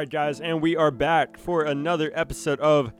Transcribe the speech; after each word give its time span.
right, 0.00 0.08
guys, 0.08 0.40
and 0.40 0.62
we 0.62 0.74
are 0.76 0.90
back 0.90 1.36
for 1.36 1.64
another 1.64 2.10
episode 2.14 2.58
of 2.60 2.90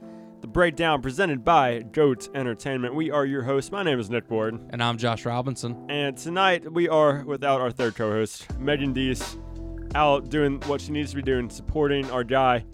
the 0.41 0.47
breakdown 0.47 1.01
presented 1.01 1.43
by 1.43 1.79
Goats 1.79 2.29
Entertainment. 2.35 2.93
We 2.93 3.09
are 3.09 3.25
your 3.25 3.41
hosts. 3.41 3.71
My 3.71 3.81
name 3.81 3.99
is 3.99 4.11
Nick 4.11 4.29
Ward, 4.29 4.59
And 4.69 4.83
I'm 4.83 4.99
Josh 4.99 5.25
Robinson. 5.25 5.83
and 5.89 6.15
tonight 6.15 6.71
we 6.71 6.87
are 6.87 7.23
without 7.25 7.59
our 7.59 7.71
third 7.71 7.95
co-host, 7.95 8.55
Megan 8.59 8.93
Deese, 8.93 9.35
out 9.95 10.29
doing 10.29 10.61
what 10.67 10.79
she 10.79 10.91
needs 10.91 11.09
to 11.09 11.15
be 11.15 11.23
doing, 11.23 11.49
supporting 11.49 12.07
our 12.11 12.23
guy, 12.23 12.65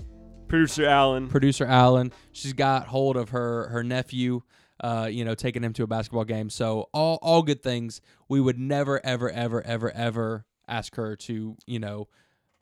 producer 0.50 0.86
Allen. 0.86 1.30
Producer 1.30 1.66
Allen. 1.66 2.12
she's 2.34 2.52
got 2.52 2.88
hold 2.88 3.16
of 3.16 3.30
her 3.30 3.70
her 3.70 3.82
nephew, 3.82 4.42
uh, 4.82 5.08
you 5.10 5.24
know, 5.24 5.36
taking 5.36 5.64
him 5.64 5.72
to 5.72 5.84
a 5.84 5.88
basketball 5.88 6.26
game. 6.26 6.50
So 6.50 6.90
all 6.94 7.18
all 7.22 7.44
good 7.44 7.64
things. 7.64 8.02
We 8.28 8.42
would 8.42 8.60
never, 8.60 9.00
ever, 9.06 9.32
ever, 9.32 9.62
ever, 9.62 9.90
ever 9.92 10.46
ask 10.68 10.96
her 10.96 11.16
to, 11.16 11.56
you 11.66 11.80
know, 11.80 12.10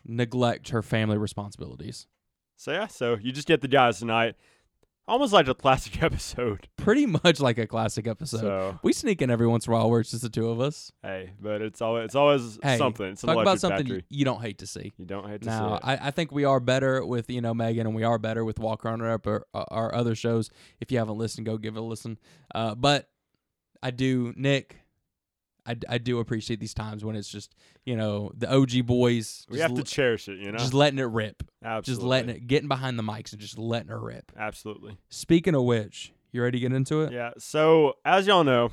neglect 0.06 0.70
her 0.70 0.82
family 0.82 1.18
responsibilities. 1.18 2.08
So 2.56 2.72
yeah, 2.72 2.88
so 2.88 3.18
you 3.22 3.32
just 3.32 3.48
get 3.48 3.62
the 3.62 3.68
guys 3.68 4.00
tonight, 4.00 4.36
almost 5.08 5.34
like 5.34 5.48
a 5.50 5.54
classic 5.54 6.02
episode. 6.04 6.68
Pretty 6.78 7.06
much 7.06 7.40
like 7.42 7.58
a 7.58 7.68
classic 7.68 8.08
episode. 8.08 8.40
So 8.40 8.80
we 8.82 8.94
sneak 8.94 9.22
in 9.22 9.30
every 9.30 9.48
once 9.48 9.68
in 9.68 9.74
a 9.74 9.76
while 9.76 9.90
where 9.90 10.00
it's 10.00 10.12
just 10.12 10.24
the 10.24 10.30
two 10.30 10.50
of 10.50 10.62
us. 10.62 10.92
hey, 11.04 11.32
but 11.42 11.62
it's 11.62 11.82
always 11.82 12.06
it's 12.06 12.16
always 12.16 12.58
Hey, 12.64 12.78
something. 12.78 13.08
It's 13.08 13.22
Talk 13.22 13.38
about 13.42 13.60
something 13.60 13.80
factory. 13.86 14.06
you 14.10 14.24
don't 14.24 14.42
hate 14.42 14.60
to 14.60 14.68
see. 14.68 14.94
You 14.98 15.06
don't 15.06 15.28
hate 15.30 15.42
to 15.42 15.48
Now, 15.48 15.70
see 15.70 15.76
it. 15.76 15.82
I, 16.02 16.08
I 16.08 16.12
think 16.12 16.32
we 16.32 16.46
are 16.46 16.60
better 16.62 17.06
with 17.06 17.30
you 17.30 17.42
know 17.42 17.54
Megan, 17.54 17.88
and 17.88 17.96
we 17.96 18.04
are 18.04 18.18
better 18.18 18.46
with 18.46 18.58
Walker 18.60 18.88
on 18.88 19.02
Up 19.02 19.28
or 19.28 19.46
uh, 19.54 19.66
our 19.70 19.94
other 19.94 20.16
shows. 20.16 20.50
If 20.80 20.92
you 20.92 20.98
haven't 21.00 21.18
listened, 21.18 21.46
go 21.46 21.58
give 21.58 21.76
it 21.76 21.80
a 21.80 21.84
listen. 21.84 22.18
Uh, 22.54 22.74
but 22.76 23.10
I 23.84 23.92
do, 23.92 24.34
Nick. 24.38 24.78
I, 25.68 25.76
I 25.90 25.98
do 25.98 26.20
appreciate 26.20 26.60
these 26.60 26.74
times 26.74 27.04
when 27.04 27.16
it's 27.16 27.30
just 27.30 27.56
you 27.86 27.96
know 27.96 28.32
the 28.38 28.52
OG 28.54 28.86
boys. 28.86 29.46
we 29.50 29.60
have 29.60 29.72
to 29.74 29.78
l- 29.80 29.84
cherish 29.84 30.28
it, 30.28 30.40
you 30.40 30.52
know. 30.52 30.58
just 30.58 30.74
letting 30.74 31.00
it 31.00 31.04
rip, 31.04 31.44
Absolutely. 31.64 31.92
just 31.94 32.08
letting 32.08 32.30
it, 32.30 32.48
getting 32.48 32.68
behind 32.68 33.00
the 33.00 33.04
mics 33.04 33.32
and 33.32 33.42
just 33.42 33.58
letting 33.58 33.90
it 33.90 33.98
rip. 34.00 34.32
Absolutely. 34.38 34.98
Speaking 35.10 35.56
of 35.56 35.64
which, 35.64 36.14
you 36.32 36.42
ready 36.44 36.60
to 36.60 36.62
get 36.62 36.76
into 36.76 37.02
it? 37.02 37.12
Yeah. 37.12 37.32
So 37.38 37.94
as 38.06 38.28
y'all 38.28 38.44
know, 38.44 38.72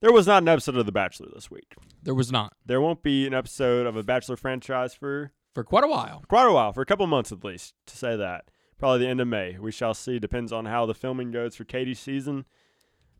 there 0.00 0.12
was 0.12 0.26
not 0.26 0.42
an 0.42 0.48
episode 0.48 0.76
of 0.76 0.86
The 0.86 0.92
Bachelor 0.92 1.28
this 1.34 1.50
week. 1.50 1.74
There 2.02 2.14
was 2.14 2.30
not 2.32 2.54
There 2.66 2.80
won't 2.80 3.02
be 3.02 3.26
an 3.26 3.34
episode 3.34 3.86
of 3.86 3.96
a 3.96 4.02
Bachelor 4.02 4.36
franchise 4.36 4.94
for 4.94 5.32
for 5.54 5.64
quite 5.64 5.84
a 5.84 5.88
while. 5.88 6.24
quite 6.28 6.46
a 6.46 6.52
while, 6.52 6.72
for 6.72 6.80
a 6.82 6.86
couple 6.86 7.06
months 7.06 7.30
at 7.32 7.44
least, 7.44 7.74
to 7.86 7.96
say 7.96 8.16
that. 8.16 8.46
Probably 8.78 8.98
the 9.00 9.08
end 9.08 9.20
of 9.20 9.28
May. 9.28 9.56
We 9.58 9.70
shall 9.70 9.94
see. 9.94 10.18
Depends 10.18 10.52
on 10.52 10.64
how 10.66 10.84
the 10.84 10.94
filming 10.94 11.30
goes 11.30 11.54
for 11.54 11.64
Katie's 11.64 12.00
season. 12.00 12.44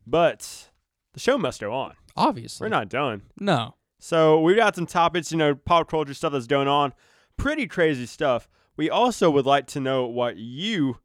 But 0.07 0.71
the 1.15 1.21
show 1.21 1.39
must 1.39 1.61
go 1.61 1.73
on. 1.73 1.95
Obviously, 2.17 2.65
We're 2.65 2.69
not 2.71 2.89
done. 2.89 3.23
No, 3.41 3.75
So 3.99 4.41
we've 4.41 4.57
got 4.57 4.77
some 4.77 4.87
topics, 4.87 5.33
you 5.33 5.39
know, 5.39 5.55
pop 5.55 5.89
culture 5.91 6.15
stuff 6.15 6.33
that's 6.33 6.47
going 6.47 6.69
on. 6.69 6.93
Pretty 7.37 7.67
crazy 7.67 8.07
stuff. 8.07 8.49
We 8.77 8.91
also 8.91 9.31
would 9.31 9.47
like 9.47 9.67
to 9.69 9.81
know 9.81 10.07
what 10.07 10.37
you, 10.37 10.99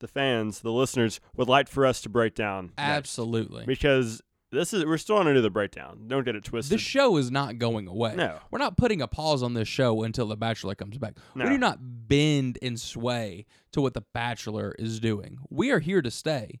the 0.00 0.08
fans, 0.08 0.60
the 0.60 0.72
listeners, 0.72 1.20
would 1.36 1.48
like 1.48 1.68
for 1.68 1.86
us 1.86 2.00
to 2.02 2.08
break 2.08 2.34
down. 2.34 2.72
next. 2.76 2.78
absolutely. 2.78 3.64
Because 3.66 4.20
this 4.52 4.74
is 4.74 4.84
we're 4.84 4.98
still 4.98 5.16
gonna 5.16 5.32
do 5.32 5.40
the 5.40 5.48
breakdown. 5.48 6.08
Don't 6.08 6.24
get 6.24 6.34
it 6.34 6.44
twisted. 6.44 6.76
The 6.76 6.82
show 6.82 7.16
is 7.16 7.30
not 7.30 7.58
going 7.58 7.86
away. 7.86 8.14
no. 8.16 8.38
We're 8.50 8.58
not 8.58 8.76
putting 8.76 9.00
a 9.00 9.06
pause 9.06 9.42
on 9.42 9.54
this 9.54 9.68
show 9.68 10.02
until 10.02 10.26
The 10.26 10.36
Bachelor 10.36 10.74
comes 10.74 10.98
back. 10.98 11.14
No. 11.34 11.44
We 11.44 11.50
do 11.52 11.58
not 11.58 11.78
bend 11.80 12.58
and 12.60 12.78
sway 12.80 13.46
to 13.72 13.80
what 13.80 13.94
The 13.94 14.02
Bachelor 14.12 14.74
is 14.78 14.98
doing. 15.00 15.38
We 15.50 15.70
are 15.70 15.78
here 15.78 16.02
to 16.02 16.10
stay. 16.10 16.60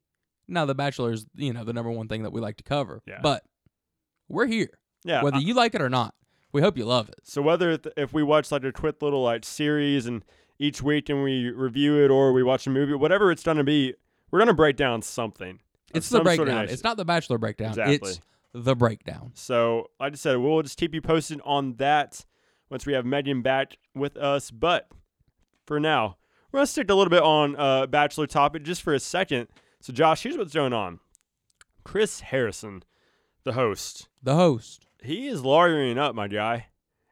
Now, 0.50 0.66
The 0.66 0.74
Bachelor 0.74 1.12
is, 1.12 1.26
you 1.34 1.52
know, 1.52 1.64
the 1.64 1.72
number 1.72 1.90
one 1.90 2.08
thing 2.08 2.24
that 2.24 2.32
we 2.32 2.40
like 2.40 2.56
to 2.58 2.64
cover. 2.64 3.00
Yeah. 3.06 3.20
But 3.22 3.44
we're 4.28 4.46
here, 4.46 4.78
Yeah. 5.04 5.22
whether 5.22 5.36
uh, 5.36 5.40
you 5.40 5.54
like 5.54 5.74
it 5.74 5.80
or 5.80 5.88
not. 5.88 6.14
We 6.52 6.60
hope 6.62 6.76
you 6.76 6.84
love 6.84 7.08
it. 7.08 7.20
so 7.22 7.40
whether 7.40 7.76
th- 7.78 7.94
if 7.96 8.12
we 8.12 8.24
watch 8.24 8.50
like 8.50 8.64
a 8.64 8.72
quick 8.72 9.00
little 9.02 9.22
like 9.22 9.44
series 9.44 10.06
and 10.06 10.24
each 10.58 10.82
week 10.82 11.08
and 11.08 11.22
we 11.22 11.48
review 11.48 11.96
it 12.04 12.10
or 12.10 12.32
we 12.32 12.42
watch 12.42 12.66
a 12.66 12.70
movie, 12.70 12.92
whatever 12.94 13.30
it's 13.30 13.44
gonna 13.44 13.62
be, 13.62 13.94
we're 14.32 14.40
gonna 14.40 14.52
break 14.52 14.76
down 14.76 15.00
something. 15.00 15.60
It's 15.94 16.08
the 16.08 16.16
some 16.18 16.24
sort 16.26 16.38
of 16.40 16.44
breakdown. 16.46 16.68
It's 16.68 16.82
not 16.84 16.96
The 16.96 17.04
Bachelor 17.04 17.38
breakdown. 17.38 17.68
Exactly. 17.70 17.94
It's 18.10 18.20
the 18.52 18.74
breakdown. 18.74 19.30
So, 19.34 19.90
like 20.00 20.12
I 20.12 20.16
said, 20.16 20.38
we'll 20.38 20.60
just 20.62 20.76
keep 20.76 20.92
you 20.92 21.00
posted 21.00 21.40
on 21.44 21.74
that 21.76 22.24
once 22.68 22.84
we 22.84 22.92
have 22.94 23.06
Megan 23.06 23.42
back 23.42 23.76
with 23.94 24.16
us. 24.16 24.50
But 24.50 24.88
for 25.66 25.78
now, 25.78 26.16
we're 26.50 26.58
going 26.58 26.66
to 26.66 26.70
stick 26.72 26.90
a 26.90 26.94
little 26.94 27.10
bit 27.10 27.22
on 27.22 27.54
uh, 27.56 27.86
Bachelor 27.86 28.26
topic 28.26 28.64
just 28.64 28.82
for 28.82 28.92
a 28.92 28.98
second. 29.00 29.46
So, 29.80 29.92
Josh, 29.92 30.22
here's 30.22 30.36
what's 30.36 30.54
going 30.54 30.72
on. 30.72 31.00
Chris 31.84 32.20
Harrison, 32.20 32.82
the 33.44 33.52
host, 33.52 34.08
The 34.22 34.34
host. 34.34 34.86
he 35.02 35.26
is 35.28 35.42
lawyering 35.42 35.98
up, 35.98 36.14
my 36.14 36.28
guy. 36.28 36.66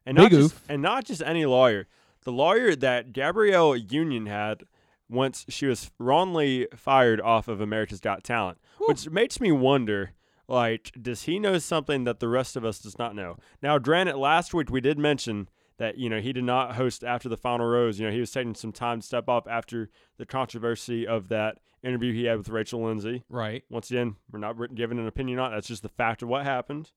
And 0.05 0.17
Big 0.17 0.25
not 0.25 0.31
just, 0.31 0.55
oof. 0.55 0.63
and 0.69 0.83
not 0.83 1.05
just 1.05 1.23
any 1.23 1.47
lawyer. 1.47 1.87
The 2.25 2.33
lawyer 2.33 2.75
that 2.77 3.13
Gabrielle 3.13 3.77
Union 3.77 4.27
had 4.27 4.65
once 5.09 5.47
she 5.49 5.67
was 5.67 5.91
wrongly 5.99 6.67
fired 6.77 7.21
off 7.21 7.49
of 7.49 7.61
America's 7.63 8.01
Got 8.01 8.25
Talent, 8.25 8.59
which 8.87 9.09
makes 9.09 9.41
me 9.41 9.51
wonder 9.53 10.13
like 10.47 10.93
does 11.01 11.23
he 11.23 11.39
know 11.39 11.59
something 11.59 12.05
that 12.05 12.21
the 12.21 12.29
rest 12.29 12.57
of 12.57 12.65
us 12.65 12.79
does 12.79 12.99
not 12.99 13.15
know? 13.15 13.37
Now, 13.63 13.79
granted, 13.79 14.17
last 14.17 14.53
week 14.53 14.71
we 14.71 14.81
did 14.83 14.99
mention 14.99 15.49
that 15.79 15.97
you 15.99 16.09
know 16.11 16.21
he 16.21 16.33
did 16.33 16.45
not 16.45 16.75
host 16.77 17.03
after 17.05 17.29
the 17.29 17.37
final 17.37 17.67
rose. 17.67 17.99
You 17.99 18.07
know 18.07 18.13
he 18.13 18.21
was 18.21 18.31
taking 18.31 18.55
some 18.55 18.73
time 18.73 19.01
to 19.01 19.07
step 19.07 19.29
up 19.29 19.47
after 19.51 19.89
the 20.19 20.27
controversy 20.27 21.07
of 21.07 21.29
that 21.29 21.59
interview 21.83 22.13
he 22.13 22.25
had 22.25 22.39
with 22.39 22.49
Rachel 22.49 22.83
Lindsay. 22.85 23.25
Right. 23.29 23.65
Once 23.71 23.91
again, 23.91 24.17
we're 24.31 24.41
not 24.41 24.57
giving 24.75 24.99
an 24.99 25.07
opinion 25.07 25.39
on 25.39 25.53
it. 25.53 25.57
That's 25.57 25.69
just 25.69 25.83
the 25.83 25.89
fact 25.89 26.23
of 26.23 26.29
what 26.29 26.45
happened. 26.45 26.91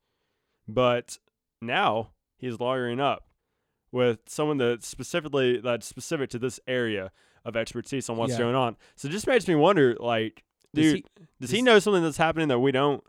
But 0.67 1.17
now 1.61 2.11
he's 2.37 2.59
lawyering 2.59 2.99
up 2.99 3.27
with 3.91 4.19
someone 4.27 4.57
that's 4.57 4.87
specifically 4.87 5.59
that's 5.59 5.85
specific 5.87 6.29
to 6.31 6.39
this 6.39 6.59
area 6.67 7.11
of 7.45 7.55
expertise 7.55 8.09
on 8.09 8.17
what's 8.17 8.33
Yeah. 8.33 8.39
going 8.39 8.55
on. 8.55 8.77
So 8.95 9.07
it 9.07 9.11
just 9.11 9.27
makes 9.27 9.47
me 9.47 9.55
wonder, 9.55 9.95
like, 9.99 10.43
Does 10.73 10.85
dude, 10.93 10.95
he- 10.95 11.25
does 11.39 11.49
he 11.51 11.61
know 11.61 11.79
something 11.79 12.03
that's 12.03 12.17
happening 12.17 12.47
that 12.49 12.59
we 12.59 12.71
don't? 12.71 13.03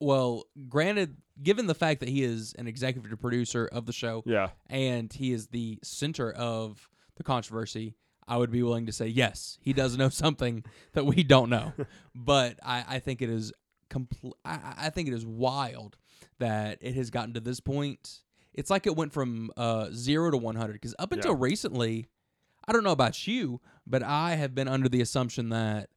Well, 0.00 0.44
granted, 0.68 1.16
given 1.42 1.66
the 1.66 1.74
fact 1.74 2.00
that 2.00 2.08
he 2.08 2.22
is 2.22 2.54
an 2.58 2.66
executive 2.66 3.18
producer 3.20 3.66
of 3.70 3.86
the 3.86 3.92
show, 3.92 4.22
Yeah, 4.26 4.50
and 4.68 5.12
he 5.12 5.32
is 5.32 5.48
the 5.48 5.78
center 5.82 6.30
of 6.30 6.88
the 7.16 7.22
controversy, 7.22 7.94
I 8.28 8.36
would 8.36 8.50
be 8.50 8.62
willing 8.62 8.86
to 8.86 8.92
say 8.92 9.06
yes, 9.08 9.58
he 9.60 9.72
does 9.72 9.96
know 9.98 10.08
something 10.24 10.64
that 10.92 11.04
we 11.06 11.22
don't 11.22 11.50
know. 11.50 11.72
but 12.14 12.58
I, 12.62 12.84
I 12.88 12.98
think 12.98 13.22
it 13.22 13.30
is 13.30 13.52
compl- 13.90 14.32
I, 14.44 14.58
I 14.78 14.90
think 14.90 15.08
it 15.08 15.14
is 15.14 15.26
wild 15.26 15.96
that 16.38 16.78
it 16.80 16.94
has 16.94 17.10
gotten 17.10 17.34
to 17.34 17.40
this 17.40 17.60
point. 17.60 18.20
It's 18.54 18.70
like 18.70 18.86
it 18.86 18.96
went 18.96 19.12
from 19.12 19.50
uh, 19.56 19.88
zero 19.92 20.30
to 20.30 20.36
one 20.36 20.56
hundred 20.56 20.74
because 20.74 20.94
up 20.98 21.12
until 21.12 21.32
Yeah. 21.32 21.38
recently, 21.40 22.06
I 22.66 22.72
don't 22.72 22.84
know 22.84 22.92
about 22.92 23.26
you, 23.26 23.60
but 23.86 24.02
I 24.02 24.34
have 24.36 24.54
been 24.54 24.68
under 24.68 24.88
the 24.88 25.00
assumption 25.00 25.48
that 25.50 25.90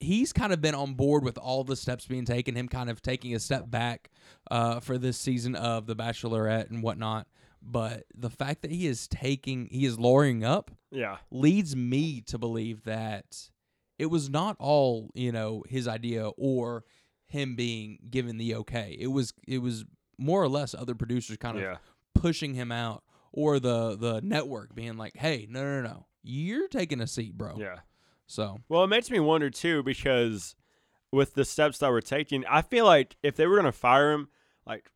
he's 0.00 0.32
kind 0.32 0.52
of 0.52 0.60
been 0.60 0.74
on 0.74 0.94
board 0.94 1.24
with 1.24 1.38
all 1.38 1.64
the 1.64 1.76
steps 1.76 2.06
being 2.06 2.24
taken, 2.24 2.54
him 2.54 2.68
kind 2.68 2.90
of 2.90 3.02
taking 3.02 3.34
a 3.34 3.40
step 3.40 3.70
back 3.70 4.10
uh, 4.50 4.80
for 4.80 4.98
this 4.98 5.16
season 5.16 5.54
of 5.54 5.86
The 5.86 5.96
Bachelorette 5.96 6.70
and 6.70 6.82
whatnot. 6.82 7.26
But 7.62 8.04
the 8.14 8.30
fact 8.30 8.62
that 8.62 8.70
he 8.70 8.86
is 8.86 9.08
taking, 9.08 9.68
he 9.70 9.86
is 9.86 9.98
lawyering 9.98 10.44
up, 10.44 10.70
yeah, 10.90 11.16
leads 11.30 11.74
me 11.74 12.20
to 12.22 12.36
believe 12.36 12.84
that 12.84 13.48
it 13.98 14.06
was 14.06 14.28
not 14.28 14.56
all 14.58 15.10
you 15.14 15.32
know 15.32 15.64
his 15.66 15.88
idea 15.88 16.28
or 16.36 16.84
him 17.26 17.56
being 17.56 17.98
given 18.10 18.36
the 18.36 18.54
okay. 18.56 18.96
It 19.00 19.06
was 19.06 19.32
it 19.48 19.58
was 19.58 19.86
more 20.18 20.42
or 20.42 20.48
less 20.48 20.74
other 20.74 20.94
producers 20.94 21.38
kind 21.38 21.56
of 21.56 21.62
yeah. 21.62 21.76
pushing 22.14 22.52
him 22.54 22.70
out 22.70 23.02
or 23.32 23.58
the 23.58 23.96
the 23.96 24.20
network 24.22 24.74
being 24.74 24.96
like, 24.96 25.16
"Hey, 25.16 25.46
no, 25.48 25.62
no, 25.62 25.88
no, 25.88 26.06
you're 26.22 26.68
taking 26.68 27.00
a 27.00 27.06
seat, 27.06 27.36
bro." 27.36 27.56
Yeah. 27.58 27.78
So 28.26 28.60
Well, 28.68 28.84
it 28.84 28.88
makes 28.88 29.10
me 29.10 29.20
wonder 29.20 29.50
too 29.50 29.82
because 29.82 30.56
with 31.12 31.34
the 31.34 31.44
steps 31.44 31.78
that 31.78 31.90
we're 31.90 32.00
taking, 32.00 32.44
I 32.46 32.62
feel 32.62 32.84
like 32.84 33.16
if 33.22 33.36
they 33.36 33.46
were 33.46 33.56
gonna 33.56 33.72
fire 33.72 34.12
him, 34.12 34.28
like 34.66 34.90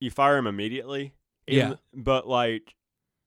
you 0.00 0.10
fire 0.10 0.36
him 0.36 0.46
immediately. 0.46 1.14
Yeah. 1.46 1.74
But 1.94 2.26
like, 2.28 2.74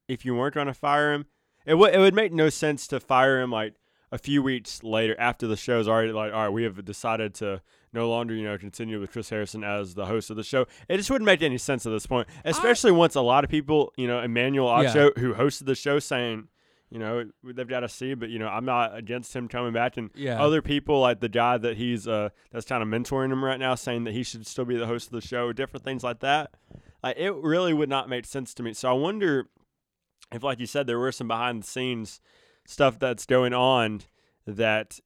if 0.07 0.25
you 0.25 0.35
weren't 0.35 0.55
gonna 0.55 0.73
fire 0.73 1.13
him, 1.13 1.25
it 1.65 1.75
would 1.75 1.93
it 1.93 1.99
would 1.99 2.13
make 2.13 2.31
no 2.31 2.49
sense 2.49 2.87
to 2.87 2.99
fire 2.99 3.41
him 3.41 3.51
like 3.51 3.75
a 4.11 4.17
few 4.17 4.41
weeks 4.43 4.83
later 4.83 5.15
after 5.19 5.47
the 5.47 5.57
show's 5.57 5.87
already 5.87 6.11
like, 6.11 6.31
all 6.31 6.43
right, 6.43 6.49
we 6.49 6.63
have 6.63 6.85
decided 6.85 7.33
to 7.35 7.61
no 7.91 8.09
longer 8.09 8.35
you 8.35 8.43
know 8.43 8.57
continue 8.57 8.99
with 8.99 9.11
Chris 9.11 9.29
Harrison 9.29 9.63
as 9.63 9.95
the 9.95 10.05
host 10.05 10.29
of 10.29 10.35
the 10.35 10.43
show. 10.43 10.67
It 10.87 10.97
just 10.97 11.09
wouldn't 11.09 11.25
make 11.25 11.41
any 11.41 11.57
sense 11.57 11.85
at 11.85 11.91
this 11.91 12.05
point, 12.05 12.27
especially 12.43 12.91
once 12.91 13.15
a 13.15 13.21
lot 13.21 13.43
of 13.43 13.49
people, 13.49 13.93
you 13.97 14.07
know, 14.07 14.21
Emmanuel 14.21 14.67
Yeah. 14.83 15.09
Who 15.17 15.33
hosted 15.33 15.65
the 15.65 15.75
show, 15.75 15.99
saying. 15.99 16.49
You 16.95 16.99
know 16.99 17.25
they've 17.43 17.67
got 17.67 17.81
to 17.81 17.89
see, 17.89 18.13
but 18.13 18.29
you 18.29 18.39
know 18.39 18.47
I'm 18.47 18.63
not 18.63 18.95
against 18.95 19.35
him 19.35 19.49
coming 19.49 19.73
back, 19.73 19.97
and 19.97 20.11
yeah, 20.15 20.41
other 20.41 20.61
people 20.61 21.01
like 21.01 21.19
the 21.19 21.27
guy 21.27 21.57
that 21.57 21.75
he's 21.75 22.07
uh 22.07 22.29
that's 22.53 22.65
kind 22.65 22.81
of 22.81 22.87
mentoring 22.87 23.33
him 23.33 23.43
right 23.43 23.59
now 23.59 23.75
saying 23.75 24.05
that 24.05 24.13
he 24.13 24.23
should 24.23 24.47
still 24.47 24.63
be 24.63 24.77
the 24.77 24.87
host 24.87 25.07
of 25.07 25.11
the 25.11 25.19
show 25.27 25.51
different 25.51 25.83
things 25.83 26.05
like 26.05 26.21
that 26.21 26.51
like 27.03 27.17
it 27.17 27.33
really 27.35 27.73
would 27.73 27.89
not 27.89 28.07
make 28.07 28.25
sense 28.25 28.53
to 28.53 28.63
me. 28.63 28.73
So 28.73 28.89
i 28.89 28.93
wonder 28.93 29.49
if 30.31 30.41
like 30.41 30.57
you 30.57 30.65
said 30.65 30.87
there 30.87 30.97
were 30.97 31.11
some 31.11 31.27
behind 31.27 31.63
the 31.63 31.67
scenes 31.67 32.21
stuff 32.65 32.97
that's 32.97 33.25
going 33.25 33.53
on 33.53 34.01
that 34.47 34.99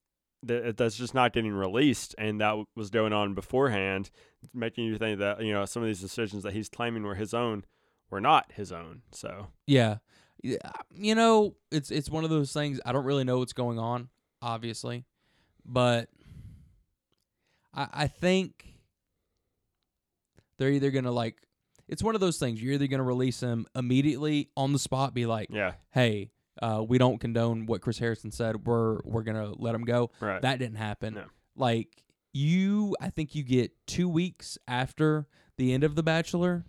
that 0.44 0.77
that's 0.77 0.95
just 0.95 1.15
not 1.15 1.33
getting 1.33 1.53
released 1.53 2.13
and 2.19 2.39
that 2.39 2.56
was 2.75 2.92
going 2.92 3.13
on 3.13 3.33
beforehand 3.33 4.12
making 4.53 4.85
you 4.85 4.97
think 5.00 5.18
that 5.18 5.42
you 5.42 5.51
know 5.51 5.65
some 5.65 5.81
of 5.81 5.88
these 5.88 6.01
decisions 6.01 6.44
that 6.44 6.53
he's 6.53 6.69
claiming 6.69 7.01
were 7.01 7.15
his 7.15 7.33
own 7.33 7.65
were 8.12 8.21
not 8.21 8.51
his 8.53 8.71
own 8.71 9.01
so. 9.12 9.47
Yeah. 9.68 9.97
Yeah, 10.41 10.57
you 10.95 11.15
know, 11.15 11.56
it's 11.71 11.91
it's 11.91 12.09
one 12.09 12.24
of 12.24 12.30
those 12.30 12.53
things. 12.53 12.80
I 12.86 12.91
don't 12.91 13.06
really 13.06 13.24
know 13.25 13.39
what's 13.39 13.53
going 13.53 13.77
on, 13.80 14.09
obviously, 14.41 15.06
but 15.65 16.09
I 17.74 17.88
I 17.94 18.07
think 18.07 18.65
they're 20.57 20.71
either 20.71 20.91
gonna 20.91 21.12
like. 21.12 21.36
It's 21.88 22.03
one 22.03 22.15
of 22.15 22.21
those 22.21 22.38
things. 22.38 22.62
You're 22.62 22.74
either 22.74 22.88
gonna 22.88 23.03
release 23.03 23.39
him 23.39 23.65
immediately 23.75 24.50
on 24.56 24.74
the 24.74 24.80
spot, 24.80 25.13
be 25.13 25.25
like, 25.25 25.50
Yeah. 25.51 25.74
"Hey, 25.91 26.31
uh, 26.62 26.85
we 26.88 26.97
don't 26.97 27.18
condone 27.19 27.65
what 27.65 27.81
Chris 27.81 27.97
Harrison 27.97 28.31
said. 28.31 28.65
We're 28.65 29.00
we're 29.03 29.24
gonna 29.24 29.53
let 29.57 29.74
him 29.75 29.83
go." 29.83 30.12
Right. 30.19 30.42
That 30.42 30.59
didn't 30.59 30.77
happen. 30.77 31.15
No. 31.15 31.25
Like 31.56 32.03
you, 32.31 32.95
I 33.01 33.09
think 33.09 33.33
you 33.35 33.44
get 33.44 33.71
two 33.88 34.07
weeks 34.07 34.57
after 34.68 35.27
the 35.57 35.74
end 35.74 35.83
of 35.83 35.95
The 35.95 36.03
Bachelor. 36.03 36.63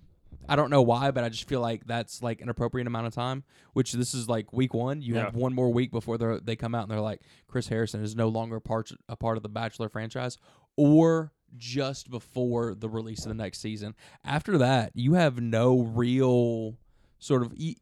I 0.48 0.56
don't 0.56 0.70
know 0.70 0.82
why, 0.82 1.10
but 1.12 1.22
I 1.22 1.28
just 1.28 1.46
feel 1.48 1.60
like 1.60 1.86
that's 1.86 2.22
like 2.22 2.40
an 2.40 2.48
appropriate 2.48 2.86
amount 2.86 3.06
of 3.06 3.14
time. 3.14 3.44
Which 3.72 3.92
this 3.92 4.14
is 4.14 4.28
like 4.28 4.52
week 4.52 4.74
one. 4.74 5.00
You 5.02 5.14
have 5.16 5.34
one 5.34 5.54
more 5.54 5.72
week 5.72 5.90
before 5.92 6.18
they 6.18 6.38
they 6.42 6.56
come 6.56 6.74
out 6.74 6.82
and 6.82 6.90
they're 6.90 7.00
like 7.00 7.22
Chris 7.46 7.68
Harrison 7.68 8.02
is 8.02 8.16
no 8.16 8.28
longer 8.28 8.58
part 8.60 8.90
a 9.08 9.16
part 9.16 9.36
of 9.36 9.42
the 9.42 9.48
Bachelor 9.48 9.88
franchise, 9.88 10.38
or 10.76 11.32
just 11.56 12.10
before 12.10 12.74
the 12.74 12.88
release 12.88 13.20
of 13.24 13.28
the 13.28 13.34
next 13.34 13.60
season. 13.60 13.94
After 14.24 14.58
that, 14.58 14.92
you 14.94 15.14
have 15.14 15.40
no 15.40 15.80
real 15.82 16.76
sort 17.18 17.42
of. 17.42 17.52
e- 17.54 17.78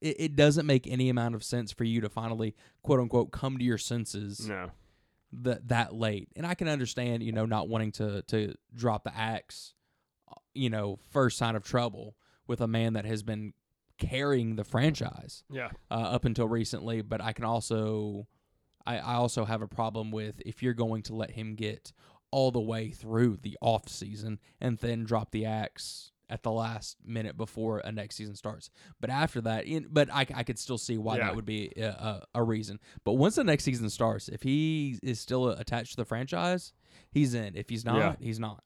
It, 0.00 0.16
it 0.18 0.36
doesn't 0.36 0.66
make 0.66 0.86
any 0.86 1.08
amount 1.08 1.34
of 1.34 1.44
sense 1.44 1.72
for 1.72 1.84
you 1.84 2.00
to 2.00 2.08
finally 2.08 2.54
quote 2.82 3.00
unquote 3.00 3.30
come 3.30 3.56
to 3.58 3.64
your 3.64 3.78
senses 3.78 4.48
no. 4.48 4.70
that 5.32 5.68
that 5.68 5.94
late. 5.94 6.28
And 6.36 6.46
I 6.46 6.54
can 6.54 6.68
understand, 6.68 7.22
you 7.22 7.32
know, 7.32 7.46
not 7.46 7.68
wanting 7.68 7.92
to 7.92 8.22
to 8.22 8.54
drop 8.74 9.04
the 9.04 9.16
axe, 9.16 9.74
you 10.54 10.70
know, 10.70 10.98
first 11.10 11.38
sign 11.38 11.56
of 11.56 11.64
trouble 11.64 12.16
with 12.46 12.60
a 12.60 12.66
man 12.68 12.92
that 12.94 13.04
has 13.04 13.22
been 13.22 13.52
carrying 13.98 14.56
the 14.56 14.64
franchise 14.64 15.44
Yeah. 15.50 15.70
uh, 15.90 15.94
up 15.94 16.24
until 16.24 16.48
recently. 16.48 17.02
But 17.02 17.20
I 17.20 17.32
can 17.32 17.44
also, 17.44 18.26
I, 18.86 18.98
I 18.98 19.14
also 19.14 19.44
have 19.44 19.62
a 19.62 19.68
problem 19.68 20.10
with 20.10 20.40
if 20.44 20.62
you're 20.62 20.74
going 20.74 21.02
to 21.04 21.14
let 21.14 21.32
him 21.32 21.54
get 21.54 21.92
all 22.30 22.50
the 22.50 22.60
way 22.60 22.90
through 22.90 23.36
the 23.42 23.56
off 23.60 23.88
season 23.88 24.38
and 24.60 24.78
then 24.78 25.04
drop 25.04 25.30
the 25.30 25.44
axe 25.44 26.10
at 26.30 26.42
the 26.42 26.50
last 26.50 26.96
minute 27.04 27.36
before 27.36 27.78
a 27.80 27.92
next 27.92 28.16
season 28.16 28.34
starts. 28.34 28.70
But 29.00 29.10
after 29.10 29.42
that, 29.42 29.66
in, 29.66 29.86
but 29.90 30.08
I, 30.10 30.26
I 30.34 30.42
could 30.42 30.58
still 30.58 30.78
see 30.78 30.96
why 30.96 31.18
Yeah. 31.18 31.24
that 31.26 31.36
would 31.36 31.44
be 31.44 31.70
a, 31.76 31.84
a, 31.88 32.22
a 32.36 32.42
reason. 32.42 32.80
But 33.04 33.12
once 33.14 33.34
the 33.34 33.44
next 33.44 33.64
season 33.64 33.90
starts, 33.90 34.28
if 34.30 34.42
he 34.42 34.98
is 35.02 35.20
still 35.20 35.48
attached 35.50 35.90
to 35.92 35.96
the 35.98 36.04
franchise, 36.06 36.72
he's 37.10 37.34
in. 37.34 37.54
If 37.54 37.68
he's 37.68 37.84
not, 37.84 37.96
Yeah. 37.98 38.14
he's 38.18 38.40
not. 38.40 38.64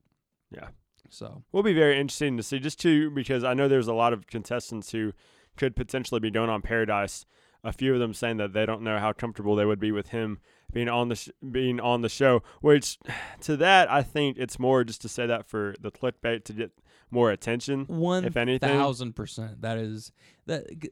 Yeah. 0.52 0.68
So 1.10 1.42
we'll 1.52 1.62
be 1.62 1.72
very 1.74 1.98
interesting 1.98 2.36
to 2.36 2.42
see 2.42 2.58
just 2.58 2.80
to 2.80 3.10
because 3.10 3.44
I 3.44 3.54
know 3.54 3.68
there's 3.68 3.88
a 3.88 3.94
lot 3.94 4.12
of 4.12 4.26
contestants 4.26 4.92
who 4.92 5.12
could 5.56 5.74
potentially 5.76 6.20
be 6.20 6.30
going 6.30 6.50
on 6.50 6.62
Paradise. 6.62 7.24
A 7.64 7.72
few 7.72 7.92
of 7.94 7.98
them 8.00 8.14
saying 8.14 8.36
that 8.36 8.52
they 8.52 8.64
don't 8.64 8.82
know 8.82 8.98
how 8.98 9.12
comfortable 9.12 9.56
they 9.56 9.64
would 9.64 9.80
be 9.80 9.90
with 9.90 10.08
him 10.10 10.38
being 10.72 10.88
on 10.88 11.08
the 11.08 11.16
sh- 11.16 11.30
being 11.50 11.80
on 11.80 12.02
the 12.02 12.08
show. 12.08 12.42
Which, 12.60 12.98
to 13.40 13.56
that, 13.56 13.90
I 13.90 14.02
think 14.02 14.36
it's 14.38 14.58
more 14.58 14.84
just 14.84 15.02
to 15.02 15.08
say 15.08 15.26
that 15.26 15.46
for 15.46 15.74
the 15.80 15.90
clickbait 15.90 16.44
to 16.44 16.52
get 16.52 16.70
more 17.10 17.30
attention. 17.32 17.84
one 17.86 18.24
If 18.24 18.36
anything. 18.36 18.68
thousand 18.68 19.14
percent. 19.14 19.62
That 19.62 19.78
is 19.78 20.12
that. 20.46 20.66
g- 20.78 20.90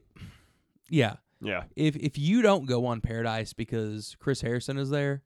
Yeah, 0.89 1.15
Yeah, 1.41 1.63
if 1.75 1.95
if 1.95 2.17
you 2.17 2.41
don't 2.41 2.65
go 2.65 2.85
on 2.85 2.99
Paradise 2.99 3.53
because 3.53 4.15
Chris 4.19 4.41
Harrison 4.41 4.77
is 4.77 4.89
there, 4.89 5.21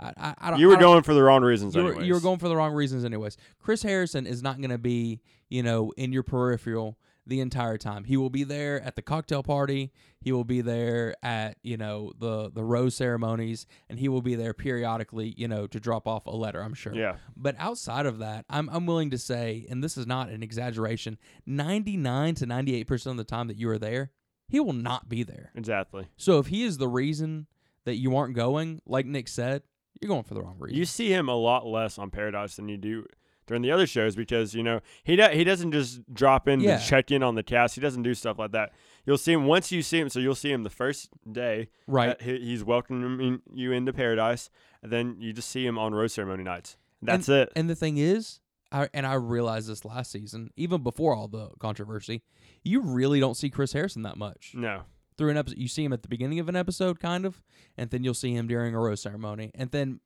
I 0.00 0.12
I, 0.16 0.34
I 0.38 0.50
don't. 0.50 0.58
you 0.60 0.68
were 0.68 0.74
don't- 0.74 0.82
going 0.82 1.02
for 1.02 1.14
the 1.14 1.22
wrong 1.22 1.42
reasons. 1.42 1.74
You 1.74 1.82
were, 1.82 1.88
anyways. 1.90 2.06
you 2.08 2.14
were 2.14 2.20
going 2.20 2.38
for 2.38 2.48
the 2.48 2.56
wrong 2.56 2.72
reasons, 2.72 3.04
anyways. 3.04 3.36
Chris 3.58 3.82
Harrison 3.82 4.26
is 4.26 4.42
not 4.42 4.56
going 4.58 4.70
to 4.70 4.78
be, 4.78 5.20
you 5.48 5.62
know, 5.62 5.92
in 5.96 6.12
your 6.12 6.22
peripheral 6.22 6.98
the 7.26 7.40
entire 7.40 7.76
time. 7.76 8.04
He 8.04 8.16
will 8.16 8.30
be 8.30 8.42
there 8.44 8.80
at 8.82 8.96
the 8.96 9.02
cocktail 9.02 9.42
party. 9.42 9.92
He 10.22 10.32
will 10.32 10.44
be 10.44 10.62
there 10.62 11.14
at, 11.22 11.56
you 11.62 11.76
know, 11.76 12.12
the 12.18 12.50
the 12.50 12.64
rose 12.64 12.94
ceremonies, 12.96 13.66
and 13.88 13.98
he 13.98 14.08
will 14.08 14.22
be 14.22 14.34
there 14.34 14.52
periodically, 14.54 15.34
you 15.36 15.46
know, 15.48 15.66
to 15.66 15.78
drop 15.78 16.06
off 16.08 16.26
a 16.26 16.30
letter. 16.30 16.60
I'm 16.62 16.74
sure. 16.74 16.94
Yeah, 16.94 17.16
But 17.36 17.54
outside 17.58 18.06
of 18.06 18.18
that, 18.18 18.44
I'm 18.50 18.68
I'm 18.70 18.86
willing 18.86 19.10
to 19.10 19.18
say, 19.18 19.66
and 19.70 19.82
this 19.84 19.96
is 19.96 20.06
not 20.06 20.28
an 20.30 20.42
exaggeration, 20.42 21.18
99 21.46 22.34
to 22.36 22.46
98 22.46 22.86
percent 22.86 23.12
of 23.12 23.16
the 23.18 23.24
time 23.30 23.48
that 23.48 23.56
you 23.58 23.68
are 23.70 23.78
there, 23.78 24.10
he 24.48 24.60
will 24.60 24.72
not 24.72 25.08
be 25.08 25.22
there. 25.22 25.52
exactly. 25.54 26.06
So 26.16 26.38
if 26.38 26.46
he 26.48 26.64
is 26.64 26.78
the 26.78 26.88
reason 26.88 27.46
that 27.84 27.96
you 27.96 28.16
aren't 28.16 28.34
going, 28.34 28.80
like 28.86 29.06
Nick 29.06 29.28
said, 29.28 29.62
you're 30.00 30.08
going 30.08 30.22
for 30.24 30.34
the 30.34 30.42
wrong 30.42 30.56
reason. 30.58 30.78
You 30.78 30.84
see 30.84 31.12
him 31.12 31.28
a 31.28 31.34
lot 31.34 31.66
less 31.66 31.98
on 31.98 32.10
Paradise 32.10 32.56
than 32.56 32.68
you 32.68 32.76
do 32.76 33.06
during 33.46 33.62
the 33.62 33.70
other 33.70 33.86
shows 33.86 34.14
because 34.14 34.54
you 34.54 34.62
know 34.62 34.80
he 35.02 35.16
do, 35.16 35.26
he 35.32 35.42
doesn't 35.44 35.72
just 35.72 36.02
drop 36.14 36.46
in 36.48 36.60
Yeah. 36.60 36.78
to 36.78 36.84
check 36.84 37.10
in 37.10 37.22
on 37.22 37.34
the 37.34 37.42
cast. 37.42 37.74
He 37.74 37.80
doesn't 37.80 38.02
do 38.02 38.14
stuff 38.14 38.38
like 38.38 38.52
that. 38.52 38.72
You'll 39.06 39.18
see 39.18 39.32
him 39.32 39.46
once 39.46 39.72
you 39.72 39.82
see 39.82 39.98
him. 39.98 40.08
So 40.08 40.20
you'll 40.20 40.34
see 40.34 40.52
him 40.52 40.62
the 40.62 40.70
first 40.70 41.08
day. 41.30 41.68
right. 41.86 42.10
Uh, 42.10 42.14
he, 42.22 42.38
he's 42.38 42.62
welcoming 42.62 43.40
you 43.52 43.72
into 43.72 43.92
Paradise, 43.92 44.50
and 44.82 44.92
then 44.92 45.16
you 45.18 45.32
just 45.32 45.48
see 45.48 45.66
him 45.66 45.78
on 45.78 45.94
rose 45.94 46.12
ceremony 46.12 46.44
nights. 46.44 46.76
That's 47.02 47.28
it. 47.28 47.50
And 47.56 47.68
the 47.68 47.74
thing 47.74 47.96
is, 47.96 48.40
I, 48.70 48.88
and 48.94 49.04
I 49.06 49.14
realized 49.14 49.68
this 49.68 49.84
last 49.84 50.12
season, 50.12 50.50
even 50.56 50.82
before 50.82 51.16
all 51.16 51.26
the 51.28 51.48
controversy, 51.58 52.22
you 52.62 52.82
really 52.82 53.18
don't 53.18 53.36
see 53.36 53.50
Chris 53.50 53.72
Harrison 53.72 54.02
that 54.02 54.16
much 54.16 54.52
No, 54.54 54.82
through 55.20 55.30
an 55.30 55.36
episode. 55.36 55.58
You 55.58 55.68
see 55.68 55.84
him 55.84 55.92
at 55.92 56.00
the 56.02 56.08
beginning 56.08 56.40
of 56.40 56.48
an 56.48 56.56
episode, 56.56 56.98
kind 56.98 57.26
of, 57.26 57.42
and 57.76 57.90
then 57.90 58.02
you'll 58.02 58.14
see 58.14 58.32
him 58.34 58.48
during 58.48 58.74
a 58.74 58.78
rose 58.80 59.02
ceremony, 59.02 59.50
and 59.54 59.70
then 59.70 60.00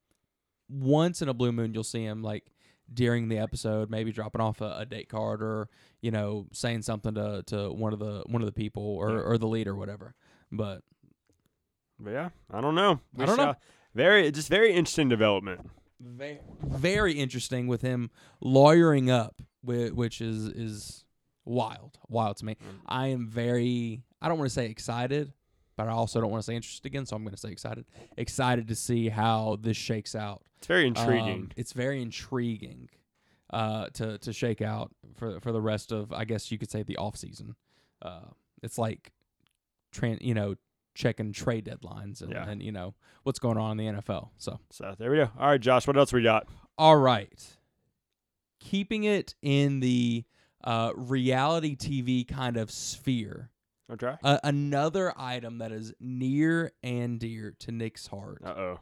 once 0.69 1.23
in 1.23 1.29
a 1.29 1.35
blue 1.35 1.53
moon, 1.53 1.73
you'll 1.73 1.85
see 1.85 2.03
him 2.05 2.23
like 2.23 2.45
during 2.93 3.29
the 3.29 3.39
episode, 3.39 3.91
maybe 3.91 4.11
dropping 4.13 4.41
off 4.41 4.61
a, 4.61 4.79
a 4.81 4.85
date 4.87 5.09
card 5.09 5.41
or 5.43 5.69
you 6.03 6.11
know 6.11 6.47
saying 6.53 6.83
something 6.83 7.15
to, 7.15 7.43
to 7.47 7.71
one 7.73 7.93
of 7.93 7.99
the 8.01 8.25
one 8.27 8.43
of 8.43 8.47
the 8.47 8.53
people 8.53 8.83
or, 8.83 9.11
Yeah. 9.11 9.21
or 9.23 9.39
the 9.39 9.47
lead 9.47 9.69
or 9.69 9.75
whatever. 9.77 10.15
But 10.51 10.83
but 12.01 12.11
yeah, 12.11 12.31
I 12.51 12.61
don't 12.61 12.75
know. 12.75 12.99
I 13.19 13.25
don't 13.25 13.37
know. 13.37 13.55
Very, 13.95 14.31
just 14.33 14.49
very 14.49 14.73
interesting 14.75 15.09
development. 15.09 15.71
very 16.01 16.41
very 16.63 17.13
interesting 17.13 17.69
with 17.69 17.83
him 17.83 18.11
lawyering 18.41 19.11
up, 19.11 19.41
which 19.63 20.21
is 20.21 20.47
is 20.49 21.05
wild, 21.45 21.99
wild 22.09 22.37
to 22.39 22.45
me. 22.47 22.55
Mm. 22.55 22.81
I 22.87 23.07
am 23.09 23.29
very 23.29 24.03
I 24.25 24.29
don't 24.29 24.39
want 24.39 24.49
to 24.51 24.55
say 24.55 24.67
excited, 24.67 25.33
but 25.77 25.87
I 25.89 25.91
also 25.93 26.21
don't 26.21 26.31
want 26.31 26.43
to 26.43 26.47
say 26.47 26.57
interested 26.57 26.87
again, 26.87 27.05
so 27.05 27.15
I'm 27.17 27.23
going 27.25 27.35
to 27.35 27.41
say 27.41 27.51
excited. 27.51 27.85
Excited 28.17 28.69
to 28.69 28.75
see 28.75 29.09
how 29.11 29.59
this 29.61 29.77
shakes 29.77 30.15
out. 30.15 30.43
It's 30.59 30.67
very 30.67 30.87
intriguing. 30.87 31.41
Um, 31.43 31.51
it's 31.57 31.73
very 31.73 32.01
intriguing 32.01 32.89
uh, 33.51 33.89
to 33.95 34.19
to 34.19 34.33
shake 34.33 34.63
out 34.63 34.93
for 35.17 35.41
for 35.41 35.53
the 35.53 35.61
rest 35.61 35.93
of 35.93 36.13
I 36.13 36.25
guess 36.25 36.51
you 36.51 36.59
could 36.59 36.71
say 36.71 36.83
the 36.83 36.97
off 36.97 37.17
season. 37.17 37.55
Uh, 38.01 38.31
it's 38.63 38.79
like, 38.79 39.13
tran 39.95 40.19
you 40.23 40.33
know, 40.35 40.55
checking 40.95 41.33
trade 41.33 41.67
deadlines 41.67 42.23
and, 42.23 42.33
Yeah. 42.33 42.49
and 42.49 42.63
you 42.63 42.73
know 42.73 42.95
what's 43.25 43.39
going 43.39 43.59
on 43.59 43.79
in 43.79 43.95
the 43.95 44.01
NFL. 44.01 44.31
So 44.39 44.59
so 44.71 44.95
there 44.99 45.11
we 45.11 45.19
go. 45.19 45.29
All 45.39 45.49
right, 45.49 45.61
Josh, 45.61 45.87
what 45.87 45.97
else 45.99 46.13
we 46.15 46.23
got? 46.23 46.47
all 46.79 46.97
right, 46.97 47.45
keeping 48.61 49.05
it 49.05 49.35
in 49.43 49.81
the 49.81 50.25
uh, 50.65 50.93
reality 50.97 51.77
TV 51.77 52.27
kind 52.27 52.57
of 52.57 52.71
sphere. 52.71 53.51
Okay. 53.93 54.15
Uh, 54.23 54.39
another 54.43 55.13
item 55.17 55.59
that 55.59 55.71
is 55.73 55.93
near 56.01 56.73
and 56.83 57.19
dear 57.19 57.55
to 57.61 57.73
Nick's 57.73 58.07
heart: 58.07 58.43
Uh 58.45 58.55
oh. 58.57 58.81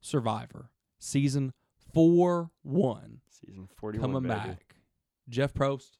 Survivor 0.00 0.70
season 0.98 1.52
four 1.92 2.50
one. 2.62 3.20
Season 3.28 3.68
forty-one. 3.76 4.12
coming 4.12 4.28
baby. 4.28 4.48
back. 4.48 4.74
Jeff 5.28 5.54
Probst 5.54 5.92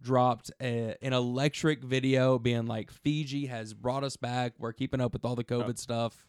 dropped 0.00 0.50
a, 0.60 0.96
an 1.02 1.12
electric 1.12 1.82
video 1.82 2.38
being 2.38 2.66
like 2.66 2.90
Fiji 2.90 3.46
has 3.46 3.72
brought 3.72 4.04
us 4.04 4.16
back. 4.16 4.52
We're 4.58 4.72
keeping 4.72 5.00
up 5.00 5.12
with 5.12 5.24
all 5.24 5.34
the 5.36 5.44
COVID 5.44 5.78
stuff. 5.78 6.26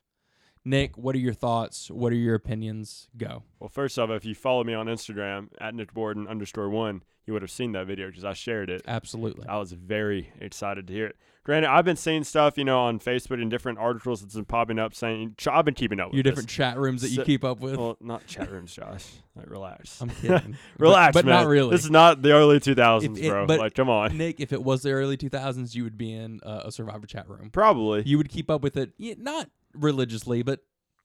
Nick, 0.65 0.97
what 0.97 1.15
are 1.15 1.19
your 1.19 1.33
thoughts? 1.33 1.91
What 1.91 2.11
are 2.11 2.15
your 2.15 2.35
opinions? 2.35 3.07
Go. 3.15 3.43
Well, 3.59 3.69
first 3.69 3.99
off, 3.99 4.09
if 4.09 4.25
you 4.25 4.33
follow 4.33 4.63
me 4.63 4.73
on 4.73 4.87
Instagram 4.87 5.49
at 5.61 5.75
Nick 5.75 5.93
Borden 5.93 6.27
underscore 6.27 6.69
one, 6.69 7.03
you 7.27 7.33
would 7.33 7.43
have 7.43 7.51
seen 7.51 7.71
that 7.73 7.85
video 7.87 8.07
because 8.07 8.25
I 8.25 8.33
shared 8.33 8.69
it. 8.69 8.81
Absolutely. 8.87 9.47
I 9.47 9.57
was 9.57 9.71
very 9.73 10.31
excited 10.39 10.87
to 10.87 10.93
hear 10.93 11.07
it. 11.07 11.15
Granted, 11.43 11.69
I've 11.69 11.85
been 11.85 11.95
seeing 11.95 12.23
stuff, 12.23 12.57
you 12.57 12.63
know, 12.63 12.79
on 12.79 12.97
Facebook 12.97 13.39
and 13.39 13.51
different 13.51 13.77
articles 13.77 14.21
that's 14.21 14.33
been 14.33 14.45
popping 14.45 14.79
up 14.79 14.95
saying 14.95 15.35
I've 15.47 15.63
been 15.65 15.75
keeping 15.75 15.99
up 15.99 16.07
with 16.07 16.15
Your 16.15 16.23
this. 16.23 16.31
different 16.31 16.49
chat 16.49 16.77
rooms 16.79 17.03
that 17.03 17.09
you 17.09 17.23
keep 17.23 17.43
up 17.43 17.59
with. 17.59 17.75
Well, 17.77 17.97
not 18.01 18.25
chat 18.25 18.51
rooms, 18.51 18.73
Josh. 18.73 19.05
Like, 19.35 19.51
relax. 19.51 20.01
I'm 20.01 20.09
kidding. 20.09 20.57
relax, 20.79 21.13
but, 21.13 21.25
but 21.25 21.29
not 21.31 21.45
really. 21.45 21.69
This 21.69 21.83
is 21.83 21.91
not 21.91 22.23
the 22.23 22.31
early 22.31 22.59
2000s, 22.59 23.03
If 23.19 23.23
it- 23.23 23.29
bro. 23.29 23.45
but- 23.45 23.59
like, 23.59 23.75
come 23.75 23.89
on. 23.89 24.17
Nick, 24.17 24.39
if 24.39 24.51
it 24.51 24.63
was 24.63 24.81
the 24.81 24.91
early 24.93 25.17
2000s, 25.17 25.75
you 25.75 25.83
would 25.83 25.99
be 25.99 26.11
in 26.13 26.39
uh, 26.43 26.63
a 26.65 26.71
Survivor 26.71 27.05
chat 27.05 27.29
room. 27.29 27.51
Probably. 27.51 28.01
You 28.07 28.17
would 28.17 28.29
keep 28.29 28.49
up 28.49 28.63
with 28.63 28.75
it, 28.75 28.93
yeah, 28.97 29.13
not 29.19 29.47
religiously, 29.77 30.43
but 30.43 30.61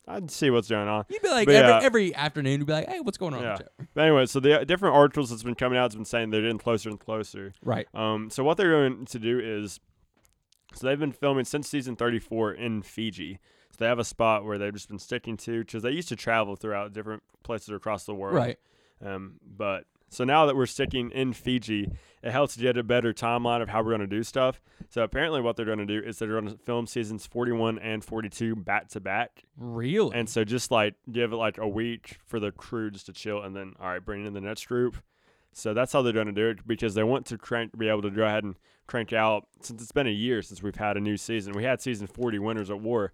I'd 0.09 0.31
see 0.31 0.51
what's 0.51 0.69
going 0.69 0.89
on. 0.89 1.05
you'd 1.09 1.23
be 1.23 1.29
like 1.29 1.47
But 1.47 1.55
every, 1.55 1.71
yeah. 1.71 1.81
every 1.83 2.15
afternoon. 2.15 2.61
You'd 2.61 2.67
be 2.67 2.73
like, 2.73 2.89
"Hey, 2.89 3.01
what's 3.01 3.19
going 3.19 3.35
on?" 3.35 3.43
Yeah. 3.43 3.51
room? 3.79 3.89
But 3.95 4.01
anyway, 4.03 4.27
so 4.27 4.41
the 4.41 4.61
uh, 4.61 4.65
different 4.65 4.97
articles 4.97 5.31
that's 5.31 5.43
been 5.43 5.55
coming 5.55 5.79
out 5.79 5.91
has 5.91 5.95
been 5.97 6.05
saying 6.05 6.31
they're 6.31 6.41
getting 6.43 6.59
closer 6.59 6.89
and 6.89 6.99
closer. 6.99 7.53
Right. 7.63 7.87
Um, 7.95 8.31
so 8.31 8.43
what 8.43 8.57
they're 8.57 8.71
going 8.71 9.05
to 9.07 9.19
do 9.19 9.39
is, 9.39 9.79
so 10.75 10.87
they've 10.87 10.99
been 10.99 11.13
filming 11.13 11.45
since 11.45 11.69
season 11.69 11.97
34 11.97 12.53
in 12.53 12.83
Fiji. 12.83 13.39
So 13.71 13.77
they 13.79 13.87
have 13.87 13.99
a 13.99 14.05
spot 14.05 14.45
where 14.45 14.59
they've 14.59 14.73
just 14.73 14.89
been 14.89 14.99
sticking 14.99 15.37
to 15.39 15.61
because 15.61 15.83
they 15.83 15.91
used 15.91 16.09
to 16.09 16.17
travel 16.17 16.57
throughout 16.57 16.93
different 16.93 17.23
places 17.45 17.69
across 17.69 18.05
the 18.05 18.15
world. 18.15 18.35
Right. 18.35 18.59
Um, 19.05 19.35
but 19.45 19.85
So 20.11 20.25
now 20.25 20.45
that 20.47 20.57
we're 20.57 20.67
sticking 20.67 21.11
in 21.13 21.33
Fiji, 21.33 21.89
it 22.23 22.33
helps 22.33 22.57
get 22.57 22.77
a 22.77 22.83
better 22.83 23.15
timeline 23.15 23.63
of 23.63 23.69
how 23.69 23.81
we're 23.83 23.91
going 23.91 24.01
to 24.01 24.07
do 24.09 24.25
stuff. 24.25 24.61
So 24.89 25.03
apparently, 25.03 25.41
what 25.41 25.57
they're 25.57 25.65
going 25.65 25.79
to 25.79 25.87
do 25.87 26.01
is 26.05 26.19
they're 26.19 26.29
going 26.29 26.49
to 26.49 26.59
film 26.59 26.89
seasons 26.89 27.27
41 27.27 27.79
and 27.79 28.05
42 28.05 28.57
back 28.57 28.89
to 28.89 29.01
back. 29.01 29.45
Really? 29.57 30.15
And 30.17 30.29
so 30.29 30.43
just 30.45 30.73
like 30.73 30.97
give 31.11 31.33
it 31.33 31.37
like 31.37 31.59
a 31.59 31.69
week 31.69 32.19
for 32.27 32.41
the 32.41 32.51
crew 32.51 32.91
just 32.91 33.07
to 33.07 33.13
chill, 33.13 33.41
and 33.41 33.55
then 33.55 33.75
all 33.81 33.87
right, 33.89 34.05
bring 34.05 34.27
in 34.27 34.35
the 34.35 34.41
next 34.41 34.67
group. 34.67 34.97
So 35.53 35.75
that's 35.75 35.93
how 35.93 36.03
they're 36.03 36.13
going 36.13 36.27
to 36.27 36.33
do 36.33 36.49
it 36.49 36.67
because 36.67 36.95
they 36.95 37.03
want 37.05 37.27
to 37.27 37.39
crank, 37.39 37.77
be 37.79 37.89
able 37.89 38.03
to 38.03 38.11
go 38.11 38.25
ahead 38.25 38.45
and 38.45 38.57
crank 38.89 39.13
out 39.13 39.47
since 39.61 39.81
it's 39.81 39.93
been 39.93 40.07
a 40.07 40.11
year 40.11 40.43
since 40.43 40.63
we've 40.63 40.77
had 40.77 40.97
a 40.97 41.01
new 41.01 41.17
season. 41.17 41.53
We 41.53 41.65
had 41.65 41.81
season 41.81 42.09
40 42.09 42.41
Winners 42.41 42.71
at 42.71 42.81
War, 42.81 43.13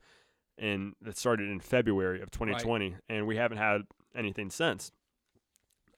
and 0.57 0.95
it 1.07 1.19
started 1.19 1.50
in 1.50 1.61
February 1.61 2.23
of 2.23 2.31
2020, 2.31 2.97
and 3.11 3.26
we 3.26 3.37
haven't 3.37 3.59
had 3.59 3.83
anything 4.15 4.49
since. 4.50 4.93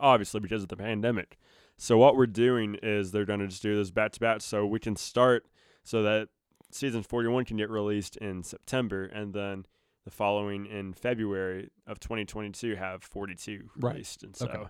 Obviously, 0.01 0.41
because 0.41 0.63
of 0.63 0.69
the 0.69 0.77
pandemic. 0.77 1.39
So 1.77 1.97
what 1.99 2.17
we're 2.17 2.27
doing 2.27 2.77
is 2.83 3.13
they're 3.13 3.25
going 3.25 3.41
to 3.41 3.47
just 3.49 3.63
do 3.63 3.77
this 3.77 3.91
back 3.91 4.13
to 4.13 4.21
back, 4.21 4.41
so 4.41 4.67
we 4.67 4.79
can 4.81 4.97
start 4.97 5.47
so 5.85 6.03
that 6.03 6.29
season 6.71 7.03
41 7.03 7.45
can 7.47 7.57
get 7.57 7.71
released 7.71 8.17
in 8.17 8.43
September, 8.43 9.05
and 9.05 9.33
then 9.33 9.65
the 10.05 10.11
following 10.11 10.67
in 10.67 10.93
February 10.93 11.71
of 11.87 12.01
2022 12.01 12.75
have 12.77 13.03
42 13.03 13.71
Right. 13.77 13.93
released. 13.93 14.23
And 14.23 14.35
so, 14.37 14.47
Okay. 14.47 14.65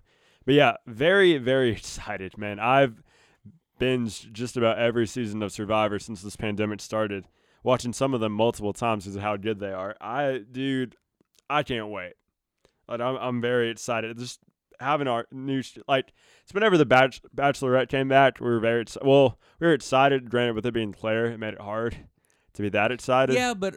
but 0.44 0.54
yeah, 0.54 0.76
very 0.86 1.38
very 1.38 1.70
excited, 1.78 2.36
man. 2.38 2.58
I've 2.60 3.02
binged 3.80 4.32
just 4.32 4.56
about 4.56 4.78
every 4.78 5.06
season 5.06 5.42
of 5.42 5.52
Survivor 5.52 5.98
since 5.98 6.22
this 6.22 6.36
pandemic 6.36 6.80
started, 6.80 7.26
watching 7.62 7.92
some 7.92 8.14
of 8.14 8.20
them 8.20 8.32
multiple 8.32 8.72
times 8.72 9.04
because 9.04 9.16
of 9.16 9.22
how 9.22 9.36
good 9.36 9.60
they 9.60 9.72
are. 9.72 9.96
I, 10.00 10.42
dude, 10.50 10.96
I 11.48 11.62
can't 11.62 11.88
wait. 11.88 12.14
Like 12.88 13.00
I'm, 13.00 13.16
I'm 13.16 13.40
very 13.40 13.70
excited. 13.70 14.18
Just 14.18 14.40
having 14.80 15.08
our 15.08 15.26
new 15.32 15.62
like 15.86 16.12
it's 16.44 16.54
whenever 16.54 16.78
the 16.78 16.86
Bach- 16.86 17.20
Bachelorette 17.34 17.88
came 17.88 18.08
back, 18.08 18.40
we 18.40 18.46
were 18.46 18.60
very 18.60 18.84
well. 19.02 19.38
We 19.60 19.66
were 19.66 19.72
excited. 19.74 20.30
Granted, 20.30 20.54
with 20.54 20.66
it 20.66 20.74
being 20.74 20.92
Claire, 20.92 21.26
it 21.26 21.38
made 21.38 21.54
it 21.54 21.60
hard 21.60 21.96
to 22.54 22.62
be 22.62 22.68
that 22.70 22.90
excited. 22.92 23.34
yeah, 23.34 23.54
but 23.54 23.76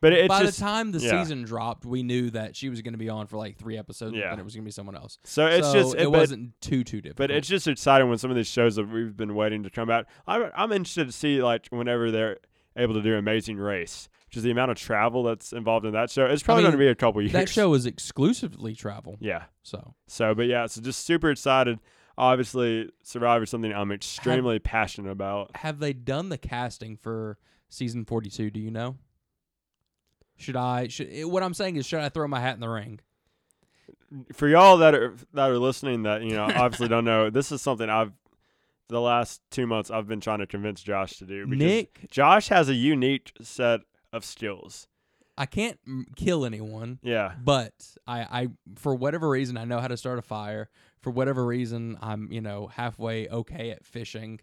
but 0.00 0.12
it's 0.12 0.28
by 0.28 0.42
just 0.42 0.58
the 0.58 0.64
time 0.64 0.90
the 0.90 0.98
yeah. 0.98 1.22
season 1.22 1.44
dropped, 1.44 1.84
we 1.86 2.02
knew 2.02 2.30
that 2.30 2.56
she 2.56 2.68
was 2.68 2.82
going 2.82 2.94
to 2.94 2.98
be 2.98 3.08
on 3.08 3.28
for 3.28 3.36
like 3.36 3.56
three 3.56 3.78
episodes, 3.78 4.16
Yeah. 4.16 4.32
and 4.32 4.40
it 4.40 4.42
was 4.44 4.52
going 4.54 4.64
to 4.64 4.68
be 4.68 4.72
someone 4.72 4.96
else. 4.96 5.16
so 5.24 5.46
it's 5.46 5.66
so 5.68 5.72
just 5.72 5.94
it, 5.94 6.04
but- 6.04 6.10
wasn't 6.10 6.60
too 6.60 6.82
too 6.82 7.00
different. 7.00 7.18
But 7.18 7.30
it's 7.30 7.46
just 7.46 7.68
exciting 7.68 8.08
when 8.08 8.18
some 8.18 8.30
of 8.30 8.36
these 8.36 8.48
shows 8.48 8.74
that 8.76 8.88
we've 8.90 9.16
been 9.16 9.34
waiting 9.36 9.62
to 9.62 9.70
come 9.70 9.90
out. 9.90 10.06
I'm, 10.26 10.50
I'm 10.56 10.72
interested 10.72 11.06
to 11.06 11.12
see 11.12 11.40
like 11.42 11.68
whenever 11.70 12.10
they're 12.10 12.38
able 12.76 12.94
to 12.94 13.02
do 13.02 13.14
Amazing 13.16 13.58
Race, 13.58 14.08
is 14.36 14.42
the 14.42 14.50
amount 14.50 14.70
of 14.70 14.76
travel 14.76 15.22
that's 15.22 15.52
involved 15.52 15.86
in 15.86 15.92
that 15.92 16.10
show. 16.10 16.26
It's 16.26 16.42
probably 16.42 16.64
mean, 16.64 16.72
going 16.72 16.80
to 16.80 16.84
be 16.84 16.88
a 16.88 16.94
couple 16.94 17.20
years. 17.20 17.32
that 17.32 17.48
show 17.48 17.74
is 17.74 17.86
exclusively 17.86 18.74
travel. 18.74 19.16
yeah. 19.20 19.44
So 19.62 19.94
So, 20.06 20.34
but 20.34 20.46
yeah, 20.46 20.66
so 20.66 20.80
just 20.80 21.04
super 21.04 21.30
excited. 21.30 21.78
Obviously, 22.18 22.90
Survivor 23.02 23.44
is 23.44 23.50
something 23.50 23.72
I'm 23.72 23.90
extremely 23.90 24.58
passionate 24.58 25.10
about. 25.10 25.56
have 25.56 25.78
they 25.78 25.92
done 25.92 26.28
the 26.28 26.38
casting 26.38 26.96
for 26.96 27.38
season 27.68 28.04
forty 28.04 28.30
two? 28.30 28.50
Do 28.50 28.60
you 28.60 28.70
know? 28.70 28.96
Should 30.36 30.56
I? 30.56 30.88
Should 30.88 31.08
eh, 31.10 31.24
what 31.24 31.42
I'm 31.42 31.54
saying 31.54 31.76
is, 31.76 31.86
should 31.86 32.00
I 32.00 32.08
throw 32.08 32.26
my 32.28 32.40
hat 32.40 32.54
in 32.54 32.60
the 32.60 32.68
ring? 32.68 33.00
For 34.34 34.46
y'all 34.46 34.76
that 34.78 34.94
are 34.94 35.14
that 35.32 35.50
are 35.50 35.58
listening, 35.58 36.02
that 36.02 36.22
you 36.22 36.34
know 36.34 36.44
obviously 36.44 36.88
don't 36.88 37.04
know, 37.04 37.30
this 37.30 37.50
is 37.50 37.62
something 37.62 37.88
I've 37.88 38.12
the 38.88 39.00
last 39.00 39.40
two 39.50 39.66
months 39.66 39.90
I've 39.90 40.06
been 40.06 40.20
trying 40.20 40.40
to 40.40 40.46
convince 40.46 40.82
Josh 40.82 41.16
to 41.16 41.24
do. 41.24 41.46
Because 41.46 41.58
Nick, 41.58 42.10
Josh 42.10 42.48
has 42.48 42.68
a 42.68 42.74
unique 42.74 43.32
set 43.40 43.80
of 44.12 44.24
skills. 44.24 44.88
I 45.36 45.46
can't 45.46 45.78
mm, 45.88 46.04
kill 46.14 46.44
anyone. 46.44 46.98
Yeah. 47.02 47.32
but 47.42 47.72
I, 48.06 48.20
I 48.20 48.48
for 48.76 48.94
whatever 48.94 49.28
reason 49.28 49.56
I 49.56 49.64
know 49.64 49.80
how 49.80 49.88
to 49.88 49.96
start 49.96 50.18
a 50.18 50.22
fire. 50.22 50.68
For 51.00 51.10
whatever 51.10 51.44
reason, 51.44 51.98
I'm 52.00 52.30
you 52.30 52.40
know 52.40 52.68
halfway 52.68 53.28
okay 53.28 53.70
at 53.70 53.84
fishing. 53.84 54.40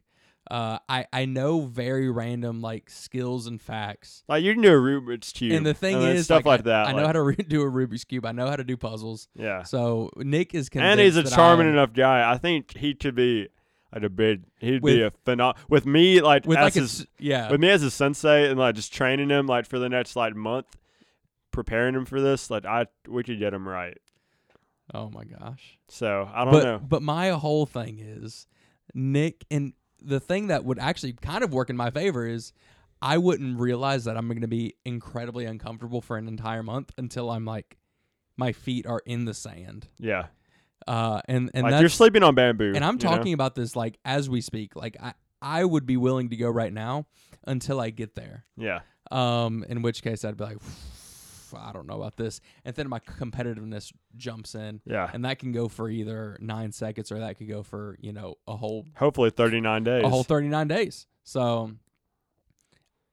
Uh, 0.49 0.79
I 0.89 1.05
I 1.13 1.25
know 1.25 1.61
very 1.61 2.09
random 2.09 2.61
like 2.61 2.89
skills 2.89 3.45
and 3.45 3.61
facts. 3.61 4.23
Like 4.27 4.43
you 4.43 4.53
can 4.53 4.63
do 4.63 4.69
a 4.73 4.77
Rubik's 4.77 5.31
cube, 5.31 5.53
And 5.53 5.63
the 5.65 5.75
thing 5.75 5.99
then 5.99 6.15
is, 6.15 6.25
stuff 6.25 6.45
like, 6.45 6.61
I, 6.61 6.63
that. 6.63 6.87
I 6.87 6.91
know 6.91 6.97
like- 6.97 7.05
how 7.05 7.11
to 7.13 7.21
re- 7.21 7.35
do 7.47 7.61
a 7.61 7.69
Rubik's 7.71 8.03
cube. 8.03 8.25
I 8.25 8.31
know 8.31 8.47
how 8.47 8.55
to 8.55 8.63
do 8.63 8.75
puzzles. 8.75 9.27
Yeah, 9.35 9.61
So 9.63 10.09
Nick 10.17 10.55
is 10.55 10.67
convinced 10.69 10.91
and 10.91 10.99
he's 10.99 11.17
a 11.17 11.23
charming 11.35 11.69
enough 11.69 11.93
guy. 11.93 12.29
I 12.29 12.37
think 12.39 12.75
he 12.75 12.95
could 12.95 13.13
be 13.15 13.49
like 13.93 14.03
a 14.03 14.09
big. 14.09 14.43
He'd 14.59 14.81
With- 14.83 14.95
be 14.95 15.01
a 15.01 15.11
phenom 15.25 15.55
with 15.69 15.85
me 15.85 16.21
like 16.21 16.45
with 16.45 16.57
as 16.57 16.63
like 16.63 16.73
his, 16.73 17.01
s- 17.01 17.07
yeah. 17.19 17.49
with 17.51 17.59
me 17.59 17.69
as 17.69 17.83
a 17.83 17.91
sensei 17.91 18.49
and 18.49 18.59
like 18.59 18.75
just 18.75 18.93
training 18.93 19.29
him 19.29 19.47
like 19.47 19.65
for 19.65 19.79
the 19.79 19.89
next 19.89 20.15
like 20.15 20.35
month, 20.35 20.67
preparing 21.51 21.95
him 21.95 22.05
for 22.05 22.21
this. 22.21 22.49
Like 22.49 22.65
I, 22.65 22.85
we 23.07 23.23
could 23.23 23.39
get 23.39 23.53
him 23.53 23.67
right. 23.67 23.97
oh 24.93 25.09
my 25.09 25.23
gosh. 25.23 25.77
So 25.87 26.29
I 26.33 26.43
don't 26.45 26.53
but 26.53 26.63
know. 26.63 26.79
but 26.79 27.01
my 27.01 27.29
whole 27.29 27.65
thing 27.65 27.99
is 27.99 28.47
Nick 28.93 29.45
and 29.51 29.73
the 30.01 30.19
thing 30.19 30.47
that 30.47 30.63
would 30.65 30.79
actually 30.79 31.13
kind 31.13 31.43
of 31.43 31.53
work 31.53 31.69
in 31.69 31.75
my 31.77 31.89
favor 31.91 32.25
is 32.25 32.53
I 33.01 33.17
wouldn't 33.17 33.59
realize 33.59 34.05
that 34.05 34.17
I'm 34.17 34.27
going 34.27 34.41
to 34.41 34.47
be 34.47 34.75
incredibly 34.85 35.45
uncomfortable 35.45 36.01
for 36.01 36.17
an 36.17 36.27
entire 36.27 36.63
month 36.63 36.91
until 36.97 37.29
I'm 37.29 37.45
like 37.45 37.77
my 38.37 38.51
feet 38.53 38.85
are 38.85 39.01
in 39.05 39.25
the 39.25 39.33
sand. 39.33 39.87
Yeah, 39.97 40.27
Uh 40.87 41.21
and 41.27 41.51
and 41.53 41.63
like 41.63 41.79
you're 41.81 41.89
sleeping 41.89 42.23
on 42.23 42.35
bamboo. 42.35 42.73
and 42.75 42.83
I'm 42.85 42.95
you 42.97 43.03
know? 43.03 43.15
talking 43.15 43.33
about 43.33 43.55
this 43.55 43.75
like 43.75 43.97
as 44.05 44.29
we 44.29 44.41
speak. 44.41 44.75
Like 44.75 44.97
I 45.01 45.13
I 45.41 45.63
would 45.63 45.85
be 45.85 45.97
willing 45.97 46.29
to 46.29 46.35
go 46.35 46.49
right 46.49 46.73
now 46.73 47.05
until 47.47 47.79
I 47.79 47.89
get 47.91 48.15
there. 48.15 48.45
Yeah, 48.57 48.79
Um 49.11 49.63
in 49.69 49.81
which 49.81 50.01
case 50.01 50.25
I'd 50.25 50.37
be 50.37 50.43
like 50.43 50.57
I 51.57 51.71
don't 51.71 51.87
know 51.87 51.95
about 51.95 52.15
this. 52.15 52.41
And 52.63 52.75
then 52.75 52.87
my 52.89 52.99
competitiveness 52.99 53.91
jumps 54.15 54.53
in 54.53 54.81
yeah. 54.85 55.09
and 55.11 55.25
that 55.25 55.39
can 55.39 55.51
go 55.51 55.67
for 55.67 55.89
either 55.89 56.37
nine 56.39 56.71
seconds 56.71 57.11
or 57.11 57.19
that 57.19 57.37
could 57.39 57.49
go 57.49 57.63
for 57.63 57.97
you 57.99 58.13
know 58.13 58.35
a 58.47 58.55
whole 58.55 58.85
Hopefully, 58.95 59.31
39 59.31 59.83
days. 59.83 60.03
a 60.03 60.09
whole 60.09 60.23
39 60.23 60.67
days 60.67 61.07
so 61.23 61.71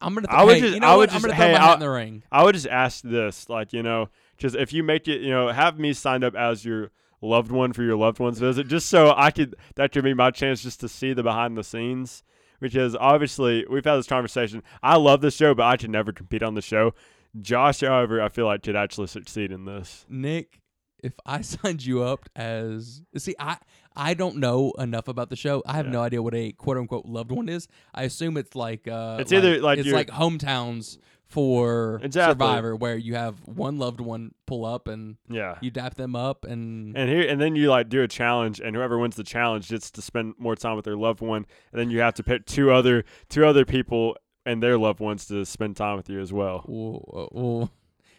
i'm 0.00 0.14
gonna 0.14 0.26
th- 0.26 0.38
I 0.38 0.44
would 0.44 0.54
hey, 0.56 0.60
just- 0.60 0.74
you 0.74 0.80
know 0.80 0.86
I 0.86 0.90
what? 0.96 0.98
would 0.98 1.10
i'm 1.10 1.22
just- 1.22 1.34
hey, 1.34 1.54
I'll- 1.54 1.74
in 1.74 1.80
the 1.80 1.88
ring 1.90 2.22
I 2.30 2.44
would 2.44 2.54
just 2.54 2.66
ask 2.66 3.02
this, 3.02 3.48
like 3.48 3.72
you 3.72 3.82
know, 3.82 4.10
just 4.36 4.54
if 4.54 4.72
you 4.72 4.82
make 4.82 5.08
it, 5.08 5.22
you 5.22 5.30
know, 5.30 5.48
have 5.48 5.78
me 5.78 5.92
signed 5.94 6.22
up 6.24 6.34
as 6.34 6.62
your 6.64 6.90
loved 7.22 7.50
one 7.50 7.72
for 7.72 7.82
your 7.82 7.96
loved 7.96 8.18
one's 8.18 8.38
visit, 8.38 8.68
just 8.68 8.88
so 8.88 9.14
I 9.16 9.30
could 9.30 9.54
that 9.76 9.92
could 9.92 10.04
be 10.04 10.14
my 10.14 10.30
chance 10.30 10.62
just 10.62 10.80
to 10.80 10.88
see 10.88 11.12
the 11.12 11.22
behind 11.22 11.56
the 11.56 11.64
scenes. 11.64 12.22
Because 12.60 12.96
obviously 12.96 13.66
we've 13.68 13.84
had 13.84 13.96
this 13.96 14.06
conversation. 14.06 14.62
I 14.82 14.96
love 14.96 15.20
this 15.20 15.34
show, 15.36 15.54
but 15.54 15.64
I 15.64 15.76
could 15.76 15.90
never 15.90 16.12
compete 16.12 16.42
on 16.42 16.54
the 16.54 16.62
show. 16.62 16.94
Josh, 17.40 17.80
however, 17.80 18.22
I 18.22 18.30
feel 18.30 18.46
like 18.46 18.62
could 18.62 18.76
actually 18.76 19.08
succeed 19.08 19.52
in 19.52 19.64
this. 19.66 20.06
nick 20.08 20.60
if 21.04 21.12
i 21.26 21.40
signed 21.42 21.84
you 21.84 22.02
up 22.02 22.26
as 22.34 23.02
see 23.18 23.34
i 23.38 23.58
i 23.94 24.14
don't 24.14 24.38
know 24.38 24.72
enough 24.78 25.08
about 25.08 25.28
the 25.28 25.36
show 25.36 25.62
i 25.66 25.74
have 25.74 25.84
Yeah. 25.84 25.92
no 25.92 26.00
idea 26.00 26.22
what 26.22 26.34
a 26.34 26.52
quote 26.52 26.78
unquote 26.78 27.04
loved 27.04 27.30
one 27.30 27.50
is 27.50 27.68
i 27.94 28.04
assume 28.04 28.38
it's 28.38 28.56
like 28.56 28.88
uh 28.88 29.18
It's 29.20 29.30
either 29.30 29.60
like 29.60 29.78
it's 29.78 29.90
like 29.90 30.08
hometowns 30.08 30.96
for 31.28 32.00
Exactly. 32.02 32.32
survivor 32.32 32.76
where 32.76 32.96
you 32.96 33.14
have 33.14 33.36
one 33.46 33.78
loved 33.78 34.00
one 34.00 34.32
pull 34.46 34.64
up 34.64 34.86
and 34.88 35.16
Yeah. 35.28 35.56
you 35.60 35.70
dap 35.70 35.94
them 35.96 36.14
up 36.14 36.44
and 36.44 36.96
And 36.96 37.10
here 37.10 37.28
and 37.28 37.40
then 37.40 37.56
you 37.56 37.68
like 37.68 37.88
do 37.88 38.02
a 38.02 38.08
challenge 38.08 38.60
and 38.60 38.76
whoever 38.76 38.98
wins 38.98 39.16
the 39.16 39.24
challenge 39.24 39.68
gets 39.68 39.90
to 39.92 40.02
spend 40.02 40.34
more 40.38 40.54
time 40.54 40.76
with 40.76 40.84
their 40.84 40.96
loved 40.96 41.20
one 41.20 41.44
and 41.72 41.80
then 41.80 41.90
you 41.90 42.00
have 42.00 42.14
to 42.14 42.22
pick 42.22 42.46
two 42.46 42.70
other 42.70 43.04
two 43.28 43.44
other 43.44 43.64
people 43.64 44.16
and 44.44 44.62
their 44.62 44.78
loved 44.78 45.00
ones 45.00 45.26
to 45.26 45.44
spend 45.44 45.76
time 45.76 45.96
with 45.96 46.08
you 46.08 46.20
as 46.20 46.32
well. 46.32 46.64
well, 46.68 47.28
well, 47.32 47.70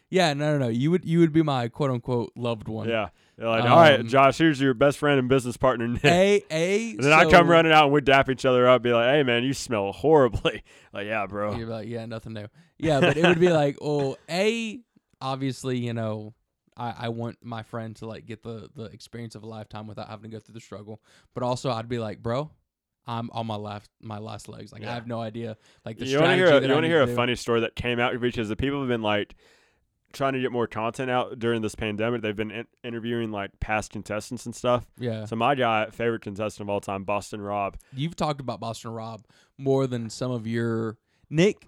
yeah 0.09 0.33
no 0.33 0.53
no 0.53 0.65
no 0.65 0.67
you 0.69 0.89
would 0.91 1.03
you 1.05 1.19
would 1.19 1.33
be 1.33 1.41
my 1.43 1.67
quote 1.67 1.91
unquote 1.91 2.31
loved 2.35 2.67
one 2.67 2.87
Yeah. 2.89 3.09
They're 3.37 3.47
like, 3.49 3.65
all 3.65 3.77
right, 3.77 3.99
Um, 3.99 4.07
Josh, 4.07 4.39
here's 4.39 4.59
your 4.59 4.73
best 4.73 4.97
friend 4.97 5.19
and 5.19 5.29
business 5.29 5.57
partner, 5.57 5.87
Nick. 5.87 6.03
A 6.05 6.43
A. 6.49 6.91
and 6.93 7.03
then 7.03 7.13
I 7.13 7.29
come 7.29 7.47
running 7.47 7.71
out 7.71 7.83
and 7.83 7.93
we 7.93 8.01
dap 8.01 8.29
each 8.31 8.45
other 8.45 8.67
up, 8.67 8.81
be 8.81 8.91
like, 8.91 9.11
hey, 9.13 9.21
man, 9.21 9.43
you 9.43 9.53
smell 9.53 9.91
horribly. 9.91 10.63
like, 10.91 11.05
yeah, 11.05 11.27
bro. 11.27 11.53
You're 11.55 11.67
like, 11.67 11.87
yeah, 11.87 12.07
nothing 12.07 12.33
new. 12.33 12.47
Yeah, 12.79 12.99
but 12.99 13.15
it 13.15 13.23
would 13.23 13.39
be 13.39 13.49
like, 13.49 13.77
well, 13.79 14.17
A, 14.27 14.79
obviously, 15.21 15.77
you 15.77 15.93
know, 15.93 16.33
I, 16.75 16.93
I 16.97 17.09
want 17.09 17.37
my 17.43 17.61
friend 17.61 17.95
to 17.97 18.07
like 18.07 18.25
get 18.25 18.41
the 18.41 18.69
the 18.75 18.85
experience 18.85 19.35
of 19.35 19.43
a 19.43 19.47
lifetime 19.47 19.85
without 19.85 20.09
having 20.09 20.31
to 20.31 20.37
go 20.37 20.39
through 20.39 20.53
the 20.55 20.59
struggle. 20.59 20.99
But 21.35 21.43
also, 21.43 21.69
I'd 21.69 21.87
be 21.87 21.99
like, 21.99 22.23
bro, 22.23 22.49
I'm 23.05 23.29
on 23.33 23.45
my 23.45 23.55
last 23.55 23.89
my 24.01 24.17
last 24.17 24.49
legs. 24.49 24.71
Like, 24.71 24.81
Yeah. 24.81 24.91
I 24.91 24.93
have 24.95 25.05
no 25.05 25.21
idea. 25.21 25.57
Like 25.85 25.99
the 25.99 26.07
you 26.07 26.19
want 26.19 26.31
to 26.31 26.35
hear, 26.37 26.47
a, 26.47 26.61
you 26.65 26.71
want 26.73 26.85
to 26.85 26.87
hear 26.89 27.03
a 27.03 27.05
do. 27.05 27.15
funny 27.15 27.35
story 27.35 27.61
that 27.61 27.75
came 27.75 27.99
out 27.99 28.19
because 28.19 28.49
the 28.49 28.55
people 28.55 28.79
have 28.79 28.89
been 28.89 29.03
like 29.03 29.35
trying 30.17 30.33
to 30.33 30.41
get 30.41 30.51
more 30.51 30.67
content 30.67 31.09
out 31.09 31.39
during 31.39 31.61
this 31.61 31.75
pandemic. 31.75 32.21
They've 32.21 32.35
been 32.35 32.51
in- 32.51 32.67
interviewing 32.83 33.31
like 33.31 33.57
past 33.59 33.91
contestants 33.91 34.45
and 34.45 34.55
stuff. 34.55 34.85
Yeah, 34.99 35.25
So 35.25 35.35
my 35.35 35.55
guy, 35.55 35.89
favorite 35.91 36.21
contestant 36.23 36.65
of 36.65 36.69
all 36.69 36.81
time, 36.81 37.03
Boston 37.03 37.39
Rob. 37.41 37.77
you've 37.93 38.15
talked 38.15 38.41
about 38.41 38.59
Boston 38.59 38.91
Rob 38.91 39.23
more 39.57 39.87
than 39.87 40.09
some 40.09 40.31
of 40.31 40.45
your 40.47 40.97
Nick 41.29 41.67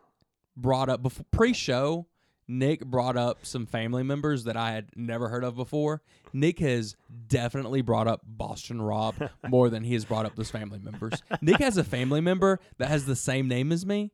brought 0.57 0.89
up 0.89 1.01
before 1.01 1.25
pre-show. 1.31 2.07
Nick 2.51 2.83
brought 2.83 3.15
up 3.15 3.45
some 3.45 3.67
family 3.67 4.01
members 4.01 4.45
that 4.45 4.57
I 4.57 4.71
had 4.71 4.89
never 4.95 5.29
heard 5.29 5.43
of 5.43 5.55
before. 5.55 6.01
Nick 6.33 6.57
has 6.59 6.95
definitely 7.27 7.81
brought 7.83 8.07
up 8.07 8.21
Boston 8.25 8.81
Rob 8.81 9.13
more 9.47 9.69
than 9.69 9.83
he 9.83 9.93
has 9.93 10.03
brought 10.03 10.25
up 10.25 10.35
those 10.35 10.49
family 10.49 10.79
members. 10.79 11.21
Nick 11.41 11.57
has 11.57 11.77
a 11.77 11.83
family 11.83 12.21
member 12.21 12.59
that 12.79 12.87
has 12.89 13.05
the 13.05 13.15
same 13.15 13.47
name 13.47 13.71
as 13.71 13.85
me. 13.85 14.11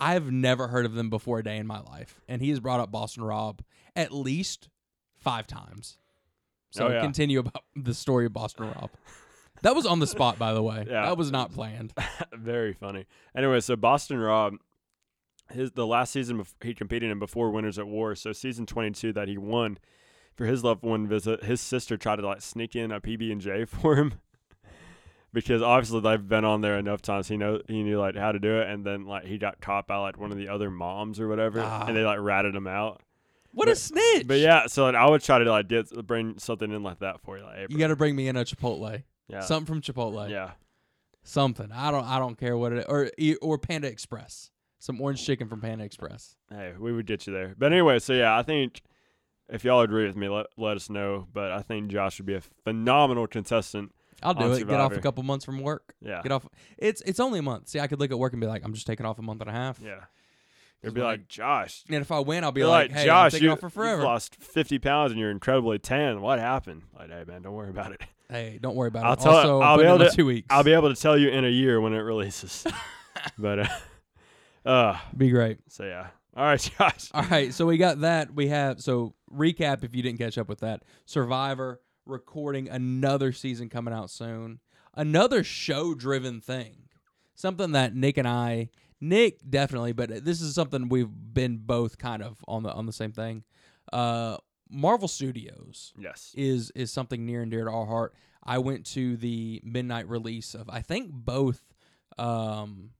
I've 0.00 0.30
never 0.32 0.68
heard 0.68 0.86
of 0.86 0.94
them 0.94 1.10
before 1.10 1.38
a 1.38 1.44
day 1.44 1.56
in 1.58 1.66
my 1.66 1.80
life, 1.80 2.20
and 2.28 2.40
he 2.40 2.50
has 2.50 2.60
brought 2.60 2.80
up 2.80 2.90
Boston 2.90 3.22
Rob 3.24 3.62
at 3.94 4.12
least 4.12 4.68
five 5.18 5.46
times. 5.46 5.98
So 6.70 6.86
Oh, 6.86 6.90
yeah. 6.90 7.00
continue 7.00 7.38
about 7.40 7.64
the 7.76 7.94
story 7.94 8.26
of 8.26 8.32
Boston 8.32 8.66
Rob. 8.66 8.90
That 9.62 9.74
was 9.76 9.84
on 9.84 9.98
the 9.98 10.06
spot, 10.06 10.38
by 10.38 10.54
the 10.54 10.62
way. 10.62 10.86
Yeah. 10.90 11.02
That 11.06 11.18
was 11.18 11.30
not 11.30 11.52
planned. 11.52 11.92
Very 12.32 12.72
funny. 12.72 13.06
Anyway, 13.36 13.60
so 13.60 13.76
Boston 13.76 14.18
Rob, 14.18 14.54
his 15.52 15.72
the 15.72 15.86
last 15.86 16.12
season 16.12 16.42
he 16.62 16.72
competed 16.74 17.10
in 17.10 17.18
before 17.18 17.50
Winners 17.50 17.78
at 17.78 17.86
War, 17.86 18.14
so 18.14 18.32
season 18.32 18.66
22 18.66 19.12
that 19.14 19.28
he 19.28 19.36
won 19.36 19.78
for 20.34 20.46
his 20.46 20.62
loved 20.64 20.82
one 20.84 21.06
visit, 21.08 21.42
his 21.44 21.60
sister 21.60 21.96
tried 21.96 22.16
to 22.16 22.26
like 22.26 22.40
sneak 22.40 22.74
in 22.76 22.90
a 22.92 23.00
PB 23.00 23.30
and 23.32 23.40
J 23.40 23.64
for 23.66 23.96
him. 23.96 24.14
Because 25.32 25.62
obviously 25.62 26.00
they've 26.00 26.28
been 26.28 26.44
on 26.44 26.60
there 26.60 26.76
enough 26.78 27.02
times, 27.02 27.28
he 27.28 27.36
know 27.36 27.60
he 27.68 27.82
knew 27.84 27.98
like 28.00 28.16
how 28.16 28.32
to 28.32 28.38
do 28.40 28.60
it, 28.60 28.68
and 28.68 28.84
then 28.84 29.06
like 29.06 29.24
he 29.26 29.38
got 29.38 29.60
caught 29.60 29.86
by 29.86 29.96
like 29.98 30.18
one 30.18 30.32
of 30.32 30.38
the 30.38 30.48
other 30.48 30.70
moms 30.70 31.20
or 31.20 31.28
whatever, 31.28 31.60
Ah. 31.64 31.86
and 31.86 31.96
they 31.96 32.02
like 32.04 32.18
ratted 32.20 32.54
him 32.54 32.66
out. 32.66 33.00
What 33.52 33.68
a 33.68 33.72
But- 33.72 33.78
snitch! 33.78 34.26
But 34.26 34.38
yeah, 34.40 34.66
so 34.66 34.84
like, 34.84 34.94
I 34.96 35.08
would 35.08 35.22
try 35.22 35.38
to 35.38 35.48
like 35.50 35.68
get 35.68 35.88
bring 36.06 36.38
something 36.38 36.70
in 36.72 36.82
like 36.82 36.98
that 36.98 37.20
for 37.20 37.38
you, 37.38 37.44
like 37.44 37.56
hey, 37.56 37.66
you 37.68 37.78
got 37.78 37.88
to 37.88 37.96
bring 37.96 38.16
me 38.16 38.26
in 38.28 38.36
a 38.36 38.44
Chipotle. 38.44 39.02
yeah, 39.28 39.40
Something 39.40 39.66
from 39.66 39.80
Chipotle. 39.82 40.28
yeah, 40.28 40.52
Something. 41.22 41.70
I 41.72 41.90
don't. 41.90 42.04
I 42.04 42.18
don't 42.18 42.36
care 42.36 42.56
what 42.56 42.72
it 42.72 42.86
or 42.88 43.10
or 43.42 43.58
Panda 43.58 43.86
Express. 43.88 44.50
Some 44.78 45.00
orange 45.00 45.24
chicken 45.24 45.46
from 45.48 45.60
Panda 45.60 45.84
Express. 45.84 46.36
hey, 46.50 46.72
we 46.78 46.92
would 46.92 47.06
get 47.06 47.26
you 47.26 47.32
there. 47.32 47.54
But 47.56 47.70
anyway, 47.72 47.98
so 47.98 48.14
yeah, 48.14 48.36
I 48.36 48.42
think 48.42 48.80
if 49.48 49.62
y'all 49.62 49.82
agree 49.82 50.06
with 50.06 50.16
me, 50.16 50.28
let 50.28 50.46
let 50.56 50.76
us 50.76 50.88
know. 50.90 51.28
But 51.32 51.52
I 51.52 51.60
think 51.62 51.90
Josh 51.90 52.18
would 52.18 52.26
be 52.26 52.34
a 52.34 52.40
phenomenal 52.64 53.26
contestant. 53.26 53.92
I'll 54.22 54.34
do 54.34 54.52
it. 54.52 54.66
Get 54.68 54.80
off 54.80 54.92
a 54.92 55.00
couple 55.00 55.22
months 55.22 55.44
from 55.44 55.60
work. 55.60 55.94
Yeah, 56.00 56.20
Get 56.22 56.32
off. 56.32 56.46
It's 56.78 57.00
it's 57.02 57.20
only 57.20 57.38
a 57.38 57.42
month. 57.42 57.68
See, 57.68 57.80
I 57.80 57.86
could 57.86 58.00
look 58.00 58.10
at 58.10 58.18
work 58.18 58.32
and 58.32 58.40
be 58.40 58.46
like, 58.46 58.62
I'm 58.64 58.74
just 58.74 58.86
taking 58.86 59.06
off 59.06 59.18
a 59.18 59.22
month 59.22 59.40
and 59.40 59.50
a 59.50 59.52
half. 59.52 59.80
yeah. 59.84 60.00
You'd 60.82 60.94
be 60.94 61.02
like- 61.02 61.28
Josh, 61.28 61.84
And 61.90 61.96
if 62.00 62.10
I 62.10 62.20
win, 62.20 62.42
I'll 62.42 62.52
be 62.52 62.64
like, 62.64 62.88
like, 62.90 62.98
Hey, 63.00 63.04
Josh, 63.04 63.34
you, 63.34 63.50
off 63.50 63.60
for 63.60 63.66
you've 63.66 63.72
forever. 63.74 64.02
lost 64.02 64.36
50 64.42 64.78
pounds 64.78 65.10
and 65.12 65.20
you're 65.20 65.30
incredibly 65.30 65.78
tan. 65.78 66.22
What 66.22 66.38
happened? 66.38 66.84
Like, 66.98 67.10
hey 67.10 67.24
man, 67.26 67.42
don't 67.42 67.52
worry 67.52 67.68
about 67.68 67.92
it. 67.92 68.00
Hey, 68.30 68.58
don't 68.62 68.74
worry 68.76 68.88
about 68.88 69.04
I'll 69.04 69.12
it. 69.12 69.20
tell- 69.20 69.36
also, 69.36 69.60
I'll 69.60 69.76
be 69.76 69.84
able 69.84 69.98
to- 69.98 70.10
two 70.10 70.24
weeks. 70.24 70.46
I'll 70.48 70.64
be 70.64 70.72
able 70.72 70.88
to 70.94 70.98
tell 70.98 71.18
you 71.18 71.28
in 71.28 71.44
a 71.44 71.50
year 71.50 71.80
when 71.82 71.92
it 71.92 71.98
releases. 71.98 72.66
but 73.38 73.58
uh, 73.58 73.66
uh, 74.64 74.98
be 75.16 75.28
great. 75.30 75.58
so 75.68 75.84
yeah. 75.84 76.06
All 76.34 76.44
right, 76.44 76.70
Josh. 76.78 77.10
All 77.12 77.24
right, 77.24 77.52
so 77.52 77.66
we 77.66 77.76
got 77.76 78.00
that. 78.00 78.32
We 78.34 78.48
have 78.48 78.80
so 78.80 79.14
recap 79.34 79.84
if 79.84 79.94
you 79.94 80.02
didn't 80.02 80.18
catch 80.18 80.38
up 80.38 80.48
with 80.48 80.60
that. 80.60 80.82
Survivor 81.04 81.80
recording 82.10 82.68
another 82.68 83.32
season 83.32 83.68
coming 83.68 83.94
out 83.94 84.10
soon. 84.10 84.60
Another 84.94 85.42
show-driven 85.44 86.40
thing. 86.40 86.88
Something 87.34 87.72
that 87.72 87.94
Nick 87.94 88.18
and 88.18 88.28
I, 88.28 88.68
Nick 89.00 89.38
definitely, 89.48 89.92
but 89.92 90.24
this 90.24 90.40
is 90.42 90.54
something 90.54 90.88
we've 90.88 91.08
been 91.10 91.56
both 91.58 91.96
kind 91.96 92.22
of 92.22 92.36
on 92.46 92.62
the 92.64 92.72
on 92.72 92.84
the 92.86 92.92
same 92.92 93.12
thing. 93.12 93.44
Uh 93.92 94.36
Marvel 94.72 95.08
Studios 95.08 95.92
Yes. 95.98 96.32
is 96.36 96.70
is 96.76 96.92
something 96.92 97.24
near 97.24 97.42
and 97.42 97.50
dear 97.50 97.64
to 97.64 97.70
our 97.70 97.86
heart. 97.86 98.14
I 98.44 98.58
went 98.58 98.84
to 98.92 99.16
the 99.16 99.60
midnight 99.64 100.08
release 100.08 100.54
of 100.54 100.68
I 100.68 100.82
think 100.82 101.10
both 101.12 101.62
um 102.18 102.90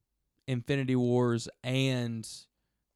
Infinity 0.48 0.96
Wars 0.96 1.48
and 1.62 2.26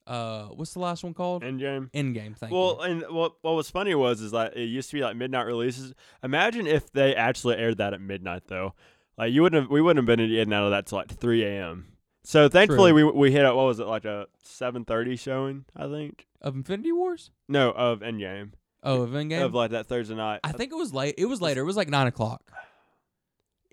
uh 0.06 0.44
what's 0.46 0.72
the 0.74 0.80
last 0.80 1.02
one 1.04 1.14
called? 1.14 1.42
Endgame. 1.42 1.90
Endgame. 1.92 2.36
Thank 2.36 2.52
you. 2.52 2.58
Well, 2.58 2.76
you. 2.80 2.82
and 2.84 3.02
what 3.14 3.34
what 3.42 3.52
was 3.54 3.70
funny 3.70 3.94
was 3.94 4.20
is 4.20 4.32
that 4.32 4.56
it 4.56 4.64
used 4.64 4.90
to 4.90 4.96
be 4.96 5.02
like 5.02 5.16
midnight 5.16 5.46
releases. 5.46 5.94
Imagine 6.22 6.66
if 6.66 6.92
they 6.92 7.14
actually 7.14 7.56
aired 7.56 7.78
that 7.78 7.94
at 7.94 8.00
midnight 8.00 8.42
though. 8.48 8.74
Like 9.16 9.32
you 9.32 9.42
wouldn't 9.42 9.62
have, 9.62 9.70
we 9.70 9.80
wouldn't 9.80 10.06
have 10.06 10.18
been 10.18 10.24
in 10.24 10.32
and 10.38 10.52
out 10.54 10.64
of 10.64 10.70
that 10.72 10.86
till 10.86 10.98
like 10.98 11.08
three 11.08 11.44
a.m. 11.44 11.86
So 12.24 12.48
thankfully 12.48 12.92
we 12.92 13.04
we 13.04 13.30
hit 13.32 13.44
a, 13.44 13.54
what 13.54 13.66
was 13.66 13.78
it 13.80 13.86
like 13.86 14.04
a 14.04 14.26
seven 14.42 14.84
thirty 14.84 15.16
showing 15.16 15.64
I 15.76 15.88
think. 15.88 16.26
Of 16.40 16.54
Infinity 16.56 16.92
Wars? 16.92 17.30
No, 17.48 17.70
of 17.70 18.00
Endgame 18.00 18.50
Oh, 18.82 19.00
of 19.02 19.10
Endgame. 19.10 19.42
of 19.42 19.54
like 19.54 19.70
that 19.70 19.86
Thursday 19.86 20.14
night. 20.14 20.40
I 20.44 20.52
think 20.52 20.70
it 20.72 20.76
was 20.76 20.92
late. 20.92 21.14
It 21.16 21.24
was 21.24 21.40
later. 21.40 21.62
It 21.62 21.64
was 21.64 21.76
like 21.76 21.88
nine 21.88 22.06
o'clock. 22.06 22.42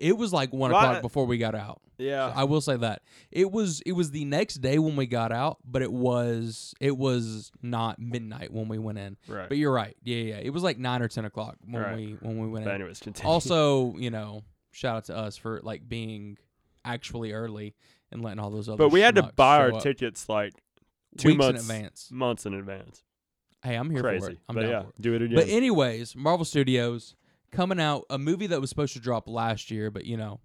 It 0.01 0.17
was 0.17 0.33
like 0.33 0.51
one 0.51 0.71
Well, 0.71 0.79
I- 0.79 0.83
o'clock 0.85 1.01
before 1.01 1.25
we 1.25 1.37
got 1.37 1.53
out. 1.55 1.81
yeah. 1.97 2.33
I 2.35 2.43
will 2.45 2.59
say 2.61 2.75
that 2.77 3.03
it 3.31 3.51
was 3.51 3.81
it 3.85 3.91
was 3.91 4.11
the 4.11 4.25
next 4.25 4.55
day 4.55 4.79
when 4.79 4.95
we 4.95 5.05
got 5.05 5.31
out, 5.31 5.59
but 5.63 5.81
it 5.81 5.91
was 5.91 6.73
it 6.81 6.97
was 6.97 7.51
not 7.61 7.99
midnight 7.99 8.51
when 8.51 8.67
we 8.67 8.77
went 8.79 8.97
in. 8.97 9.17
right. 9.27 9.47
But 9.47 9.57
you're 9.57 9.71
right. 9.73 9.95
Yeah, 10.03 10.17
yeah. 10.17 10.35
It 10.37 10.49
was 10.49 10.63
like 10.63 10.77
nine 10.79 11.01
or 11.01 11.07
ten 11.07 11.25
o'clock 11.25 11.57
when 11.65 11.81
Right. 11.83 11.95
we 11.95 12.17
when 12.21 12.37
we 12.39 12.47
went 12.47 12.65
But 12.65 12.71
in. 12.75 12.81
anyways, 12.81 12.99
continue. 12.99 13.31
Also, 13.31 13.95
you 13.97 14.09
know, 14.09 14.43
shout 14.71 14.97
out 14.97 15.05
to 15.05 15.15
us 15.15 15.37
for 15.37 15.59
like 15.63 15.87
being 15.87 16.37
actually 16.83 17.31
early 17.31 17.75
and 18.11 18.21
letting 18.23 18.39
all 18.39 18.49
those 18.49 18.67
other. 18.67 18.77
but 18.77 18.89
we 18.89 19.01
had 19.01 19.15
to 19.15 19.31
buy 19.35 19.57
our 19.59 19.73
up 19.73 19.83
tickets 19.83 20.27
like 20.27 20.53
two 21.17 21.29
weeks 21.29 21.37
months 21.37 21.69
in 21.69 21.75
advance. 21.75 22.09
months 22.11 22.45
in 22.47 22.53
advance. 22.55 23.03
Hey, 23.63 23.75
I'm 23.75 23.91
here 23.91 24.01
Crazy. 24.01 24.25
for 24.25 24.31
it. 24.31 24.39
I'm 24.49 24.55
but 24.55 24.61
down 24.61 24.71
yeah, 24.71 24.81
for 24.81 24.89
it. 24.89 25.01
do 25.01 25.13
it 25.13 25.21
again. 25.21 25.35
But 25.35 25.47
anyways, 25.49 26.15
Marvel 26.15 26.43
Studios 26.45 27.13
coming 27.51 27.79
out 27.79 28.05
a 28.09 28.17
movie 28.17 28.47
that 28.47 28.61
was 28.61 28.69
supposed 28.69 28.93
to 28.93 28.99
drop 28.99 29.27
last 29.27 29.71
year, 29.71 29.91
but 29.91 30.05
you 30.05 30.17
know, 30.17 30.39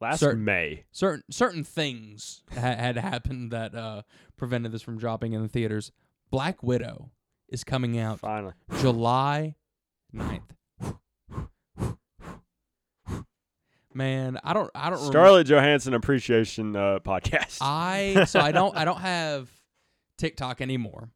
Last 0.00 0.20
certain- 0.20 0.44
May. 0.44 0.84
certain 0.90 1.22
certain 1.30 1.64
things 1.64 2.42
ha- 2.52 2.60
had 2.60 2.96
happened 2.96 3.52
that 3.52 3.74
uh, 3.74 4.02
prevented 4.36 4.72
this 4.72 4.82
from 4.82 4.98
dropping 4.98 5.32
in 5.32 5.42
the 5.42 5.48
theaters. 5.48 5.92
Black 6.30 6.62
Widow 6.62 7.10
is 7.48 7.62
coming 7.64 7.98
out 7.98 8.18
Finally. 8.20 8.54
July 8.80 9.54
9th. 10.14 10.40
Man, 13.94 14.38
I 14.42 14.54
don't 14.54 14.70
I 14.74 14.84
don't 14.88 14.98
remember. 15.00 15.12
Scarlett 15.12 15.46
Johansson 15.46 15.92
appreciation 15.92 16.74
uh, 16.74 16.98
podcast. 17.04 17.58
I 17.60 18.24
so 18.26 18.40
I 18.40 18.50
don't 18.50 18.74
I 18.74 18.86
don't 18.86 19.00
have 19.00 19.50
TikTok 20.18 20.62
anymore, 20.62 21.10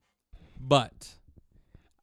but 0.61 1.09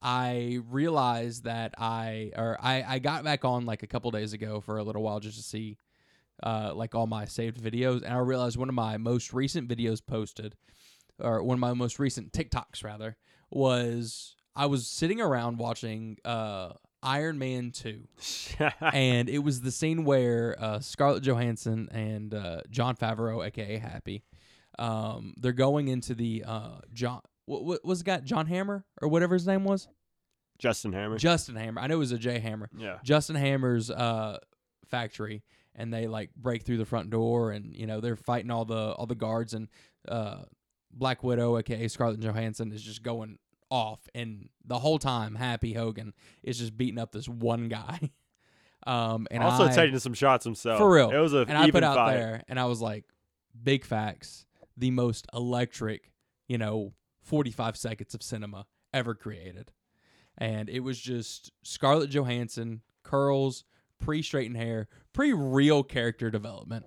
I 0.04 0.60
realized 0.70 1.46
that 1.46 1.74
I 1.78 2.32
or 2.36 2.58
I 2.62 2.84
I 2.86 3.00
got 3.00 3.24
back 3.24 3.46
on 3.46 3.66
like 3.66 3.84
a 3.84 3.88
couple 3.88 4.12
days 4.12 4.34
ago 4.34 4.60
for 4.60 4.78
a 4.78 4.84
little 4.84 5.02
while 5.02 5.22
just 5.22 5.38
to 5.38 5.44
see 5.44 5.78
uh 6.44 6.74
like 6.76 6.94
all 6.94 7.08
my 7.08 7.26
saved 7.26 7.62
videos, 7.64 8.04
and 8.04 8.14
I 8.14 8.18
realized 8.18 8.58
one 8.58 8.68
of 8.68 8.76
my 8.76 8.98
most 8.98 9.34
recent 9.34 9.70
videos 9.70 10.06
posted, 10.06 10.56
or 11.20 11.42
one 11.42 11.56
of 11.56 11.62
my 11.62 11.74
most 11.74 12.00
recent 12.00 12.34
TikToks 12.34 12.84
rather, 12.84 13.16
was 13.50 14.36
I 14.56 14.66
was 14.66 14.88
sitting 14.88 15.22
around 15.22 15.58
watching 15.58 16.18
uh 16.26 16.74
Iron 17.02 17.38
Man 17.38 17.72
two 17.72 18.08
and 18.94 19.30
it 19.30 19.40
was 19.40 19.62
the 19.62 19.72
scene 19.72 20.04
where 20.04 20.56
uh, 20.60 20.80
Scarlett 20.80 21.24
Johansson 21.24 21.90
and 21.92 22.34
uh, 22.34 22.62
Jon 22.70 22.96
Favreau, 22.96 23.46
aka 23.46 23.78
Happy, 23.78 24.24
um, 24.80 25.34
they're 25.38 25.52
going 25.52 25.88
into 25.88 26.14
the 26.16 26.44
uh, 26.46 26.80
John. 26.94 27.22
What, 27.46 27.64
what 27.64 27.86
was 27.86 28.00
the 28.00 28.06
guy? 28.06 28.20
John 28.20 28.46
Hammer 28.48 28.86
or 29.02 29.08
whatever 29.08 29.34
his 29.34 29.48
name 29.48 29.64
was. 29.64 29.88
Justin 30.60 30.94
Hammer. 30.94 31.18
Justin 31.18 31.56
Hammer. 31.56 31.82
I 31.82 31.88
know 31.88 31.96
it 31.96 32.00
was 32.00 32.12
a 32.12 32.18
J 32.18 32.40
Hammer. 32.40 32.70
yeah. 32.78 33.00
Justin 33.04 33.36
Hammer's 33.36 33.90
uh, 33.90 34.38
factory, 34.88 35.44
and 35.76 35.94
they 35.94 36.08
like 36.08 36.34
break 36.36 36.64
through 36.64 36.78
the 36.78 36.86
front 36.86 37.10
door, 37.10 37.52
and 37.52 37.76
you 37.76 37.88
know 37.88 38.00
they're 38.00 38.16
fighting 38.16 38.52
all 38.52 38.66
the 38.66 38.94
all 38.94 39.06
the 39.06 39.16
guards, 39.16 39.54
and 39.54 39.68
uh, 40.08 40.44
Black 40.92 41.24
Widow, 41.24 41.58
aka 41.58 41.88
Scarlett 41.88 42.20
Johansson, 42.20 42.72
is 42.72 42.82
just 42.82 43.04
going 43.04 43.40
off, 43.70 44.08
and 44.14 44.50
the 44.66 44.80
whole 44.80 45.00
time 45.00 45.36
Happy 45.36 45.74
Hogan 45.74 46.14
is 46.44 46.60
just 46.60 46.78
beating 46.78 47.00
up 47.00 47.12
this 47.12 47.28
one 47.28 47.68
guy. 47.68 48.12
um, 48.88 49.28
and 49.32 49.44
also 49.44 49.66
I, 49.66 49.72
taking 49.72 50.00
some 50.00 50.14
shots 50.14 50.46
himself. 50.46 50.78
For 50.78 50.90
real. 50.90 51.10
It 51.10 51.18
was 51.18 51.34
a 51.34 51.40
and 51.40 51.58
I 51.58 51.72
put 51.72 51.84
out 51.84 51.96
fight. 51.96 52.14
there, 52.14 52.44
and 52.48 52.60
I 52.60 52.66
was 52.66 52.82
like, 52.82 53.06
big 53.62 53.84
facts, 53.84 54.46
the 54.78 54.92
most 54.92 55.28
electric, 55.34 56.12
you 56.48 56.58
know, 56.58 56.94
45 57.24 57.76
seconds 57.78 58.14
of 58.14 58.22
cinema 58.24 58.66
ever 58.94 59.16
created. 59.16 59.72
And 60.38 60.70
it 60.70 60.82
was 60.82 61.00
just 61.00 61.52
Scarlett 61.64 62.10
Johansson, 62.10 62.82
curls, 63.04 63.64
pre 64.00 64.22
straightened 64.22 64.58
hair, 64.58 64.88
pre 65.14 65.34
real 65.34 65.84
character 65.84 66.30
development. 66.32 66.86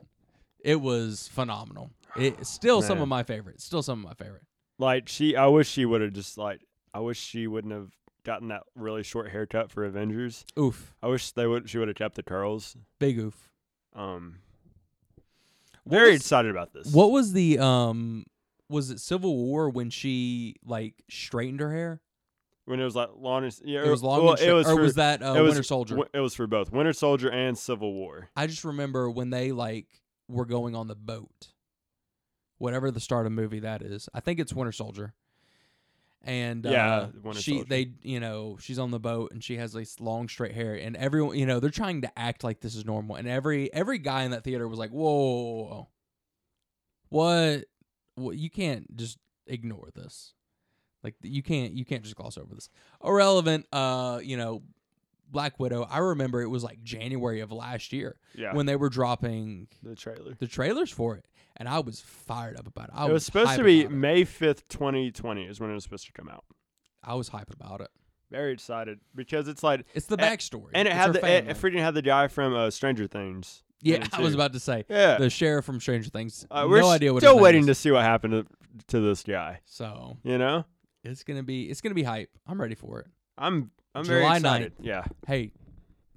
It 0.61 0.81
was 0.81 1.29
phenomenal. 1.29 1.91
It 2.17 2.47
still 2.47 2.83
some 2.83 3.01
of 3.01 3.09
my 3.09 3.23
favorites. 3.23 3.65
Still 3.65 3.83
some 3.83 4.01
of 4.01 4.05
my 4.05 4.15
favorite. 4.25 4.43
Like 4.79 5.09
she, 5.09 5.37
I 5.37 5.47
wish 5.47 5.69
she 5.69 5.85
would 5.85 6.01
have 6.01 6.13
just 6.13 6.37
like. 6.39 6.61
I 6.93 7.01
wish 7.01 7.19
she 7.21 7.47
wouldn't 7.47 7.73
have 7.75 7.91
gotten 8.25 8.49
that 8.49 8.63
really 8.75 9.03
short 9.05 9.31
haircut 9.31 9.71
for 9.71 9.85
Avengers. 9.85 10.45
Oof. 10.59 10.95
I 11.03 11.07
wish 11.07 11.31
they 11.33 11.47
would. 11.47 11.69
She 11.71 11.79
would 11.79 11.89
have 11.89 11.97
kept 11.97 12.17
the 12.17 12.23
curls. 12.23 12.77
Big 12.99 13.19
oof. 13.19 13.51
Um, 13.95 14.39
What 15.85 15.93
very 15.99 16.13
was- 16.13 16.21
excited 16.23 16.51
about 16.51 16.73
this. 16.73 16.93
What 16.93 17.11
was 17.13 17.33
the 17.33 17.59
um 17.61 18.25
was 18.69 18.91
it 18.91 19.01
Civil 19.01 19.37
War 19.37 19.71
when 19.71 19.91
she 19.91 20.57
like 20.65 21.03
straightened 21.09 21.61
her 21.61 21.73
hair? 21.73 22.01
when 22.67 22.81
it 22.81 22.85
was 22.85 22.97
like 22.97 23.11
long 23.17 23.45
as 23.45 23.63
yeah, 23.65 23.85
It 23.85 23.89
was 23.89 24.03
long 24.03 24.25
well, 24.25 24.35
and 24.35 24.43
it 24.43 24.53
was 24.53 24.67
or 24.67 24.75
for, 24.77 24.83
was 24.83 24.95
that 24.97 25.23
uh, 25.23 25.35
was 25.39 25.51
Winter 25.51 25.63
Soldier? 25.63 25.99
It 26.13 26.21
was 26.21 26.35
for 26.35 26.47
both 26.47 26.71
Winter 26.73 26.93
Soldier 26.93 27.31
and 27.31 27.57
Civil 27.57 27.95
War. 27.95 28.29
I 28.37 28.47
just 28.47 28.65
remember 28.65 29.09
when 29.09 29.31
they 29.31 29.53
like 29.53 29.87
were 30.29 30.45
going 30.45 30.75
on 30.75 30.89
the 30.89 30.97
boat. 30.97 31.49
Whatever 32.59 32.91
the 32.91 33.01
start 33.01 33.27
of 33.27 33.33
movie 33.33 33.61
that 33.61 33.83
is. 33.83 34.09
I 34.15 34.21
think 34.21 34.41
it's 34.41 34.53
Winter 34.53 34.73
Soldier. 34.73 35.15
And 36.23 36.65
Yeah, 36.65 37.09
uh, 37.25 37.33
she 37.35 37.53
Soldier. 37.53 37.67
they 37.69 37.93
you 38.03 38.19
know, 38.19 38.57
she's 38.61 38.81
on 38.81 38.91
the 38.91 38.99
boat 38.99 39.31
and 39.31 39.45
she 39.45 39.59
has 39.59 39.73
this 39.73 40.01
long 40.01 40.29
straight 40.29 40.53
hair 40.53 40.75
and 40.75 40.97
everyone 40.97 41.39
you 41.39 41.47
know, 41.47 41.61
they're 41.61 41.71
trying 41.71 42.03
to 42.03 42.19
act 42.19 42.43
like 42.43 42.61
this 42.61 42.75
is 42.75 42.85
normal 42.85 43.15
and 43.15 43.29
every 43.29 43.73
every 43.73 43.99
guy 43.99 44.25
in 44.25 44.33
that 44.33 44.43
theater 44.43 44.67
was 44.67 44.79
like, 44.79 44.91
"Whoa. 44.91 45.13
whoa, 45.13 45.43
whoa, 45.43 45.65
whoa. 45.69 45.89
What 47.11 47.65
what 48.17 48.37
you 48.37 48.51
can't 48.51 48.97
just 48.97 49.19
ignore 49.47 49.89
this." 49.95 50.35
Like 51.05 51.15
you 51.23 51.43
can't 51.43 51.73
you 51.73 51.85
can't 51.85 52.03
just 52.03 52.17
gloss 52.17 52.37
over 52.37 52.53
this. 52.55 52.69
Irrelevant, 53.05 53.67
uh, 53.73 54.19
you 54.23 54.37
know, 54.37 54.63
Black 55.31 55.59
Widow, 55.61 55.87
I 55.89 55.99
remember 55.99 56.43
it 56.43 56.49
was 56.49 56.65
like 56.65 56.83
January 56.83 57.41
of 57.41 57.53
last 57.53 57.93
year 57.93 58.17
Yeah. 58.35 58.55
when 58.55 58.67
they 58.67 58.75
were 58.77 58.89
dropping 58.89 59.69
the 59.83 59.95
trailer. 59.95 60.35
the 60.39 60.47
trailers 60.49 60.91
for 60.91 61.17
it, 61.17 61.27
and 61.57 61.69
I 61.69 61.79
was 61.81 62.01
fired 62.01 62.57
up 62.59 62.67
about 62.67 62.87
it. 62.89 62.93
I 62.95 63.07
it 63.09 63.13
was 63.13 63.25
supposed 63.25 63.55
to 63.57 63.63
be. 63.65 63.87
May 63.87 64.25
fifth, 64.25 64.67
twenty 64.69 65.13
twenty, 65.13 65.45
is 65.45 65.61
when 65.61 65.71
it 65.71 65.75
was 65.75 65.85
supposed 65.85 66.07
to 66.07 66.13
come 66.13 66.29
out. 66.29 66.45
I 67.05 67.15
was 67.15 67.29
hype 67.29 67.53
about 67.53 67.81
it. 67.81 67.91
Very 68.29 68.53
excited 68.53 68.99
because 69.15 69.47
it's 69.47 69.63
like, 69.63 69.87
It's 69.95 70.07
the 70.07 70.17
And- 70.21 70.23
backstory, 70.41 70.71
and 70.75 70.89
it 70.89 70.91
It's 70.91 70.97
had 70.97 71.13
the 71.13 71.19
it, 71.19 71.23
family. 71.23 71.51
it 71.53 71.57
freaking 71.57 71.79
had 71.81 71.95
the 71.95 72.03
guy 72.03 72.27
from 72.27 72.53
uh, 72.55 72.71
Stranger 72.71 73.07
Things. 73.07 73.63
Yeah, 73.83 74.07
I 74.13 74.21
was 74.21 74.35
about 74.35 74.53
to 74.55 74.61
say 74.61 74.85
Yeah. 74.89 75.19
the 75.19 75.31
sheriff 75.31 75.65
from 75.65 75.81
Stranger 75.81 76.11
Things. 76.11 76.47
Uh, 76.51 76.67
we're 76.69 76.81
no 76.81 76.89
idea 76.91 77.13
what. 77.13 77.23
still 77.23 77.39
waiting 77.39 77.67
to 77.67 77.75
see 77.75 77.91
what 77.91 78.03
happened 78.03 78.33
to, 78.33 78.47
to 78.89 79.01
this 79.01 79.23
guy. 79.23 79.61
So 79.65 80.19
You 80.25 80.39
know, 80.39 80.65
it's 81.05 81.25
gonna 81.25 81.43
be 81.43 81.65
it's 81.71 81.81
gonna 81.81 81.95
be 81.95 82.03
hype. 82.03 82.31
I'm 82.47 82.61
ready 82.61 82.75
for 82.75 83.01
it. 83.01 83.07
I'm 83.39 83.71
I'm 83.95 84.05
very 84.05 84.21
July 84.23 84.37
excited. 84.37 84.73
Yeah, 84.81 85.05
Hey, 85.27 85.53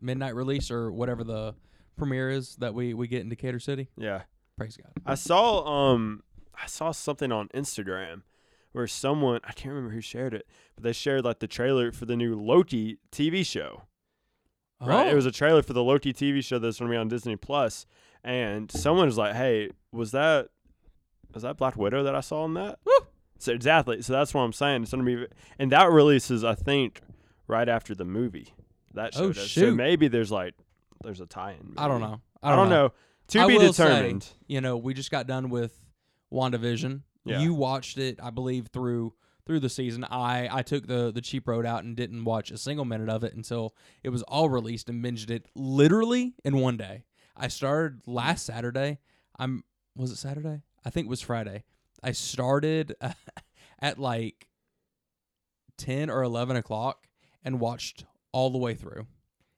midnight 0.02 0.36
release 0.36 0.72
or 0.72 0.91
whatever 0.91 1.24
the 1.24 1.56
premiere 1.98 2.30
is 2.30 2.56
that 2.58 2.74
we 2.74 2.93
we 2.93 3.08
get 3.08 3.22
in 3.22 3.30
Decatur 3.30 3.60
City. 3.60 3.89
yeah. 3.98 4.24
Praise 4.58 4.76
God. 4.78 4.91
I 5.06 5.15
saw 5.15 5.65
um 5.93 6.24
I 6.62 6.65
saw 6.67 6.91
something 6.91 7.32
on 7.32 7.48
Instagram 7.50 8.24
where 8.74 8.88
someone 8.88 9.39
I 9.45 9.54
can't 9.54 9.74
remember 9.74 9.93
who 9.93 10.02
shared 10.02 10.34
it, 10.34 10.45
but 10.76 10.84
they 10.84 10.91
shared 10.93 11.24
like 11.24 11.39
the 11.39 11.48
trailer 11.48 11.91
for 11.93 12.06
the 12.06 12.15
new 12.17 12.36
Loki 12.36 12.98
TV 13.12 13.45
show. 13.45 13.84
Right, 14.82 15.08
Oh. 15.08 15.12
it 15.12 15.15
was 15.15 15.26
a 15.26 15.32
trailer 15.32 15.62
for 15.62 15.74
the 15.74 15.84
Loki 15.84 16.13
TV 16.13 16.42
show 16.44 16.58
that's 16.60 16.80
going 16.80 16.89
to 16.89 16.94
be 16.94 16.98
on 16.98 17.08
Disney 17.10 17.36
Plus, 17.36 17.86
and 18.24 18.72
someone 18.72 19.08
was 19.08 19.18
like, 19.18 19.36
"Hey, 19.36 19.72
was 19.92 20.12
that 20.12 20.50
was 21.34 21.44
that 21.44 21.58
Black 21.58 21.76
Widow 21.76 22.04
that 22.04 22.15
I 22.15 22.22
saw 22.22 22.46
in 22.46 22.54
that?" 22.54 22.80
Woo. 22.86 22.94
So 23.39 23.52
exactly, 23.54 24.02
so 24.02 24.13
that's 24.13 24.34
what 24.34 24.42
I'm 24.42 24.54
saying. 24.54 24.84
It's 24.84 24.92
going 24.94 25.06
to 25.06 25.18
be, 25.18 25.28
and 25.60 25.72
that 25.74 25.92
releases 25.92 26.44
I 26.46 26.56
think 26.56 27.02
right 27.48 27.68
after 27.68 27.94
the 27.94 28.06
movie. 28.06 28.54
That 28.94 29.13
show 29.13 29.26
Oh, 29.26 29.34
does. 29.34 29.52
So 29.52 29.72
maybe 29.74 30.08
there's 30.08 30.32
like 30.32 30.54
there's 31.04 31.20
a 31.22 31.26
tie-in. 31.26 31.74
I 31.78 31.88
don't 31.88 32.02
know. 32.02 32.22
I 32.42 32.56
don't, 32.56 32.70
know. 32.70 32.94
To 33.30 33.39
I 33.42 33.48
be 33.48 33.58
will 33.58 33.74
say- 33.74 33.84
determined. 33.86 34.28
You 34.48 34.62
know, 34.62 34.78
we 34.78 34.94
just 34.94 35.12
got 35.12 35.28
done 35.28 35.50
with 35.50 35.78
WandaVision. 36.34 37.02
Yeah. 37.26 37.39
You 37.42 37.54
watched 37.54 37.98
it, 37.98 38.20
I 38.22 38.30
believe, 38.30 38.68
through 38.68 39.13
through 39.50 39.60
the 39.60 39.68
season. 39.68 40.04
I 40.04 40.48
I 40.52 40.62
took 40.62 40.86
the 40.86 41.12
the 41.12 41.22
cheap 41.22 41.48
road 41.48 41.66
out 41.66 41.84
and 41.84 41.96
didn't 41.96 42.24
watch 42.24 42.52
a 42.52 42.58
single 42.58 42.86
minute 42.86 43.10
of 43.10 43.24
it 43.24 43.34
until 43.34 43.74
it 44.04 44.10
was 44.10 44.22
all 44.24 44.48
released 44.48 44.90
and 44.90 45.04
binged 45.04 45.32
it 45.32 45.48
literally 45.56 46.36
in 46.46 46.58
one 46.58 46.78
day. 46.78 47.06
I 47.36 47.48
started 47.48 48.02
last 48.06 48.46
Saturday. 48.46 49.00
I'm 49.40 49.64
was 49.96 50.12
it 50.12 50.18
Saturday? 50.18 50.62
I 50.86 50.92
think 50.92 51.08
it 51.08 51.10
was 51.10 51.22
Friday. 51.22 51.64
I 52.04 52.12
started 52.12 52.96
at 53.80 53.98
like 53.98 54.50
ten 55.80 56.12
or 56.12 56.22
eleven 56.22 56.56
o'clock 56.56 57.08
and 57.44 57.60
watched 57.60 58.06
all 58.32 58.52
the 58.52 58.60
way 58.60 58.76
through. 58.76 59.08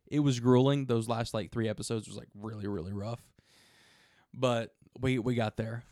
It 0.07 0.21
was 0.21 0.39
grueling. 0.39 0.85
Those 0.85 1.09
last 1.09 1.33
like 1.33 1.51
three 1.51 1.67
episodes 1.67 2.07
was 2.07 2.15
like 2.15 2.29
really 2.33 2.65
really 2.65 2.93
rough, 2.93 3.21
but 4.33 4.73
we 5.01 5.19
we 5.19 5.35
got 5.35 5.57
there. 5.57 5.83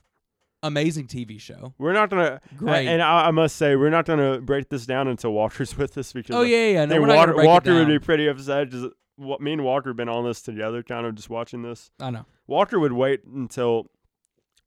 Amazing 0.62 1.08
TV 1.08 1.40
show. 1.40 1.74
We're 1.78 1.94
not 1.94 2.10
gonna. 2.10 2.42
Great. 2.58 2.88
And 2.88 3.02
I, 3.02 3.28
I 3.28 3.32
must 3.32 3.56
say, 3.56 3.76
we're 3.76 3.90
not 3.90 4.06
gonna 4.06 4.42
break 4.42 4.70
this 4.70 4.86
down 4.86 5.08
until 5.08 5.32
Walker's 5.32 5.78
with 5.78 5.98
us 5.98 6.12
because 6.12 6.36
Oh 6.36 6.42
I 6.42 6.46
yeah, 6.48 6.68
yeah. 6.68 6.86
No, 6.86 6.96
think 6.96 7.02
we're 7.02 7.08
not 7.08 7.16
Walker, 7.16 7.26
gonna 7.32 7.36
break 7.38 7.48
Walker 7.48 7.72
it 7.72 7.74
would 7.76 7.88
be 7.88 8.00
pretty 8.00 8.28
upset. 8.28 8.70
Just 8.70 8.88
what 9.16 9.40
me 9.42 9.54
and 9.54 9.64
Walker 9.64 9.90
have 9.90 9.98
been 9.98 10.10
on 10.10 10.26
this 10.26 10.42
together, 10.42 10.84
kind 10.84 11.06
of 11.06 11.16
just 11.16 11.30
watching 11.30 11.62
this. 11.62 11.92
I 12.00 12.10
know. 12.10 12.26
Walker 12.48 12.80
would 12.80 12.94
wait 12.94 13.24
until 13.26 13.90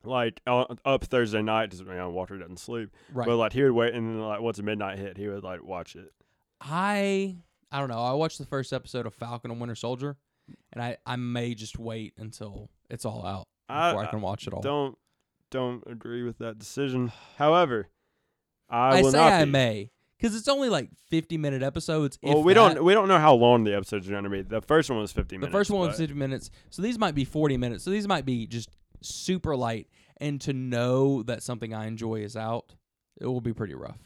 like 0.04 0.40
uh, 0.46 0.64
up 0.84 1.04
Thursday 1.04 1.42
night. 1.42 1.70
Just, 1.72 1.84
you 1.84 1.92
know, 1.94 2.10
Walker 2.10 2.38
doesn't 2.38 2.58
sleep, 2.58 2.90
Right. 3.12 3.26
but 3.26 3.36
like 3.36 3.52
he 3.52 3.62
would 3.62 3.72
wait, 3.72 3.94
and 3.94 4.06
then 4.08 4.20
like 4.20 4.40
once 4.40 4.60
midnight 4.62 4.98
hit, 4.98 5.16
he 5.18 5.28
would 5.28 5.44
like 5.44 5.62
watch 5.62 5.94
it. 5.96 6.10
I 6.60 7.36
I 7.70 7.78
don't 7.80 7.88
know. 7.88 7.98
I 8.02 8.12
watched 8.12 8.38
the 8.38 8.46
first 8.46 8.72
episode 8.72 9.06
of 9.06 9.14
Falcon 9.14 9.50
and 9.50 9.60
Winter 9.60 9.74
Soldier, 9.74 10.16
and 10.72 10.82
I 10.82 10.96
I 11.06 11.16
may 11.16 11.54
just 11.54 11.78
wait 11.78 12.14
until 12.18 12.70
it's 12.90 13.04
all 13.04 13.26
out 13.26 13.44
I, 13.68 13.90
before 13.92 14.04
I, 14.04 14.10
can 14.10 14.20
watch 14.20 14.46
it 14.46 14.54
all. 14.54 14.60
don't 14.62 14.96
don't 15.52 15.84
agree 15.86 16.24
with 16.24 16.38
that 16.38 16.58
decision. 16.58 17.12
However, 17.38 17.88
I, 18.68 18.98
I 18.98 19.02
will 19.02 19.12
say 19.12 19.18
not 19.18 19.32
I 19.32 19.44
be. 19.44 19.50
may 19.52 19.90
because 20.18 20.34
it's 20.34 20.48
only 20.48 20.68
like 20.68 20.90
fifty 21.08 21.36
minute 21.38 21.62
episodes. 21.62 22.18
if 22.22 22.34
Well, 22.34 22.42
we 22.42 22.54
that. 22.54 22.74
don't 22.74 22.84
we 22.84 22.92
don't 22.94 23.06
know 23.06 23.18
how 23.18 23.34
long 23.34 23.62
the 23.64 23.74
episodes 23.76 24.08
are 24.08 24.10
going 24.12 24.24
to 24.24 24.30
be. 24.30 24.42
The 24.42 24.60
first 24.62 24.90
one 24.90 24.98
was 24.98 25.12
fifty 25.12 25.36
The 25.36 25.40
minutes. 25.40 25.52
first 25.52 25.70
one 25.70 25.86
was 25.86 25.96
50 25.98 26.14
minutes. 26.14 26.50
So 26.70 26.82
these 26.82 26.98
might 26.98 27.14
be 27.14 27.24
40 27.24 27.56
minutes. 27.58 27.84
So 27.84 27.90
these 27.90 28.08
might 28.08 28.24
be 28.26 28.46
just 28.48 28.70
super 29.02 29.54
light. 29.56 29.88
And 30.18 30.40
to 30.42 30.52
know 30.52 31.22
that 31.24 31.42
something 31.42 31.74
I 31.74 31.86
enjoy 31.86 32.16
is 32.22 32.36
out, 32.36 32.74
it 33.20 33.26
will 33.26 33.40
be 33.40 33.52
pretty 33.52 33.74
rough. 33.74 33.98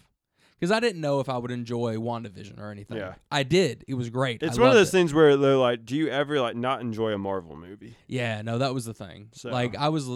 Because 0.59 0.71
I 0.73 0.81
didn't 0.81 1.03
know 1.03 1.21
if 1.21 1.29
I 1.29 1.37
would 1.37 1.51
enjoy 1.51 1.97
WandaVision 1.97 2.59
or 2.59 2.71
anything. 2.71 2.97
Yeah. 2.97 3.17
I 3.31 3.43
did. 3.43 3.85
It 3.87 3.93
was 3.93 4.09
great. 4.09 4.43
It's 4.43 4.57
I 4.57 4.61
one 4.63 4.71
of 4.71 4.75
those 4.77 4.89
it. 4.89 4.93
things 4.93 5.13
where 5.13 5.37
they're 5.37 5.57
like, 5.57 5.85
"Do 5.85 5.95
you 5.95 6.09
ever 6.09 6.41
like 6.41 6.57
not 6.57 6.81
enjoy 6.81 7.13
a 7.13 7.19
Marvel 7.19 7.55
movie?" 7.57 7.95
Yeah, 8.07 8.41
no, 8.41 8.57
that 8.57 8.73
was 8.73 8.87
the 8.87 8.95
thing. 8.95 9.29
So- 9.35 9.51
Like 9.51 9.77
I 9.77 9.91
was, 9.91 10.09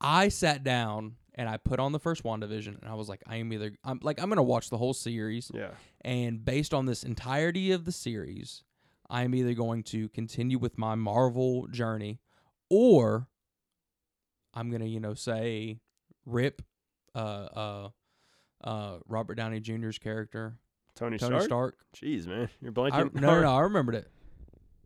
I 0.00 0.28
sat 0.28 0.62
down 0.64 1.16
and 1.34 1.48
I 1.48 1.56
put 1.56 1.78
on 1.80 1.92
the 1.92 2.00
first 2.00 2.24
WandaVision, 2.24 2.80
and 2.82 2.90
I 2.90 2.94
was 2.94 3.08
like, 3.08 3.22
I 3.26 3.36
am 3.36 3.52
either, 3.52 3.72
I'm 3.84 4.00
like, 4.02 4.20
I'm 4.20 4.28
gonna 4.28 4.42
watch 4.42 4.70
the 4.70 4.78
whole 4.78 4.94
series, 4.94 5.50
Yeah, 5.54 5.70
and 6.02 6.44
based 6.44 6.74
on 6.74 6.86
this 6.86 7.04
entirety 7.04 7.70
of 7.72 7.84
the 7.84 7.92
series, 7.92 8.64
I 9.08 9.22
am 9.22 9.34
either 9.34 9.54
going 9.54 9.84
to 9.84 10.08
continue 10.10 10.58
with 10.58 10.76
my 10.78 10.94
Marvel 10.96 11.66
journey, 11.68 12.20
or 12.68 13.28
I'm 14.52 14.70
gonna, 14.70 14.86
you 14.86 14.98
know, 15.00 15.14
say, 15.14 15.80
rip, 16.26 16.62
uh, 17.14 17.18
uh, 17.18 17.88
uh, 18.64 18.98
Robert 19.06 19.36
Downey 19.36 19.60
Jr.'s 19.60 19.98
character, 19.98 20.58
Tony, 20.96 21.18
Tony 21.18 21.40
Stark. 21.40 21.44
Stark. 21.44 21.76
Jeez, 21.96 22.26
man, 22.26 22.48
you're 22.60 22.72
I, 22.72 22.74
blanking. 22.74 23.14
no, 23.14 23.34
no, 23.34 23.40
no, 23.42 23.56
I 23.56 23.60
remembered 23.60 23.94
it. 23.94 24.10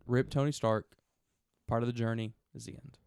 Rip 0.05 0.29
Tony 0.29 0.51
Stark. 0.51 0.85
Part 1.67 1.81
of 1.81 1.87
the 1.87 1.93
journey 1.93 2.33
is 2.53 2.65
the 2.65 2.73
end. 2.73 2.99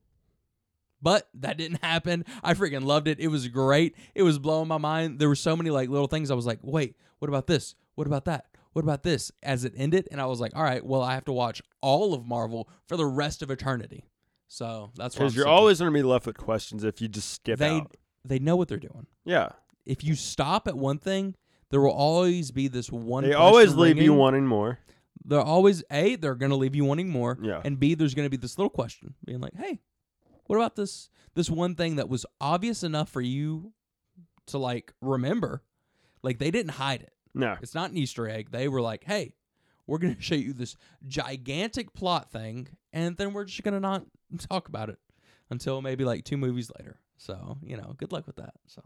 But 1.03 1.29
that 1.35 1.59
didn't 1.59 1.83
happen. 1.85 2.25
I 2.43 2.55
freaking 2.55 2.85
loved 2.85 3.07
it. 3.09 3.21
It 3.21 3.29
was 3.29 3.49
great. 3.49 3.95
It 4.15 4.23
was 4.23 4.39
blowing 4.39 4.67
my 4.69 4.79
mind. 4.79 5.19
There 5.19 5.29
were 5.29 5.35
so 5.35 5.55
many 5.57 5.71
like 5.71 5.89
little 5.91 6.07
things. 6.09 6.31
I 6.31 6.35
was 6.35 6.47
like, 6.47 6.59
wait, 6.63 6.97
what 7.19 7.29
about 7.29 7.47
this? 7.47 7.75
What 7.95 8.07
about 8.07 8.25
that? 8.27 8.47
What 8.73 8.83
about 8.85 9.03
this? 9.03 9.33
As 9.43 9.65
it 9.65 9.73
ended, 9.77 10.09
and 10.11 10.21
I 10.21 10.27
was 10.27 10.39
like, 10.41 10.55
all 10.55 10.63
right, 10.63 10.85
well, 10.85 11.03
I 11.03 11.15
have 11.15 11.25
to 11.27 11.33
watch 11.33 11.63
all 11.81 12.13
of 12.15 12.27
Marvel 12.27 12.69
for 12.87 12.97
the 12.97 13.07
rest 13.07 13.43
of 13.43 13.51
eternity. 13.51 14.05
So 14.49 14.91
that's 14.97 15.15
Because 15.15 15.35
you're 15.35 15.45
thinking. 15.45 15.59
always 15.59 15.79
going 15.81 15.93
to 15.93 15.99
be 15.99 16.03
left 16.03 16.27
with 16.27 16.37
questions 16.37 16.85
if 16.85 17.01
you 17.01 17.09
just 17.09 17.31
skip 17.33 17.59
they 17.59 17.81
out. 17.81 17.97
they 18.25 18.39
know 18.39 18.55
what 18.57 18.69
they're 18.69 18.79
doing. 18.79 19.07
Yeah, 19.25 19.51
If 19.87 20.05
you 20.05 20.15
stop 20.15 20.69
at 20.69 20.77
one 20.77 20.99
thing, 20.99 21.35
there 21.71 21.81
will 21.81 21.91
always 21.91 22.51
be 22.53 22.69
this 22.69 22.91
one. 22.93 23.25
they 23.25 23.33
always 23.33 23.75
leave 23.75 23.97
you 23.99 24.13
wanting 24.15 24.47
more. 24.47 24.79
they're 25.25 25.41
always 25.41 25.83
a 25.91 26.15
they're 26.17 26.35
gonna 26.37 26.55
leave 26.55 26.77
you 26.77 26.85
wanting 26.85 27.09
more 27.09 27.37
Yeah. 27.43 27.61
and 27.65 27.81
b 27.81 27.95
there's 27.95 28.15
gonna 28.15 28.31
be 28.31 28.37
this 28.37 28.57
little 28.59 28.71
question 28.71 29.15
being 29.25 29.41
like 29.41 29.55
hey 29.57 29.81
what 30.47 30.57
about 30.57 30.77
this 30.77 31.11
this 31.35 31.51
one 31.51 31.75
thing 31.75 31.97
that 31.97 32.09
was 32.09 32.25
obvious 32.41 32.83
enough 32.83 33.09
for 33.09 33.21
you 33.21 33.73
to 34.47 34.59
like 34.59 34.93
remember 35.01 35.63
like 36.23 36.39
they 36.39 36.51
didn't 36.51 36.73
hide 36.73 37.03
it 37.03 37.13
No, 37.35 37.57
it's 37.61 37.75
not 37.75 37.91
an 37.91 37.97
easter 37.97 38.29
egg 38.29 38.51
they 38.51 38.69
were 38.69 38.81
like 38.81 39.05
hey 39.05 39.35
we're 39.87 39.99
gonna 39.99 40.17
show 40.21 40.35
you 40.35 40.53
this 40.53 40.77
gigantic 41.07 41.93
plot 41.95 42.31
thing 42.31 42.69
and 42.93 43.17
then 43.17 43.33
we're 43.33 43.45
just 43.45 43.63
gonna 43.63 43.81
not 43.81 44.05
talk 44.39 44.69
about 44.69 44.89
it 44.89 44.99
until 45.51 45.81
maybe 45.83 46.05
like 46.05 46.25
two 46.25 46.37
movies 46.37 46.71
later 46.79 46.99
so 47.17 47.59
you 47.63 47.77
know 47.77 47.95
good 47.97 48.13
luck 48.13 48.27
with 48.27 48.37
that 48.37 48.55
so 48.67 48.83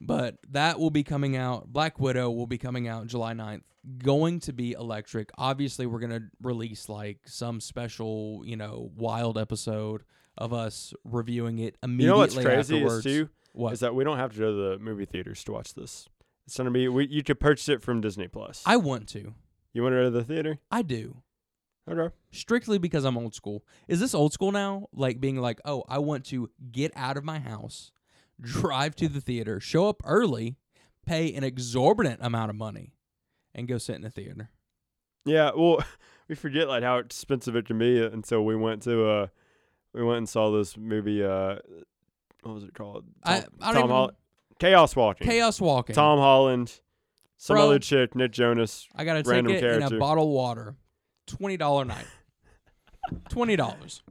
but 0.00 0.36
that 0.50 0.78
will 0.78 0.90
be 0.90 1.02
coming 1.02 1.36
out. 1.36 1.72
Black 1.72 1.98
Widow 1.98 2.30
will 2.30 2.46
be 2.46 2.58
coming 2.58 2.86
out 2.86 3.06
July 3.06 3.32
9th. 3.32 3.62
Going 3.96 4.40
to 4.40 4.52
be 4.52 4.72
electric. 4.72 5.30
Obviously, 5.38 5.86
we're 5.86 6.00
going 6.00 6.10
to 6.10 6.24
release 6.42 6.90
like 6.90 7.20
some 7.24 7.62
special, 7.62 8.42
you 8.44 8.56
know, 8.56 8.90
wild 8.94 9.38
episode 9.38 10.02
of 10.38 10.52
us 10.52 10.92
reviewing 11.04 11.58
it 11.58 11.76
immediately 11.82 12.04
you 12.04 12.10
know 12.10 12.18
what's 12.18 12.34
crazy 12.34 12.76
afterwards. 12.76 13.06
is 13.06 13.12
too 13.12 13.28
what? 13.52 13.72
is 13.72 13.80
that 13.80 13.94
we 13.94 14.04
don't 14.04 14.18
have 14.18 14.32
to 14.34 14.38
go 14.38 14.50
to 14.50 14.70
the 14.70 14.78
movie 14.78 15.06
theaters 15.06 15.42
to 15.44 15.52
watch 15.52 15.74
this. 15.74 16.06
It's 16.46 16.56
gonna 16.56 16.70
be 16.70 16.88
we, 16.88 17.06
you 17.08 17.22
could 17.22 17.40
purchase 17.40 17.68
it 17.68 17.82
from 17.82 18.00
Disney 18.00 18.28
Plus. 18.28 18.62
I 18.66 18.76
want 18.76 19.08
to. 19.10 19.34
you 19.72 19.82
want 19.82 19.94
to 19.94 19.96
go 19.96 20.04
to 20.04 20.10
the 20.10 20.24
theater? 20.24 20.58
I 20.70 20.82
do. 20.82 21.22
Okay. 21.90 22.14
Strictly 22.32 22.78
because 22.78 23.04
I'm 23.04 23.16
old 23.16 23.34
school. 23.34 23.64
Is 23.88 24.00
this 24.00 24.14
old 24.14 24.32
school 24.32 24.52
now? 24.52 24.88
Like 24.92 25.20
being 25.20 25.36
like, 25.40 25.60
oh, 25.64 25.84
I 25.88 25.98
want 25.98 26.24
to 26.26 26.50
get 26.70 26.92
out 26.96 27.16
of 27.16 27.24
my 27.24 27.38
house, 27.38 27.92
drive 28.40 28.94
to 28.96 29.08
the 29.08 29.20
theater, 29.20 29.60
show 29.60 29.88
up 29.88 30.02
early, 30.04 30.56
pay 31.06 31.32
an 31.32 31.44
exorbitant 31.44 32.18
amount 32.20 32.50
of 32.50 32.56
money, 32.56 32.92
and 33.54 33.68
go 33.68 33.78
sit 33.78 33.96
in 33.96 34.02
the 34.02 34.10
theater. 34.10 34.50
Yeah. 35.24 35.52
Well, 35.56 35.78
we 36.28 36.34
forget 36.34 36.68
like 36.68 36.82
how 36.82 36.98
expensive 36.98 37.56
it 37.56 37.66
can 37.66 37.78
be 37.78 38.04
until 38.04 38.44
we 38.44 38.54
went 38.54 38.82
to 38.82 39.08
uh 39.08 39.26
we 39.96 40.04
went 40.04 40.18
and 40.18 40.28
saw 40.28 40.50
this 40.50 40.76
movie. 40.76 41.24
Uh, 41.24 41.56
what 42.42 42.54
was 42.54 42.64
it 42.64 42.74
called? 42.74 43.04
I- 43.24 43.40
Tom, 43.40 43.48
I 43.60 43.72
don't 43.72 43.80
Tom 43.82 43.90
Hol- 43.90 44.12
Chaos 44.58 44.94
Walking. 44.94 45.26
Chaos 45.26 45.60
Walking. 45.60 45.94
Tom 45.94 46.18
Holland, 46.18 46.80
some 47.36 47.56
Bro. 47.56 47.66
other 47.66 47.78
chick, 47.78 48.14
Nick 48.14 48.32
Jonas. 48.32 48.86
I 48.94 49.04
got 49.04 49.16
a 49.16 49.28
Random 49.28 49.52
ticket 49.54 49.82
and 49.82 49.92
a 49.92 49.98
bottle 49.98 50.24
of 50.24 50.30
water. 50.30 50.76
Twenty 51.26 51.56
dollar 51.56 51.84
night. 51.84 52.06
Twenty 53.30 53.56
dollars. 53.56 54.02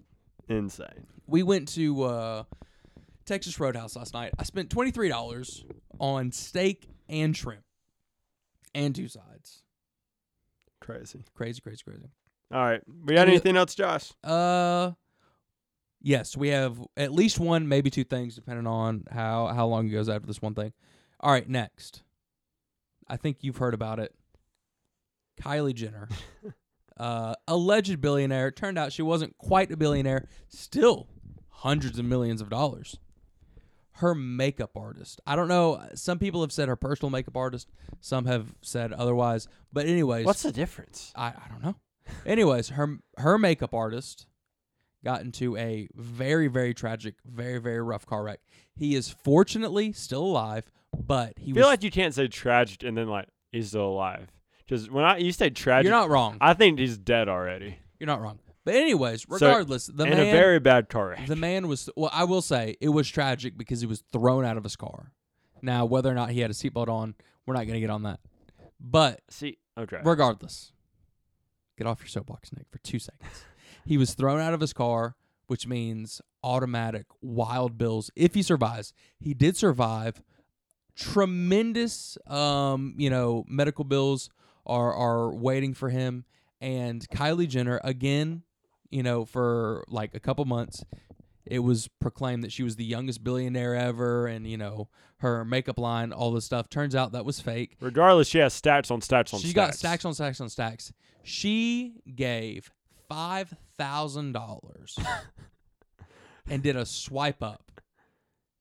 Insane. 0.50 1.08
We 1.28 1.44
went 1.44 1.70
to 1.70 2.04
uh, 2.04 2.44
Texas 3.26 3.60
Roadhouse 3.60 3.96
last 3.96 4.14
night. 4.14 4.32
I 4.38 4.44
spent 4.44 4.70
twenty 4.70 4.92
three 4.92 5.10
dollars 5.10 5.64
on 6.00 6.32
steak 6.32 6.88
and 7.08 7.36
shrimp, 7.36 7.64
and 8.74 8.94
two 8.94 9.08
sides. 9.08 9.62
Crazy. 10.82 11.24
Crazy, 11.36 11.62
crazy, 11.62 11.82
crazy. 11.84 12.10
All 12.54 12.64
right. 12.64 12.82
We 13.06 13.16
got 13.16 13.22
Any- 13.24 13.32
anything 13.32 13.58
else, 13.58 13.74
Josh? 13.76 14.12
Uh, 14.24 14.92
yes, 16.06 16.38
we 16.38 16.50
have 16.50 16.78
at 16.96 17.12
least 17.12 17.40
one, 17.40 17.68
maybe 17.68 17.90
two 17.90 18.06
things, 18.06 18.36
depending 18.36 18.68
on 18.68 19.04
how 19.12 19.48
how 19.48 19.68
long 19.68 19.88
it 19.88 19.92
goes 19.92 20.08
after 20.08 20.28
this 20.28 20.42
one 20.42 20.54
thing. 20.54 20.72
All 21.20 21.32
right, 21.32 21.50
next. 21.50 22.04
I 23.10 23.18
think 23.18 23.38
you've 23.42 23.58
heard 23.58 23.74
about 23.74 24.00
it. 24.00 24.14
Kylie 25.42 25.74
Jenner, 25.74 26.08
uh, 26.98 27.34
alleged 27.48 28.00
billionaire. 28.00 28.52
Turned 28.52 28.78
out 28.78 28.94
she 28.94 29.02
wasn't 29.02 29.38
quite 29.38 29.72
a 29.72 29.78
billionaire. 29.78 30.28
Still, 30.48 31.08
hundreds 31.50 32.00
of 32.00 32.06
millions 32.06 32.40
of 32.40 32.50
dollars. 32.50 32.98
Her 34.00 34.14
makeup 34.14 34.72
artist. 34.76 35.22
I 35.26 35.38
don't 35.38 35.48
know. 35.48 35.82
Some 35.96 36.20
people 36.20 36.42
have 36.42 36.52
said 36.52 36.68
her 36.68 36.76
personal 36.76 37.10
makeup 37.10 37.38
artist. 37.38 37.70
Some 38.02 38.26
have 38.26 38.54
said 38.62 38.92
otherwise. 38.92 39.48
But 39.72 39.86
anyways, 39.86 40.26
What's 40.26 40.44
the 40.44 40.52
difference? 40.52 41.14
I, 41.16 41.28
I 41.28 41.48
don't 41.50 41.64
know. 41.64 41.76
Anyways, 42.26 42.70
her 42.70 43.00
her 43.18 43.38
makeup 43.38 43.74
artist 43.74 44.28
got 45.06 45.22
into 45.22 45.56
a 45.56 45.88
very 45.96 46.48
very 46.48 46.74
tragic, 46.74 47.16
very 47.26 47.60
very 47.60 47.82
rough 47.82 48.06
car 48.06 48.24
wreck. 48.24 48.42
He 48.76 48.96
is 48.96 49.08
fortunately 49.10 49.94
still 49.94 50.26
alive, 50.26 50.70
but 50.98 51.34
he 51.38 51.52
I 51.52 51.54
feel 51.54 51.62
was. 51.62 51.68
like 51.68 51.84
you 51.84 51.92
can't 51.92 52.14
say 52.14 52.28
tragic 52.28 52.84
and 52.84 52.98
then 52.98 53.08
like 53.08 53.30
he's 53.54 53.70
still 53.70 53.88
alive. 53.88 54.28
Because 54.66 54.90
when 54.90 55.06
I 55.06 55.18
you 55.18 55.32
say 55.32 55.50
tragic, 55.52 55.86
you're 55.86 55.98
not 55.98 56.10
wrong. 56.10 56.38
I 56.42 56.54
think 56.54 56.80
he's 56.80 56.98
dead 56.98 57.30
already. 57.30 57.78
You're 58.00 58.08
not 58.08 58.20
wrong. 58.22 58.40
But 58.66 58.74
anyways, 58.74 59.30
regardless, 59.30 59.86
the 59.86 60.06
in 60.06 60.10
man 60.10 60.20
a 60.28 60.32
very 60.32 60.60
bad 60.60 60.90
car 60.90 61.10
wreck. 61.10 61.28
the 61.28 61.36
man 61.36 61.68
was. 61.68 61.88
Well, 61.96 62.10
I 62.12 62.24
will 62.24 62.42
say 62.42 62.76
it 62.82 62.90
was 62.90 63.08
tragic 63.08 63.58
because 63.58 63.80
he 63.80 63.86
was 63.88 64.02
thrown 64.12 64.44
out 64.44 64.58
of 64.58 64.64
his 64.64 64.76
car. 64.76 65.12
Now, 65.62 65.86
whether 65.86 66.10
or 66.10 66.16
not 66.16 66.32
he 66.32 66.40
had 66.40 66.50
a 66.50 66.54
seatbelt 66.54 66.88
on, 66.90 67.14
we're 67.46 67.54
not 67.54 67.66
going 67.66 67.76
to 67.76 67.80
get 67.80 67.92
on 67.92 68.04
that. 68.04 68.20
But 68.80 69.22
See, 69.30 69.60
okay. 69.78 70.00
Regardless, 70.04 70.72
get 71.78 71.86
off 71.88 72.00
your 72.02 72.08
soapbox, 72.08 72.52
Nick, 72.54 72.66
for 72.72 72.80
two 72.80 72.98
seconds. 73.00 73.46
He 73.86 73.98
was 73.98 74.14
thrown 74.14 74.40
out 74.42 74.54
of 74.54 74.60
his 74.62 74.74
car, 74.74 75.16
which 75.48 75.68
means 75.68 76.22
automatic 76.44 77.06
wild 77.22 77.78
bills 77.78 78.12
if 78.16 78.34
he 78.34 78.42
survives. 78.42 78.94
He 79.20 79.34
did 79.34 79.56
survive. 79.56 80.22
Tremendous, 80.96 82.18
um, 82.28 82.96
you 82.98 83.10
know, 83.10 83.46
medical 83.48 83.84
bills 83.86 84.30
are 84.66 84.94
are 84.94 85.34
waiting 85.34 85.74
for 85.74 85.90
him. 85.90 86.26
And 86.60 87.08
Kylie 87.10 87.48
Jenner, 87.48 87.80
again, 87.84 88.44
you 88.90 89.04
know, 89.04 89.24
for 89.26 89.84
like 89.88 90.16
a 90.16 90.20
couple 90.20 90.46
months, 90.46 90.84
it 91.46 91.60
was 91.60 91.88
proclaimed 92.00 92.44
that 92.44 92.52
she 92.52 92.64
was 92.64 92.76
the 92.76 92.86
youngest 92.86 93.24
billionaire 93.24 93.76
ever, 93.76 94.26
and 94.26 94.48
you 94.48 94.58
know, 94.58 94.88
her 95.18 95.46
makeup 95.46 95.78
line, 95.78 96.12
all 96.12 96.32
this 96.32 96.46
stuff. 96.46 96.70
Turns 96.70 96.96
out 96.96 97.12
that 97.12 97.24
was 97.26 97.40
fake. 97.40 97.76
Regardless, 97.82 98.28
she 98.28 98.40
has 98.40 98.60
stats 98.60 98.90
on 98.90 99.00
stats 99.02 99.34
on 99.34 99.40
She 99.42 99.50
stats. 99.50 99.54
got 99.54 99.76
stacks 99.76 100.06
on 100.06 100.14
stacks 100.14 100.42
on 100.42 100.50
stacks. 100.50 100.92
She 101.24 102.02
gave 102.16 102.72
five 103.08 103.54
thousand 103.78 104.34
dollars 104.34 104.98
and 106.50 106.64
did 106.64 106.76
a 106.76 106.86
swipe 106.86 107.44
up 107.44 107.82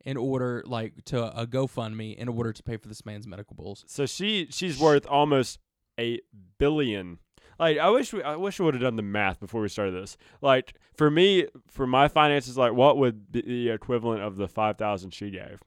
in 0.04 0.16
order, 0.16 0.62
like, 0.66 1.04
to 1.06 1.24
a 1.38 1.46
GoFundMe 1.46 2.14
in 2.14 2.28
order 2.28 2.52
to 2.52 2.62
pay 2.62 2.76
for 2.76 2.88
this 2.88 3.06
man's 3.06 3.26
medical 3.26 3.56
bills. 3.56 3.84
So 3.86 4.06
she 4.06 4.48
she's 4.50 4.78
worth 4.78 5.06
almost 5.06 5.58
a 5.98 6.20
billion. 6.58 7.18
Like 7.58 7.78
I 7.78 7.88
wish 7.90 8.12
we 8.12 8.22
I 8.22 8.36
wish 8.36 8.58
we 8.58 8.64
would 8.64 8.74
have 8.74 8.82
done 8.82 8.96
the 8.96 9.02
math 9.02 9.40
before 9.40 9.60
we 9.60 9.68
started 9.68 9.94
this. 9.94 10.16
Like 10.42 10.74
for 10.94 11.10
me, 11.10 11.46
for 11.68 11.86
my 11.86 12.08
finances, 12.08 12.58
like 12.58 12.72
what 12.72 12.98
would 12.98 13.30
be 13.30 13.42
the 13.42 13.70
equivalent 13.70 14.22
of 14.22 14.36
the 14.36 14.48
five 14.48 14.76
thousand 14.76 15.12
she 15.12 15.30
gave? 15.30 15.62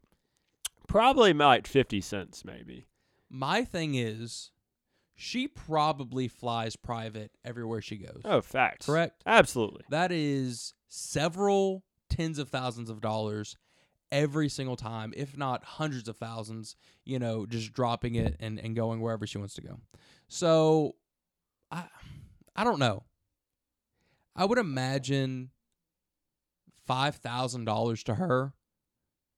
Probably 0.87 1.33
like 1.33 1.65
fifty 1.65 2.01
cents, 2.01 2.43
maybe. 2.43 2.87
My 3.29 3.63
thing 3.63 3.95
is, 3.95 4.51
she 5.19 5.47
probably 5.47 6.27
flies 6.27 6.75
private 6.75 7.31
everywhere 7.43 7.81
she 7.81 7.97
goes. 7.97 8.21
Oh, 8.23 8.39
facts. 8.39 8.85
Correct. 8.85 9.23
Absolutely. 9.25 9.83
That 9.89 10.11
is 10.11 10.75
several 10.87 11.83
tens 12.07 12.37
of 12.37 12.49
thousands 12.49 12.91
of 12.91 13.01
dollars 13.01 13.57
every 14.11 14.47
single 14.47 14.75
time, 14.75 15.13
if 15.17 15.35
not 15.35 15.63
hundreds 15.63 16.07
of 16.07 16.17
thousands, 16.17 16.75
you 17.03 17.17
know, 17.17 17.47
just 17.47 17.73
dropping 17.73 18.13
it 18.13 18.35
and, 18.39 18.59
and 18.59 18.75
going 18.75 19.01
wherever 19.01 19.25
she 19.25 19.39
wants 19.39 19.55
to 19.55 19.61
go. 19.61 19.79
So 20.27 20.95
I 21.71 21.85
I 22.55 22.63
don't 22.63 22.79
know. 22.79 23.03
I 24.35 24.45
would 24.45 24.59
imagine 24.59 25.49
five 26.85 27.15
thousand 27.15 27.65
dollars 27.65 28.03
to 28.03 28.15
her. 28.15 28.53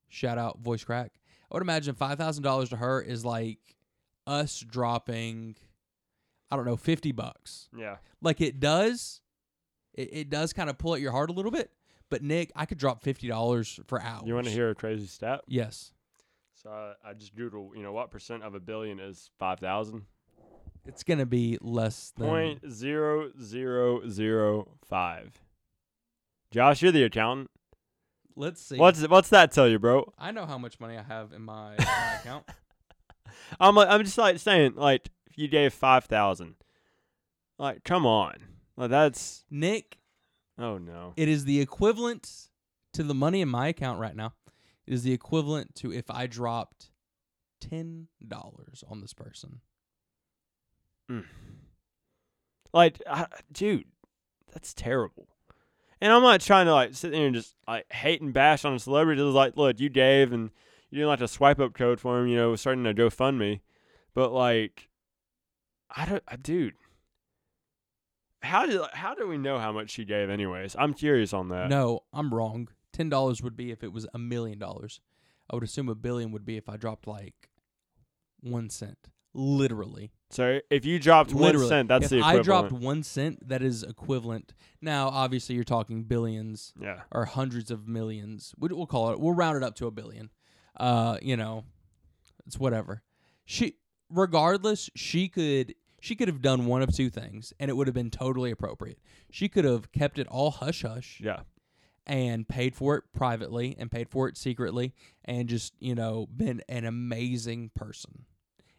Shout 0.09 0.37
out 0.37 0.59
voice 0.59 0.83
crack. 0.83 1.13
I 1.49 1.55
would 1.55 1.63
imagine 1.63 1.95
five 1.95 2.17
thousand 2.17 2.43
dollars 2.43 2.69
to 2.69 2.75
her 2.75 3.01
is 3.01 3.23
like 3.23 3.59
us 4.27 4.59
dropping 4.59 5.55
I 6.51 6.55
don't 6.55 6.65
know, 6.65 6.77
fifty 6.77 7.11
bucks 7.11 7.69
Yeah. 7.75 7.97
like 8.21 8.41
it 8.41 8.59
does 8.59 9.21
it, 9.93 10.09
it 10.11 10.29
does 10.29 10.53
kind 10.53 10.69
of 10.69 10.77
pull 10.77 10.95
at 10.95 11.01
your 11.01 11.11
heart 11.11 11.29
a 11.29 11.33
little 11.33 11.51
bit 11.51 11.71
but 12.09 12.21
nick 12.23 12.51
i 12.55 12.65
could 12.65 12.77
drop 12.77 13.03
$50 13.03 13.87
for 13.87 14.01
hours 14.01 14.23
You 14.25 14.33
want 14.35 14.45
to 14.47 14.51
hear 14.51 14.69
a 14.69 14.75
crazy 14.75 15.07
stat? 15.07 15.41
yes 15.47 15.91
So 16.55 16.69
I, 16.69 16.93
I 17.09 17.13
just 17.13 17.35
googled, 17.35 17.75
you 17.75 17.83
know, 17.83 17.91
what 17.93 18.11
percent 18.11 18.43
of 18.43 18.53
a 18.55 18.59
billion 18.59 18.99
is 18.99 19.29
five 19.39 19.59
thousand? 19.59 20.03
it's 20.85 21.03
gonna 21.03 21.25
be 21.25 21.57
less 21.61 22.13
than 22.17 22.27
Point 22.27 22.71
zero 22.71 23.29
zero 23.41 24.07
zero 24.09 24.69
five. 24.87 25.39
Josh, 26.51 26.81
you're 26.81 26.91
the 26.91 27.03
accountant. 27.03 27.51
let's 28.35 28.61
see 28.61 28.77
What's 28.77 29.07
what's 29.07 29.29
that 29.29 29.51
tell 29.51 29.67
you, 29.67 29.77
bro? 29.79 30.11
i 30.17 30.31
know 30.31 30.45
how 30.45 30.57
much 30.57 30.79
money 30.79 30.97
i 30.97 31.03
have 31.03 31.31
in 31.33 31.43
my, 31.43 31.75
my 31.77 32.15
account 32.21 32.45
I'm 33.59 33.75
like, 33.75 33.89
I'm 33.89 34.03
just 34.03 34.17
like 34.17 34.37
saying, 34.39 34.75
like, 34.75 35.09
you 35.39 35.47
gave 35.47 35.73
five 35.73 36.05
thousand, 36.05 36.55
like, 37.57 37.83
come 37.83 38.05
on, 38.05 38.35
like 38.77 38.89
that's 38.89 39.45
nick 39.49 39.97
oh 40.57 40.77
no, 40.77 41.13
it 41.17 41.27
is 41.27 41.45
the 41.45 41.59
equivalent 41.61 42.49
to 42.93 43.03
the 43.03 43.13
money 43.13 43.41
in 43.41 43.49
my 43.49 43.67
account 43.67 43.99
right 43.99 44.15
now. 44.15 44.33
It 44.85 44.93
is 44.93 45.03
the 45.03 45.13
equivalent 45.13 45.75
to 45.75 45.93
if 45.93 46.09
i 46.09 46.25
dropped 46.25 46.89
$10 47.59 48.07
on 48.89 49.01
this 49.01 49.13
person. 49.13 49.61
Mm. 51.09 51.25
Like, 52.73 53.01
I, 53.09 53.27
dude, 53.51 53.85
that's 54.51 54.73
terrible. 54.73 55.27
And 56.01 56.13
I'm 56.13 56.21
not 56.21 56.41
trying 56.41 56.67
to 56.67 56.73
like 56.73 56.95
sit 56.95 57.11
there 57.11 57.25
and 57.25 57.35
just 57.35 57.55
like 57.67 57.91
hate 57.91 58.21
and 58.21 58.33
bash 58.33 58.63
on 58.63 58.73
a 58.73 58.79
celebrity. 58.79 59.21
It's 59.21 59.33
like, 59.33 59.57
look, 59.57 59.79
you 59.79 59.89
gave 59.89 60.31
and 60.31 60.49
you 60.89 60.97
didn't 60.97 61.09
like 61.09 61.21
a 61.21 61.27
swipe 61.27 61.59
up 61.59 61.73
code 61.73 61.99
for 61.99 62.19
him, 62.19 62.27
you 62.27 62.37
know, 62.37 62.55
starting 62.55 62.83
to 62.85 62.93
GoFundMe, 62.93 63.59
but 64.13 64.31
like, 64.31 64.88
I 65.95 66.05
don't, 66.05 66.23
I, 66.27 66.35
dude. 66.35 66.73
How 68.41 68.65
did 68.65 68.79
how 68.93 69.15
do 69.15 69.27
we 69.27 69.37
know 69.37 69.59
how 69.59 69.71
much 69.71 69.89
she 69.89 70.05
gave 70.05 70.29
anyways? 70.29 70.75
I'm 70.79 70.93
curious 70.93 71.33
on 71.33 71.49
that. 71.49 71.69
no 71.69 72.03
i'm 72.13 72.33
wrong 72.33 72.69
$10 72.97 73.43
would 73.43 73.55
be 73.57 73.71
if 73.71 73.83
it 73.83 73.91
was 73.93 74.07
a 74.13 74.17
million 74.19 74.57
dollars 74.57 75.01
i 75.49 75.55
would 75.55 75.63
assume 75.63 75.89
a 75.89 75.95
billion 75.95 76.31
would 76.31 76.45
be 76.45 76.55
if 76.57 76.67
i 76.69 76.77
dropped 76.77 77.05
like 77.05 77.49
one 78.41 78.69
cent 78.69 79.09
literally 79.33 80.11
So 80.31 80.59
if 80.69 80.85
you 80.85 80.99
dropped 80.99 81.33
one 81.33 81.43
Literally. 81.43 81.67
cent, 81.67 81.89
that's 81.89 82.05
if 82.05 82.09
the 82.11 82.21
I 82.21 82.39
dropped 82.39 82.71
one 82.71 83.03
cent, 83.03 83.47
that 83.49 83.61
is 83.61 83.83
equivalent. 83.83 84.53
Now, 84.81 85.09
obviously, 85.09 85.55
you're 85.55 85.63
talking 85.63 86.03
billions 86.03 86.73
yeah. 86.79 87.01
or 87.11 87.25
hundreds 87.25 87.69
of 87.71 87.87
millions. 87.87 88.53
We- 88.57 88.69
We'll 88.69 88.85
call 88.87 89.11
it. 89.11 89.19
We'll 89.19 89.33
round 89.33 89.57
it 89.57 89.63
up 89.63 89.75
to 89.75 89.87
a 89.87 89.91
billion. 89.91 90.29
Uh, 90.79 91.17
you 91.21 91.35
know, 91.37 91.63
it's 92.45 92.57
whatever. 92.59 93.01
She, 93.45 93.77
regardless, 94.09 94.89
she 94.95 95.27
could 95.27 95.75
she 96.01 96.15
could 96.15 96.27
have 96.29 96.41
done 96.41 96.65
one 96.65 96.81
of 96.81 96.95
two 96.95 97.09
things, 97.09 97.51
and 97.59 97.69
it 97.69 97.73
would 97.75 97.87
have 97.87 97.93
been 97.93 98.09
totally 98.09 98.51
appropriate. 98.51 98.99
She 99.29 99.49
could 99.49 99.65
have 99.65 99.91
kept 99.91 100.17
it 100.17 100.27
all 100.27 100.49
hush 100.51 100.83
hush 100.83 101.19
Yeah. 101.21 101.41
and 102.07 102.47
paid 102.47 102.73
for 102.73 102.95
it 102.95 103.03
privately 103.13 103.75
and 103.77 103.91
paid 103.91 104.09
for 104.09 104.27
it 104.29 104.37
secretly, 104.37 104.93
and 105.25 105.49
just 105.49 105.73
you 105.79 105.95
know 105.95 106.27
been 106.35 106.61
an 106.69 106.85
amazing 106.85 107.71
person 107.75 108.25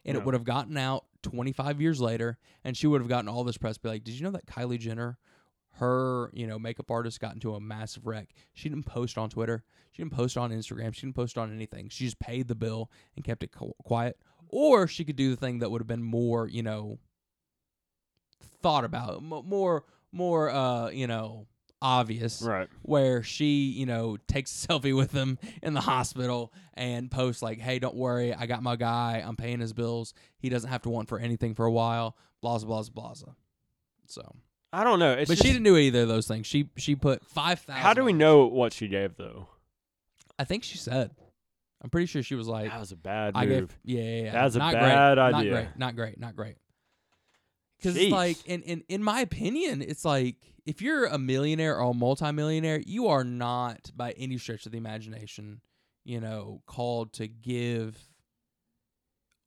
and 0.05 0.15
Yeah. 0.15 0.21
it 0.21 0.25
would 0.25 0.33
have 0.35 0.45
gotten 0.45 0.79
out 0.79 1.05
25 1.23 1.79
years 1.83 2.01
later 2.01 2.39
and 2.65 2.75
she 2.75 2.87
would 2.87 3.03
have 3.03 3.09
gotten 3.09 3.29
all 3.29 3.45
this 3.45 3.59
press 3.59 3.77
be 3.77 3.91
like 3.91 4.03
did 4.05 4.15
you 4.15 4.23
know 4.23 4.31
that 4.31 4.47
kylie 4.47 4.79
jenner 4.79 5.19
her 5.75 6.31
you 6.33 6.47
know 6.47 6.59
makeup 6.59 6.91
artist 6.91 7.21
got 7.21 7.35
into 7.35 7.55
a 7.55 7.61
massive 7.61 8.07
wreck 8.07 8.31
she 8.55 8.71
didn't 8.71 8.87
post 8.87 9.19
on 9.19 9.29
twitter 9.29 9.63
she 9.93 10.03
didn't 10.03 10.15
post 10.15 10.39
on 10.39 10.51
instagram 10.51 10.95
she 10.95 11.03
didn't 11.03 11.15
post 11.15 11.37
on 11.37 11.53
anything 11.53 11.91
she 11.91 12.05
just 12.07 12.19
paid 12.19 12.49
the 12.49 12.55
bill 12.55 12.91
and 13.15 13.25
kept 13.27 13.43
it 13.43 13.53
qu- 13.53 13.75
quiet 13.85 14.19
or 14.51 14.87
she 14.87 15.05
could 15.05 15.17
do 15.17 15.31
the 15.31 15.37
thing 15.37 15.61
that 15.61 15.71
would 15.71 15.81
have 15.81 15.89
been 15.89 16.03
more 16.03 16.47
you 16.49 16.63
know 16.63 16.99
thought 18.63 18.85
about 18.85 19.17
m- 19.19 19.43
more 19.47 19.85
more 20.13 20.51
uh 20.51 20.91
you 20.91 21.07
know 21.07 21.47
obvious 21.83 22.43
Right. 22.43 22.69
where 22.83 23.23
she, 23.23 23.71
you 23.71 23.87
know, 23.87 24.19
takes 24.29 24.65
a 24.65 24.69
selfie 24.69 24.95
with 24.95 25.13
him 25.13 25.39
in 25.63 25.73
the 25.73 25.81
hospital 25.81 26.53
and 26.75 27.11
posts 27.11 27.41
like, 27.41 27.59
"Hey, 27.59 27.79
don't 27.79 27.95
worry, 27.97 28.35
I 28.35 28.45
got 28.45 28.63
my 28.63 28.77
guy. 28.77 29.25
I'm 29.27 29.35
paying 29.35 29.61
his 29.61 29.73
bills. 29.73 30.13
He 30.39 30.51
doesn't 30.51 30.69
have 30.69 30.83
to 30.83 30.91
want 30.91 31.09
for 31.09 31.19
anything 31.19 31.55
for 31.55 31.65
a 31.65 31.73
while." 31.73 32.19
Blah 32.43 32.59
blah 32.59 32.83
blah 32.83 33.15
blah. 33.15 33.33
So, 34.09 34.35
I 34.75 34.85
don't 34.85 34.99
know. 34.99 35.13
It's 35.13 35.29
but 35.31 35.37
just, 35.37 35.47
she 35.47 35.53
didn't 35.55 35.65
do 35.65 35.79
either 35.79 36.03
of 36.03 36.09
those 36.09 36.27
things. 36.29 36.47
She 36.47 36.69
she 36.77 36.95
put 36.97 37.25
five 37.25 37.61
thousand. 37.61 37.81
How 37.83 37.95
do 37.95 38.05
we 38.05 38.13
know 38.13 38.45
what 38.45 38.75
she 38.75 38.87
gave 38.87 39.17
though? 39.17 39.49
I 40.39 40.45
think 40.45 40.65
she 40.65 40.77
said. 40.77 41.13
I'm 41.83 41.91
pretty 41.91 42.07
sure 42.07 42.23
she 42.23 42.35
was 42.35 42.47
like, 42.49 42.71
That 42.71 42.79
was 42.81 42.93
a 42.93 42.97
bad 42.97 43.33
"I 43.35 43.47
move. 43.47 43.69
gave." 43.69 43.79
Yeah, 43.85 44.03
yeah, 44.03 44.23
yeah. 44.25 44.33
That's 44.33 44.55
a 44.55 44.59
not 44.59 44.73
bad 44.75 45.15
great, 45.17 45.25
idea. 45.35 45.51
Not 45.53 45.55
great. 45.55 45.79
Not 45.79 45.97
great. 45.97 46.21
Not 46.21 46.37
great. 46.37 46.57
Because 47.79 47.97
Jeez. 47.97 48.03
it's 48.05 48.13
like, 48.13 48.47
in, 48.47 48.63
in 48.63 48.85
in 48.89 49.03
my 49.03 49.21
opinion, 49.21 49.81
it's 49.81 50.05
like 50.05 50.37
if 50.67 50.83
you're 50.83 51.07
a 51.07 51.17
millionaire 51.19 51.79
or 51.79 51.93
a 51.93 51.95
multimillionaire, 51.95 52.81
you 52.87 53.09
are 53.09 53.25
not 53.25 53.91
by 53.97 54.13
any 54.13 54.37
stretch 54.37 54.67
of 54.67 54.73
the 54.73 54.79
imagination, 54.79 55.63
you 56.05 56.21
know, 56.21 56.61
called 56.67 57.15
to 57.15 57.27
give 57.29 57.97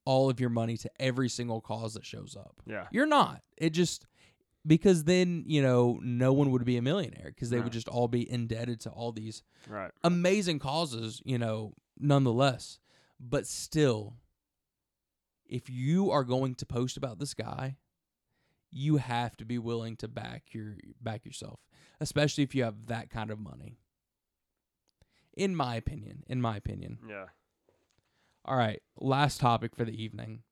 all 0.06 0.30
of 0.30 0.40
your 0.40 0.50
money 0.50 0.76
to 0.78 0.90
every 1.00 1.30
single 1.30 1.62
cause 1.62 1.94
that 1.94 2.06
shows 2.06 2.36
up. 2.36 2.56
Yeah. 2.66 2.88
You're 2.92 3.06
not. 3.06 3.42
It 3.58 3.70
just 3.70 4.06
because 4.66 5.04
then 5.04 5.44
you 5.46 5.62
know 5.62 6.00
no 6.02 6.34
one 6.34 6.52
would 6.52 6.66
be 6.66 6.78
a 6.78 6.82
millionaire 6.82 7.26
because 7.34 7.50
they 7.50 7.58
Right. 7.58 7.66
would 7.66 7.74
just 7.74 7.88
all 7.88 8.08
be 8.08 8.30
indebted 8.30 8.80
to 8.82 8.90
all 8.90 9.12
these 9.12 9.44
Right. 9.68 9.92
amazing 10.04 10.60
causes, 10.60 11.22
you 11.24 11.38
know, 11.38 11.74
nonetheless. 12.00 12.80
But 13.20 13.48
still, 13.48 14.16
if 15.46 15.70
you 15.70 16.12
are 16.12 16.24
going 16.24 16.56
to 16.56 16.66
post 16.66 16.98
about 16.98 17.20
this 17.20 17.34
guy, 17.34 17.78
you 18.72 18.98
have 18.98 19.38
to 19.38 19.46
be 19.46 19.58
willing 19.60 19.96
to 19.98 20.08
back 20.08 20.46
your 20.52 20.78
back 21.02 21.26
yourself, 21.26 21.60
especially 22.02 22.44
if 22.44 22.56
you 22.56 22.64
have 22.64 22.88
that 22.88 23.10
kind 23.10 23.30
of 23.30 23.40
money. 23.40 23.78
In 25.36 25.56
my 25.56 25.76
opinion, 25.76 26.24
in 26.28 26.42
my 26.42 26.58
opinion. 26.58 27.00
Yeah. 27.08 27.26
All 28.46 28.58
right, 28.58 28.82
last 29.00 29.40
topic 29.40 29.76
for 29.76 29.86
the 29.86 30.04
evening. 30.04 30.44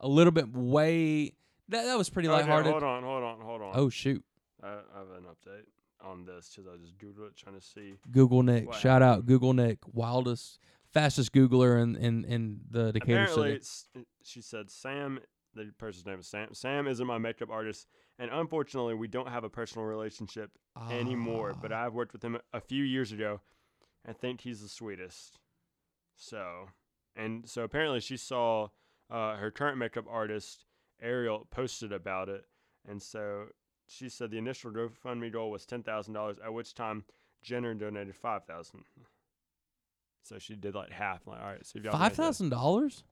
A 0.00 0.08
little 0.08 0.30
bit 0.32 0.52
way 0.52 1.34
that, 1.68 1.84
that 1.84 1.98
was 1.98 2.08
pretty 2.08 2.28
Okay, 2.28 2.38
lighthearted. 2.38 2.70
hold 2.72 2.82
on, 2.84 3.02
hold 3.02 3.22
on, 3.24 3.40
hold 3.40 3.62
on. 3.62 3.72
Oh 3.74 3.88
shoot. 3.90 4.24
I, 4.62 4.68
I 4.68 4.98
have 4.98 5.10
an 5.16 5.24
update 5.24 5.66
on 6.00 6.24
this 6.24 6.52
because 6.54 6.70
I 6.72 6.76
just 6.76 6.96
googled 6.98 7.28
it 7.28 7.36
trying 7.36 7.54
to 7.56 7.60
see. 7.64 7.94
Google 8.10 8.42
Nick. 8.42 8.72
Shout 8.74 9.02
out? 9.02 9.26
Google 9.26 9.52
Nick, 9.52 9.78
wildest, 9.92 10.58
fastest 10.92 11.32
Googler 11.32 11.82
in 11.82 11.96
in, 11.96 12.24
in 12.24 12.60
the 12.70 12.92
Decatur 12.92 13.22
Apparently, 13.24 13.42
City. 13.44 13.56
it's, 13.56 13.86
she 14.22 14.40
said 14.40 14.70
Sam. 14.70 15.20
The 15.54 15.72
person's 15.78 16.06
name 16.06 16.20
is 16.20 16.26
Sam. 16.28 16.48
Sam 16.52 16.86
isn't 16.86 17.06
my 17.06 17.18
makeup 17.18 17.48
artist, 17.50 17.88
and 18.18 18.30
unfortunately, 18.30 18.94
we 18.94 19.08
don't 19.08 19.28
have 19.28 19.44
a 19.44 19.48
personal 19.50 19.86
relationship 19.86 20.50
anymore. 20.90 21.54
But 21.60 21.72
Ah. 21.72 21.86
I've 21.86 21.94
worked 21.94 22.12
with 22.12 22.22
him 22.22 22.36
a- 22.36 22.42
a 22.58 22.60
few 22.60 22.84
years 22.84 23.10
ago, 23.12 23.40
and 24.04 24.16
think 24.16 24.42
he's 24.42 24.60
the 24.60 24.68
sweetest. 24.68 25.40
So, 26.16 26.68
and 27.16 27.48
so 27.48 27.62
apparently, 27.62 28.00
she 28.00 28.16
saw 28.16 28.68
uh, 29.10 29.36
her 29.36 29.50
current 29.50 29.78
makeup 29.78 30.04
artist 30.08 30.64
Ariel 31.00 31.46
posted 31.50 31.92
about 31.92 32.28
it, 32.28 32.44
and 32.86 33.00
so 33.02 33.46
she 33.88 34.08
said 34.08 34.30
the 34.30 34.38
initial 34.38 34.70
GoFundMe 34.70 35.32
goal 35.32 35.50
was 35.50 35.66
ten 35.66 35.82
thousand 35.82 36.14
dollars, 36.14 36.36
at 36.44 36.52
which 36.52 36.74
time 36.74 37.04
Jenner 37.42 37.74
donated 37.74 38.14
five 38.14 38.44
thousand. 38.44 38.84
So 40.22 40.38
she 40.38 40.54
did 40.56 40.74
like 40.74 40.90
half. 40.90 41.26
Like, 41.26 41.40
all 41.40 41.46
right, 41.46 41.64
so 41.66 41.78
if 41.78 41.84
y'all 41.84 41.92
Five 41.92 42.12
thousand 42.12 42.50
dollars 42.50 43.02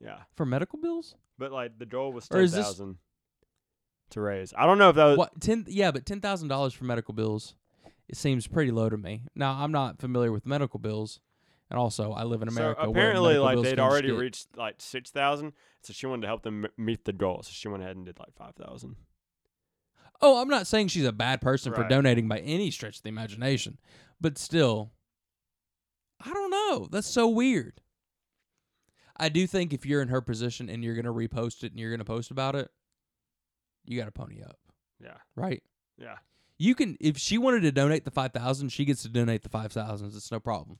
Yeah, 0.00 0.18
for 0.34 0.44
medical 0.46 0.78
bills? 0.78 1.14
but 1.38 1.52
like 1.52 1.78
the 1.78 1.86
goal 1.86 2.12
was 2.12 2.28
ten 2.28 2.46
thousand 2.48 2.98
to 4.10 4.20
raise. 4.20 4.52
I 4.56 4.66
don't 4.66 4.78
know 4.78 4.90
if 4.90 4.96
that 4.96 5.04
was. 5.06 5.18
What 5.18 5.40
ten? 5.40 5.64
Yeah, 5.68 5.90
but 5.90 6.04
ten 6.06 6.20
thousand 6.20 6.48
dollars 6.48 6.74
for 6.74 6.84
medical 6.84 7.14
bills. 7.14 7.54
It 8.08 8.16
seems 8.16 8.46
pretty 8.46 8.70
low 8.70 8.88
to 8.88 8.96
me. 8.96 9.22
Now 9.34 9.52
I'm 9.54 9.72
not 9.72 9.98
familiar 10.00 10.30
with 10.30 10.46
medical 10.46 10.78
bills, 10.78 11.18
and 11.70 11.78
also 11.78 12.12
I 12.12 12.22
live 12.24 12.42
in 12.42 12.48
America. 12.48 12.82
so 12.84 12.90
apparently, 12.90 13.38
like 13.38 13.60
they'd 13.62 13.80
already 13.80 14.12
reached 14.12 14.56
like 14.56 14.76
six 14.78 15.10
thousand, 15.10 15.52
so 15.82 15.92
she 15.92 16.06
wanted 16.06 16.22
to 16.22 16.28
help 16.28 16.42
them 16.42 16.66
m- 16.66 16.70
meet 16.76 17.04
the 17.04 17.12
goal. 17.12 17.42
So 17.42 17.50
she 17.52 17.68
went 17.68 17.82
ahead 17.82 17.96
and 17.96 18.04
did 18.04 18.18
like 18.18 18.34
five 18.36 18.54
thousand. 18.54 18.96
Oh, 20.22 20.40
I'm 20.40 20.48
not 20.48 20.66
saying 20.66 20.88
she's 20.88 21.04
a 21.04 21.12
bad 21.12 21.40
person 21.40 21.72
for 21.74 21.86
donating 21.88 22.26
by 22.28 22.38
any 22.38 22.70
stretch 22.70 22.96
of 22.98 23.02
the 23.02 23.08
imagination, 23.10 23.78
but 24.20 24.38
still, 24.38 24.90
I 26.24 26.32
don't 26.32 26.50
know. 26.50 26.88
That's 26.90 27.06
so 27.06 27.28
weird. 27.28 27.80
I 29.18 29.28
do 29.28 29.46
think 29.46 29.72
if 29.72 29.84
you're 29.86 30.02
in 30.02 30.08
her 30.08 30.20
position 30.20 30.68
and 30.68 30.82
you're 30.84 30.94
gonna 30.94 31.12
repost 31.12 31.64
it 31.64 31.72
and 31.72 31.80
you're 31.80 31.90
gonna 31.90 32.04
post 32.04 32.30
about 32.30 32.54
it, 32.56 32.70
you 33.84 33.98
got 33.98 34.06
to 34.06 34.10
pony 34.12 34.42
up, 34.42 34.58
Yeah, 35.00 35.16
right? 35.36 35.62
yeah, 35.96 36.16
You 36.58 36.74
can 36.74 36.96
if 37.00 37.16
she 37.18 37.38
wanted 37.38 37.60
to 37.60 37.72
donate 37.72 38.04
the 38.04 38.10
five 38.10 38.32
thousand, 38.32 38.70
she 38.70 38.84
gets 38.84 39.02
to 39.02 39.08
donate 39.08 39.42
the 39.42 39.48
five 39.48 39.72
thousands. 39.72 40.16
It's 40.16 40.32
no 40.32 40.40
problem. 40.40 40.78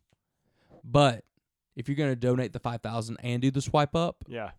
But 0.82 1.24
if 1.76 1.88
you're 1.88 1.96
gonna 1.96 2.16
donate 2.16 2.52
the 2.52 2.58
five 2.58 2.80
thousand 2.82 3.18
and 3.22 3.40
do 3.40 3.50
the 3.50 3.62
swipe 3.62 3.94
up, 3.94 4.24
yeah. 4.26 4.50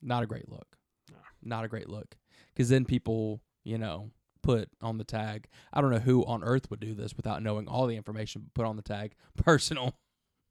not 0.00 0.22
a 0.22 0.26
great 0.26 0.48
look. 0.48 0.76
No. 1.10 1.16
Not 1.42 1.64
a 1.64 1.68
great 1.68 1.88
look. 1.88 2.16
Because 2.52 2.68
then 2.68 2.84
people, 2.84 3.40
you 3.64 3.78
know, 3.78 4.10
put 4.42 4.68
on 4.80 4.98
the 4.98 5.04
tag. 5.04 5.48
I 5.72 5.80
don't 5.80 5.90
know 5.90 5.98
who 5.98 6.24
on 6.24 6.44
earth 6.44 6.70
would 6.70 6.80
do 6.80 6.94
this 6.94 7.16
without 7.16 7.42
knowing 7.42 7.68
all 7.68 7.86
the 7.86 7.96
information. 7.96 8.50
Put 8.54 8.66
on 8.66 8.76
the 8.76 8.82
tag 8.82 9.14
personal. 9.36 9.94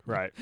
Right. 0.05 0.31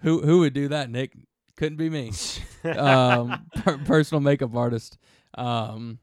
Who 0.00 0.20
who 0.20 0.40
would 0.40 0.52
do 0.52 0.68
that? 0.68 0.90
Nick 0.90 1.16
couldn't 1.56 1.78
be 1.78 1.88
me. 1.88 2.12
um, 2.76 3.46
per- 3.56 3.78
personal 3.78 4.20
makeup 4.20 4.54
artist. 4.54 4.98
Um, 5.38 5.98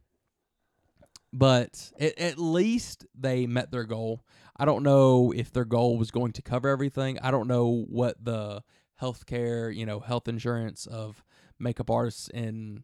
but 1.32 1.92
at, 2.00 2.18
at 2.18 2.40
least 2.40 3.06
they 3.14 3.46
met 3.46 3.70
their 3.70 3.84
goal. 3.84 4.26
I 4.58 4.66
don't 4.66 4.82
know 4.84 5.32
if 5.36 5.52
their 5.52 5.66
goal 5.66 5.98
was 5.98 6.10
going 6.10 6.32
to 6.34 6.42
cover 6.42 6.70
everything. 6.70 7.20
I 7.20 7.32
don't 7.32 7.48
know 7.48 7.86
what 7.90 8.24
the 8.24 8.64
healthcare, 9.00 9.76
you 9.76 9.86
know, 9.86 10.00
health 10.00 10.28
insurance 10.28 10.86
of 10.88 11.24
makeup 11.60 11.92
artists 11.92 12.30
in 12.30 12.84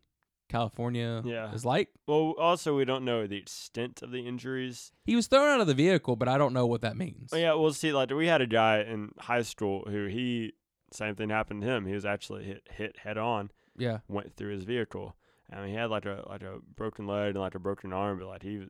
California 0.50 1.22
Yeah. 1.26 1.54
is 1.54 1.66
like. 1.66 1.90
well, 2.08 2.34
also 2.40 2.76
we 2.76 2.86
don't 2.86 3.04
know 3.06 3.28
the 3.28 3.38
extent 3.38 4.02
of 4.02 4.12
the 4.12 4.28
injuries. 4.28 4.92
He 5.06 5.16
was 5.16 5.28
thrown 5.28 5.48
out 5.48 5.62
of 5.62 5.68
the 5.68 5.74
vehicle, 5.74 6.16
but 6.16 6.28
I 6.28 6.38
don't 6.38 6.54
know 6.54 6.66
what 6.66 6.82
that 6.82 6.96
means. 6.98 7.32
Oh, 7.34 7.38
yeah, 7.38 7.54
we'll 7.54 7.74
see. 7.74 7.92
Like 7.94 8.12
we 8.12 8.28
had 8.28 8.42
a 8.42 8.48
guy 8.48 8.80
in 8.82 9.12
high 9.20 9.42
school 9.44 9.86
who 9.90 10.06
he 10.08 10.54
same 10.92 11.16
thing 11.16 11.30
happened 11.30 11.62
to 11.64 11.68
him. 11.68 11.86
He 11.86 11.94
was 11.94 12.06
actually 12.06 12.46
hit 12.46 12.68
hit 12.70 12.98
head 13.00 13.18
on, 13.18 13.52
Yeah. 13.78 14.00
went 14.08 14.36
through 14.36 14.54
his 14.54 14.64
vehicle. 14.64 15.16
I 15.52 15.62
mean, 15.62 15.70
he 15.70 15.76
had 15.76 15.90
like 15.90 16.06
a 16.06 16.24
like 16.30 16.44
a 16.44 16.60
broken 16.76 17.08
leg 17.08 17.30
and 17.36 17.40
like 17.40 17.56
a 17.56 17.60
broken 17.60 17.94
arm, 17.94 18.20
but 18.20 18.28
like 18.28 18.44
he 18.44 18.66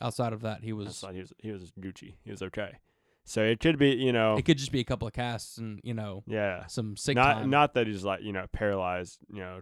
Outside 0.00 0.32
of 0.32 0.40
that, 0.42 0.64
he 0.64 0.72
was. 0.72 1.02
Like 1.02 1.14
he 1.14 1.20
was 1.20 1.32
he 1.38 1.52
was 1.52 1.72
Gucci. 1.80 2.14
He 2.24 2.30
was 2.30 2.42
okay. 2.42 2.78
So 3.24 3.42
it 3.42 3.60
could 3.60 3.78
be 3.78 3.90
you 3.90 4.12
know 4.12 4.36
It 4.36 4.44
could 4.44 4.58
just 4.58 4.72
be 4.72 4.80
a 4.80 4.84
couple 4.84 5.06
of 5.06 5.14
casts 5.14 5.56
and 5.58 5.80
you 5.84 5.94
know 5.94 6.24
yeah 6.26 6.66
some 6.66 6.96
sick 6.96 7.14
not 7.14 7.34
time. 7.34 7.50
not 7.50 7.74
that 7.74 7.86
he's 7.86 8.02
like 8.02 8.20
you 8.22 8.32
know 8.32 8.46
paralyzed 8.52 9.18
you 9.32 9.38
know 9.40 9.60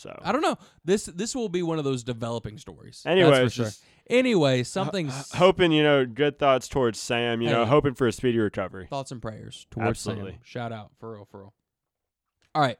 so 0.00 0.18
I 0.22 0.32
don't 0.32 0.40
know. 0.42 0.56
This 0.84 1.04
this 1.06 1.34
will 1.34 1.48
be 1.48 1.62
one 1.62 1.78
of 1.78 1.84
those 1.84 2.02
developing 2.02 2.58
stories. 2.58 3.02
Anyway 3.06 3.44
for 3.44 3.50
sure. 3.50 3.70
Anyway, 4.08 4.62
something's 4.64 5.32
hoping 5.32 5.70
you 5.72 5.82
know 5.82 6.04
good 6.04 6.38
thoughts 6.38 6.66
towards 6.68 6.98
Sam 6.98 7.40
you 7.42 7.48
know 7.50 7.64
Hey. 7.64 7.70
hoping 7.70 7.94
for 7.94 8.06
a 8.06 8.12
speedy 8.12 8.38
recovery 8.38 8.86
thoughts 8.88 9.12
and 9.12 9.22
prayers 9.22 9.66
towards 9.70 10.00
Sam. 10.00 10.12
Absolutely. 10.12 10.38
Shout 10.42 10.72
out 10.72 10.90
for 10.98 11.12
real, 11.12 11.24
for 11.30 11.40
real. 11.40 11.54
All 12.54 12.62
right. 12.62 12.78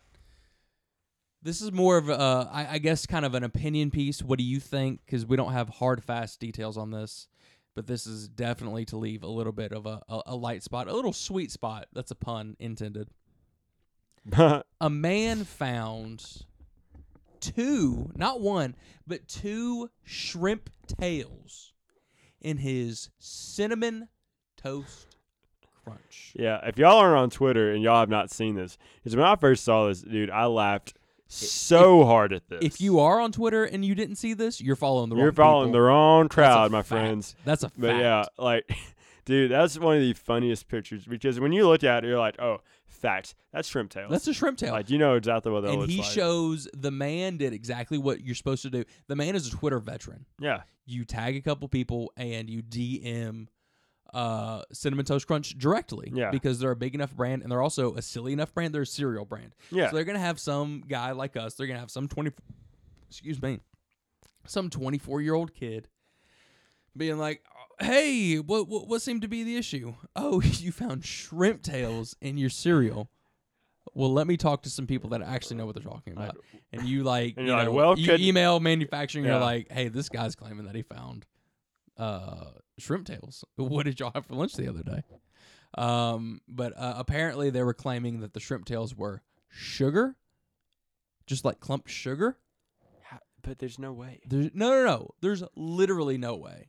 This 1.43 1.63
is 1.63 1.73
more 1.73 1.97
of 1.97 2.11
a, 2.11 2.51
I, 2.53 2.73
I 2.73 2.79
guess, 2.79 3.07
kind 3.07 3.25
of 3.25 3.35
an 3.35 3.45
opinion 3.45 3.91
piece. 3.91 4.23
What 4.23 4.39
do 4.39 4.45
you 4.45 4.61
think? 4.61 5.01
Because 5.07 5.25
we 5.25 5.37
don't 5.39 5.53
have 5.53 5.71
hard, 5.71 6.05
fast 6.05 6.39
details 6.39 6.77
on 6.77 6.91
this, 6.91 7.29
but 7.75 7.87
this 7.87 8.07
is 8.07 8.29
definitely 8.29 8.85
to 8.87 8.99
leave 8.99 9.23
a 9.23 9.27
little 9.27 9.53
bit 9.53 9.73
of 9.73 9.87
a, 9.87 10.03
a, 10.07 10.21
a 10.27 10.37
light 10.37 10.63
spot, 10.63 10.87
a 10.87 10.93
little 10.93 11.15
sweet 11.15 11.51
spot. 11.51 11.87
That's 11.95 12.11
a 12.11 12.15
pun 12.15 12.57
intended. 12.59 13.09
A 14.83 14.91
man 14.91 15.45
found 15.45 16.45
two, 17.41 18.11
not 18.15 18.41
one, 18.41 18.75
but 19.07 19.27
two 19.29 19.91
shrimp 20.05 20.71
tails 20.87 21.73
in 22.41 22.59
his 22.59 23.11
cinnamon 23.19 24.09
toast 24.57 25.17
crunch. 25.85 26.33
yeah 26.35 26.59
if 26.67 26.79
y'all 26.79 26.99
aren't 26.99 27.17
on 27.17 27.31
Twitter 27.31 27.73
and 27.73 27.83
y'all 27.83 28.01
have 28.01 28.09
not 28.09 28.31
seen 28.31 28.55
this 28.55 28.77
because 28.97 29.17
when 29.17 29.25
I 29.25 29.37
first 29.37 29.65
saw 29.65 29.87
this 29.89 30.03
dude 30.03 30.31
I 30.31 30.47
laughed 30.47 30.95
so 31.29 32.05
hard 32.05 32.33
at 32.33 32.49
this 32.49 32.59
If 32.63 32.81
you 32.81 32.99
are 32.99 33.21
on 33.21 33.31
Twitter 33.33 33.65
and 33.65 33.85
you 33.85 33.95
didn't 33.95 34.17
see 34.17 34.35
this, 34.35 34.61
you're 34.61 34.75
following 34.77 35.11
the 35.11 35.17
wrong 35.17 35.23
you're 35.23 35.33
following 35.33 35.69
people. 35.69 35.81
the 35.81 35.87
wrong 35.87 36.29
crowd 36.29 36.73
my 36.73 36.79
fact. 36.79 36.89
friends 36.89 37.37
That's 37.45 37.63
a 37.63 37.69
fact. 37.69 37.81
But 37.81 37.97
yeah, 37.97 38.25
like, 38.37 38.71
dude, 39.27 39.51
that's 39.51 39.79
one 39.79 39.97
of 39.97 40.03
the 40.03 40.13
funniest 40.13 40.67
pictures 40.69 41.05
because 41.05 41.39
when 41.39 41.53
you 41.53 41.69
look 41.69 41.85
at 41.85 42.05
it, 42.05 42.09
you're 42.09 42.19
like, 42.19 42.41
oh, 42.41 42.61
facts. 43.01 43.35
That's 43.53 43.69
shrimp 43.69 43.91
tail. 43.91 44.09
That's 44.09 44.27
a 44.29 44.33
shrimp 44.35 44.59
tail. 44.59 44.73
like 44.73 44.91
you 44.91 44.99
know 44.99 45.15
exactly 45.15 45.51
what 45.51 45.63
that 45.63 45.71
and 45.71 45.81
looks 45.81 45.93
he 45.93 46.01
like. 46.01 46.11
shows 46.11 46.69
the 46.75 46.91
man 46.91 47.37
did 47.37 47.53
exactly 47.53 47.99
what 47.99 48.21
you're 48.25 48.35
supposed 48.35 48.63
to 48.63 48.71
do. 48.71 48.85
The 49.09 49.17
man 49.17 49.35
is 49.35 49.49
a 49.49 49.51
Twitter 49.51 49.79
veteran. 49.79 50.27
yeah, 50.39 50.63
You 50.87 51.05
tag 51.05 51.37
a 51.37 51.41
couple 51.41 51.67
people 51.69 52.13
and 52.17 52.49
you 52.49 52.63
DM 52.63 53.49
uh, 54.13 54.63
Cinnamon 54.73 55.05
Toast 55.05 55.27
Crunch 55.27 55.57
directly. 55.57 56.11
Yeah. 56.13 56.31
Because 56.31 56.59
they're 56.59 56.73
a 56.73 56.77
big 56.77 56.95
enough 56.95 57.15
brand 57.15 57.43
and 57.43 57.51
they're 57.53 57.63
also 57.63 57.95
a 57.95 58.03
silly 58.03 58.33
enough 58.33 58.53
brand. 58.53 58.75
They're 58.75 58.83
a 58.83 58.87
cereal 58.87 59.25
brand. 59.25 59.55
yeah, 59.71 59.89
So 59.91 59.97
they're 59.97 60.05
gonna 60.05 60.19
have 60.19 60.39
some 60.41 60.83
guy 60.89 61.13
like 61.13 61.37
us. 61.37 61.55
They're 61.55 61.67
gonna 61.69 61.79
have 61.81 61.91
some 61.93 62.09
twenty, 62.09 62.33
excuse 63.09 63.41
me, 63.41 63.61
some 64.47 64.69
twenty-four 64.71 65.21
year 65.23 65.35
old 65.35 65.55
kid 65.55 65.89
being 66.97 67.19
like, 67.19 67.45
"Hey, 67.81 68.37
what, 68.39 68.69
what 68.69 68.89
what 68.89 69.03
seemed 69.03 69.23
to 69.23 69.29
be 69.29 69.43
the 69.43 69.57
issue? 69.57 69.95
Oh, 70.17 70.41
you 70.45 70.73
found 70.73 71.05
shrimp 71.05 71.63
tails 71.63 72.17
in 72.21 72.39
your 72.39 72.51
cereal. 72.51 73.11
Well, 73.95 74.13
let 74.13 74.27
me 74.27 74.37
talk 74.37 74.63
to 74.63 74.71
some 74.71 74.87
people 74.87 75.11
that 75.11 75.23
actually 75.23 75.57
know 75.57 75.67
what 75.67 75.75
they're 75.75 75.85
talking 75.85 76.13
about." 76.15 76.37
And 76.73 76.85
you 76.89 77.03
like, 77.03 77.35
And 77.37 77.47
you 77.47 77.53
like, 77.53 77.67
know, 77.67 77.73
well, 77.73 77.99
you 77.99 78.07
could- 78.07 78.21
email 78.21 78.61
manufacturing. 78.61 79.25
Yeah. 79.25 79.33
You're 79.33 79.41
like, 79.41 79.71
"Hey, 79.71 79.89
this 79.89 80.09
guy's 80.09 80.35
claiming 80.37 80.67
that 80.67 80.75
he 80.75 80.83
found 80.83 81.27
uh 81.97 82.51
shrimp 82.79 83.07
tails. 83.07 83.45
What 83.57 83.85
did 83.87 84.01
y'all 84.01 84.13
have 84.15 84.27
for 84.27 84.35
lunch 84.35 84.55
the 84.55 84.69
other 84.69 84.83
day?" 84.83 85.03
Um, 85.79 86.41
but 86.49 86.73
uh, 86.77 86.95
apparently 86.97 87.51
they 87.51 87.63
were 87.63 87.75
claiming 87.75 88.21
that 88.21 88.35
the 88.35 88.41
shrimp 88.41 88.65
tails 88.65 88.95
were 88.97 89.23
sugar, 89.49 90.17
just 91.27 91.45
like 91.45 91.61
clumped 91.61 91.91
sugar. 91.91 92.39
But 93.43 93.59
there's 93.59 93.79
no 93.79 93.93
way. 93.93 94.21
There's 94.29 94.51
no, 94.53 94.69
no, 94.71 94.85
no. 94.85 95.11
There's 95.23 95.43
literally 95.57 96.19
no 96.19 96.37
way. 96.37 96.69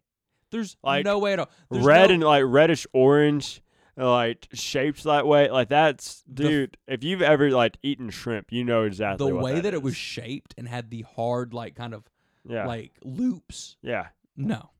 There's 0.52 0.78
Like, 0.84 1.06
no 1.06 1.18
way 1.20 1.34
at 1.34 1.40
all. 1.40 1.50
There's 1.70 1.84
Red 1.86 2.10
no- 2.10 2.14
and 2.14 2.24
like 2.24 2.44
reddish 2.46 2.86
orange, 2.94 3.62
like 3.98 4.48
shaped 4.54 5.04
that 5.06 5.26
way. 5.28 5.50
Like 5.50 5.70
that's 5.70 6.24
dude. 6.32 6.78
if 6.88 7.04
you've 7.04 7.22
ever 7.22 7.50
like 7.52 7.78
eaten 7.84 8.10
shrimp, 8.10 8.52
you 8.52 8.64
know 8.64 8.84
exactly 8.84 9.30
the 9.30 9.36
way 9.36 9.60
that, 9.60 9.74
it 9.74 9.82
was 9.82 9.96
shaped 9.96 10.54
and 10.58 10.68
had 10.68 10.90
the 10.90 11.02
hard, 11.16 11.54
like 11.54 11.76
kind 11.76 11.94
of 11.94 12.04
Yeah. 12.48 12.66
like 12.68 12.92
loops. 13.04 13.78
yeah. 13.82 14.08
No, 14.38 14.72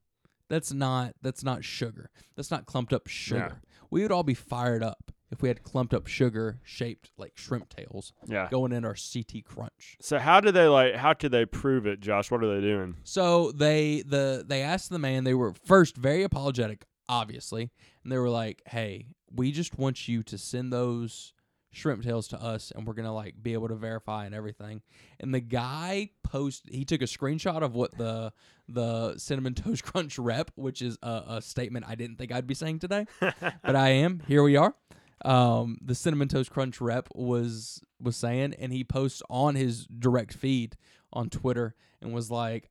that's 0.50 0.72
not. 0.72 1.14
That's 1.22 1.44
not 1.44 1.64
sugar. 1.64 2.10
That's 2.36 2.50
not 2.52 2.66
clumped 2.66 2.94
up 2.94 3.08
sugar. 3.08 3.62
We 3.90 4.02
would 4.02 4.12
all 4.12 4.24
be 4.24 4.34
fired 4.34 4.82
up 4.82 5.12
if 5.32 5.42
we 5.42 5.48
had 5.48 5.64
clumped 5.64 5.94
up 5.94 6.08
sugar 6.08 6.60
shaped 6.64 7.10
like 7.18 7.34
shrimp 7.36 7.70
tails 7.70 8.14
Yeah. 8.28 8.48
going 8.52 8.72
in 8.74 8.84
our 8.86 8.96
CT 8.96 9.44
crunch. 9.46 9.98
So 10.02 10.20
how 10.20 10.40
did 10.42 10.54
they 10.54 10.68
like? 10.68 10.96
How 10.96 11.14
could 11.14 11.32
they 11.32 11.46
prove 11.46 11.88
it, 11.88 12.00
Josh? 12.02 12.30
What 12.30 12.44
are 12.44 12.54
they 12.56 12.62
doing? 12.62 12.98
So 13.04 13.52
they 13.52 14.04
the 14.06 14.44
they 14.48 14.62
asked 14.62 14.90
the 14.90 15.00
man. 15.00 15.24
They 15.24 15.34
were 15.34 15.54
first 15.66 15.96
very 15.98 16.24
apologetic, 16.24 16.86
obviously, 17.10 17.72
and 18.04 18.12
they 18.12 18.18
were 18.18 18.30
like, 18.30 18.62
"Hey, 18.68 19.08
we 19.34 19.52
just 19.52 19.78
want 19.78 20.08
you 20.08 20.24
to 20.24 20.38
send 20.38 20.72
those 20.74 21.34
shrimp 21.74 22.04
tails 22.04 22.28
to 22.28 22.42
us, 22.42 22.72
and 22.76 22.86
we're 22.86 22.94
gonna 22.94 23.14
like 23.14 23.42
be 23.42 23.54
able 23.54 23.70
to 23.70 23.76
verify 23.76 24.26
and 24.26 24.36
everything." 24.36 24.82
And 25.22 25.34
the 25.34 25.40
guy 25.40 26.10
post 26.24 26.64
he 26.70 26.84
took 26.84 27.02
a 27.02 27.06
screenshot 27.06 27.62
of 27.64 27.74
what 27.74 27.98
the 27.98 28.34
the 28.68 29.18
cinnamon 29.18 29.54
toast 29.56 29.84
crunch 29.84 30.20
rep, 30.20 30.52
which 30.56 30.82
is 30.82 30.98
a, 31.02 31.24
a 31.28 31.42
statement 31.42 31.86
I 31.88 31.96
didn't 31.96 32.18
think 32.18 32.32
I'd 32.34 32.48
be 32.48 32.54
saying 32.54 32.80
today, 32.80 33.06
but 33.20 33.76
I 33.78 33.90
am. 33.90 34.22
Here 34.28 34.44
we 34.44 34.58
are. 34.58 34.76
Um, 35.24 35.78
the 35.82 35.96
cinnamon 35.96 36.28
toast 36.28 36.52
crunch 36.52 36.82
rep 36.82 37.08
was 37.14 37.82
was 38.02 38.16
saying, 38.18 38.56
and 38.60 38.74
he 38.74 38.84
posts 38.84 39.22
on 39.30 39.56
his 39.56 39.86
direct 39.86 40.34
feed 40.34 40.76
on 41.14 41.30
Twitter 41.30 41.76
and 42.02 42.14
was 42.14 42.32
like, 42.32 42.70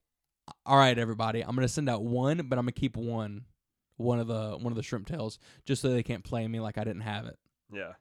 "All 0.66 0.76
right, 0.76 0.98
everybody, 0.98 1.42
I'm 1.42 1.54
gonna 1.54 1.68
send 1.68 1.88
out 1.88 2.02
one, 2.02 2.38
but 2.48 2.58
I'm 2.58 2.64
gonna 2.64 2.72
keep 2.72 2.96
one, 2.96 3.44
one 3.96 4.18
of 4.18 4.26
the 4.26 4.56
one 4.58 4.72
of 4.72 4.76
the 4.76 4.82
shrimp 4.82 5.06
tails, 5.06 5.38
just 5.64 5.82
so 5.82 5.90
they 5.90 6.02
can't 6.02 6.24
play 6.24 6.46
me 6.48 6.60
like 6.60 6.78
I 6.78 6.84
didn't 6.84 7.02
have 7.02 7.26
it." 7.26 7.38
yeah. 7.72 7.92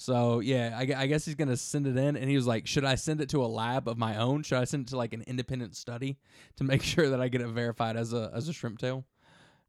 So 0.00 0.38
yeah, 0.38 0.76
I, 0.78 0.82
I 0.96 1.06
guess 1.08 1.24
he's 1.24 1.34
gonna 1.34 1.56
send 1.56 1.86
it 1.88 1.96
in, 1.96 2.16
and 2.16 2.30
he 2.30 2.36
was 2.36 2.46
like, 2.46 2.66
"Should 2.68 2.84
I 2.84 2.94
send 2.94 3.20
it 3.20 3.28
to 3.30 3.44
a 3.44 3.46
lab 3.46 3.88
of 3.88 3.98
my 3.98 4.16
own? 4.16 4.44
Should 4.44 4.58
I 4.58 4.64
send 4.64 4.86
it 4.86 4.90
to 4.90 4.96
like 4.96 5.12
an 5.12 5.24
independent 5.26 5.74
study 5.74 6.18
to 6.56 6.64
make 6.64 6.82
sure 6.84 7.10
that 7.10 7.20
I 7.20 7.28
get 7.28 7.40
it 7.40 7.48
verified 7.48 7.96
as 7.96 8.12
a 8.12 8.30
as 8.32 8.48
a 8.48 8.52
shrimp 8.52 8.78
tail?" 8.78 9.04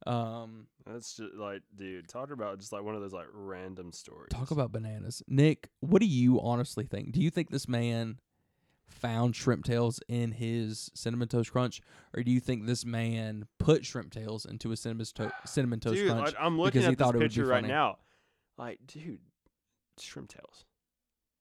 Um, 0.09 0.67
That's 0.85 1.17
just 1.17 1.35
like, 1.35 1.61
dude, 1.77 2.07
talk 2.07 2.31
about 2.31 2.59
just 2.59 2.71
like 2.71 2.83
one 2.83 2.95
of 2.95 3.01
those 3.01 3.13
like 3.13 3.27
random 3.31 3.91
stories. 3.91 4.29
Talk 4.31 4.51
about 4.51 4.71
bananas. 4.71 5.21
Nick, 5.27 5.69
what 5.81 6.01
do 6.01 6.07
you 6.07 6.41
honestly 6.41 6.85
think? 6.85 7.11
Do 7.11 7.21
you 7.21 7.29
think 7.29 7.51
this 7.51 7.67
man 7.67 8.19
found 8.87 9.35
shrimp 9.35 9.63
tails 9.65 9.99
in 10.07 10.31
his 10.31 10.89
cinnamon 10.95 11.27
toast 11.27 11.51
crunch, 11.51 11.81
or 12.15 12.23
do 12.23 12.31
you 12.31 12.39
think 12.39 12.65
this 12.65 12.85
man 12.85 13.45
put 13.59 13.85
shrimp 13.85 14.11
tails 14.11 14.45
into 14.45 14.71
a 14.71 14.77
cinnamon, 14.77 15.05
to- 15.15 15.31
cinnamon 15.45 15.79
toast 15.79 15.95
dude, 15.95 16.09
crunch? 16.09 16.25
like, 16.25 16.35
I'm 16.39 16.59
looking 16.59 16.83
at 16.83 16.97
this 16.97 17.11
picture 17.11 17.45
right 17.45 17.63
now. 17.63 17.97
Like, 18.57 18.79
dude, 18.87 19.19
shrimp 19.99 20.29
tails. 20.29 20.65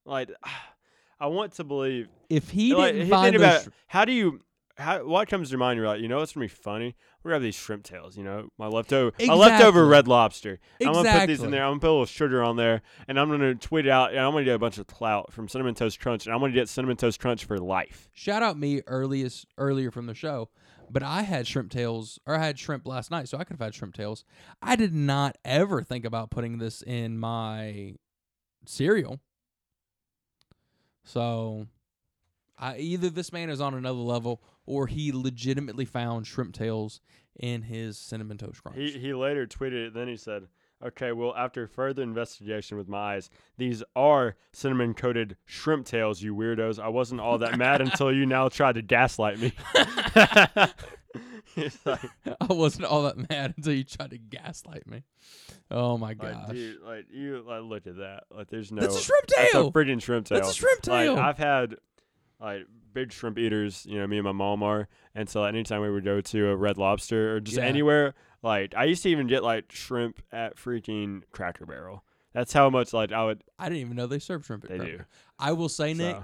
Like, 0.04 0.30
I 1.20 1.26
want 1.26 1.54
to 1.54 1.64
believe. 1.64 2.08
if 2.28 2.50
he 2.50 2.74
like, 2.74 2.92
didn't 2.92 3.08
find 3.08 3.34
about 3.34 3.64
sh- 3.64 3.68
how 3.86 4.04
do 4.04 4.12
you. 4.12 4.40
How, 4.78 5.04
what 5.04 5.28
comes 5.28 5.48
to 5.48 5.52
your 5.52 5.58
mind? 5.58 5.76
You're 5.76 5.88
like, 5.88 6.00
you 6.00 6.06
know, 6.06 6.18
what's 6.18 6.32
gonna 6.32 6.44
be 6.44 6.48
funny. 6.48 6.94
We're 7.22 7.30
gonna 7.30 7.36
have 7.36 7.42
these 7.42 7.56
shrimp 7.56 7.82
tails. 7.82 8.16
You 8.16 8.22
know, 8.22 8.48
my 8.58 8.68
leftover, 8.68 9.12
my 9.26 9.34
leftover 9.34 9.84
red 9.84 10.06
lobster. 10.06 10.60
I'm 10.80 10.92
gonna 10.92 11.10
put 11.10 11.26
these 11.26 11.42
in 11.42 11.50
there. 11.50 11.64
I'm 11.64 11.72
gonna 11.72 11.80
put 11.80 11.88
a 11.88 11.90
little 11.90 12.06
sugar 12.06 12.42
on 12.44 12.56
there, 12.56 12.82
and 13.08 13.18
I'm 13.18 13.28
gonna 13.28 13.56
tweet 13.56 13.86
it 13.86 13.90
out. 13.90 14.10
And 14.10 14.20
I'm 14.20 14.32
gonna 14.32 14.44
get 14.44 14.54
a 14.54 14.58
bunch 14.58 14.78
of 14.78 14.86
clout 14.86 15.32
from 15.32 15.48
cinnamon 15.48 15.74
toast 15.74 15.98
crunch, 15.98 16.26
and 16.26 16.34
I'm 16.34 16.40
gonna 16.40 16.52
get 16.52 16.68
cinnamon 16.68 16.96
toast 16.96 17.18
crunch 17.18 17.44
for 17.44 17.58
life. 17.58 18.08
shout 18.12 18.42
out 18.42 18.56
me 18.56 18.82
earliest 18.86 19.46
earlier 19.58 19.90
from 19.90 20.06
the 20.06 20.14
show, 20.14 20.48
but 20.88 21.02
I 21.02 21.22
had 21.22 21.48
shrimp 21.48 21.72
tails, 21.72 22.20
or 22.24 22.36
I 22.36 22.44
had 22.44 22.58
shrimp 22.58 22.86
last 22.86 23.10
night, 23.10 23.28
so 23.28 23.36
I 23.36 23.44
could 23.44 23.56
have 23.56 23.66
had 23.66 23.74
shrimp 23.74 23.94
tails. 23.94 24.24
I 24.62 24.76
did 24.76 24.94
not 24.94 25.36
ever 25.44 25.82
think 25.82 26.04
about 26.04 26.30
putting 26.30 26.58
this 26.58 26.82
in 26.82 27.18
my 27.18 27.94
cereal. 28.64 29.18
So, 31.04 31.66
I 32.58 32.76
either 32.78 33.08
this 33.08 33.32
man 33.32 33.50
is 33.50 33.60
on 33.60 33.74
another 33.74 33.98
level, 33.98 34.42
or 34.68 34.86
he 34.86 35.10
legitimately 35.12 35.84
found 35.84 36.26
shrimp 36.26 36.54
tails 36.54 37.00
in 37.40 37.62
his 37.62 37.96
cinnamon 37.98 38.38
toast 38.38 38.62
crunch. 38.62 38.78
He 38.78 38.90
he 38.92 39.14
later 39.14 39.46
tweeted 39.46 39.88
it. 39.88 39.94
Then 39.94 40.08
he 40.08 40.16
said, 40.16 40.48
"Okay, 40.84 41.12
well, 41.12 41.34
after 41.36 41.66
further 41.66 42.02
investigation 42.02 42.76
with 42.76 42.88
my 42.88 43.14
eyes, 43.14 43.30
these 43.56 43.82
are 43.96 44.36
cinnamon 44.52 44.94
coated 44.94 45.36
shrimp 45.46 45.86
tails. 45.86 46.22
You 46.22 46.34
weirdos! 46.34 46.78
I 46.78 46.88
wasn't 46.88 47.20
all 47.20 47.38
that 47.38 47.56
mad 47.56 47.80
until 47.80 48.12
you 48.12 48.26
now 48.26 48.48
tried 48.48 48.74
to 48.74 48.82
gaslight 48.82 49.38
me." 49.38 49.52
Like, 51.84 52.00
I 52.40 52.52
wasn't 52.52 52.84
all 52.84 53.02
that 53.04 53.30
mad 53.30 53.54
until 53.56 53.72
you 53.72 53.82
tried 53.82 54.10
to 54.10 54.18
gaslight 54.18 54.86
me. 54.86 55.02
Oh 55.70 55.98
my 55.98 56.14
gosh, 56.14 56.34
like, 56.34 56.52
dude, 56.52 56.82
like 56.82 57.06
you, 57.10 57.44
like 57.46 57.62
look 57.62 57.86
at 57.86 57.96
that. 57.96 58.24
Like, 58.30 58.48
there's 58.48 58.70
no. 58.70 58.82
that's 58.82 58.96
a 58.96 59.02
shrimp 59.02 59.26
that's 59.26 59.50
a 59.50 59.52
tail. 59.52 59.72
freaking 59.72 60.00
shrimp 60.00 60.26
tail. 60.26 60.38
That's 60.38 60.50
a 60.50 60.54
shrimp 60.54 60.82
tail. 60.82 61.14
Like 61.14 61.24
I've 61.24 61.38
had 61.38 61.76
like 62.40 62.62
big 62.92 63.12
shrimp 63.12 63.38
eaters, 63.38 63.84
you 63.88 63.98
know, 63.98 64.06
me 64.06 64.16
and 64.18 64.24
my 64.24 64.32
mom 64.32 64.62
are, 64.62 64.88
and 65.14 65.28
so 65.28 65.44
anytime 65.44 65.80
we 65.82 65.90
would 65.90 66.04
go 66.04 66.20
to 66.20 66.48
a 66.48 66.56
Red 66.56 66.78
Lobster 66.78 67.34
or 67.36 67.40
just 67.40 67.58
Yeah. 67.58 67.64
anywhere, 67.64 68.14
like 68.42 68.74
I 68.76 68.84
used 68.84 69.02
to 69.04 69.08
even 69.08 69.26
get 69.26 69.42
like 69.42 69.72
shrimp 69.72 70.22
at 70.32 70.56
freaking 70.56 71.22
Cracker 71.32 71.66
Barrel. 71.66 72.04
That's 72.32 72.52
how 72.52 72.70
much 72.70 72.92
like 72.92 73.10
I 73.12 73.24
would. 73.24 73.42
I 73.58 73.68
didn't 73.68 73.80
even 73.80 73.96
know 73.96 74.06
they 74.06 74.18
serve 74.20 74.44
shrimp 74.46 74.64
at 74.64 74.70
They 74.70 74.78
Cracker. 74.78 74.96
do. 74.98 75.04
I 75.38 75.52
will 75.52 75.68
say, 75.68 75.94
Nick, 75.94 76.16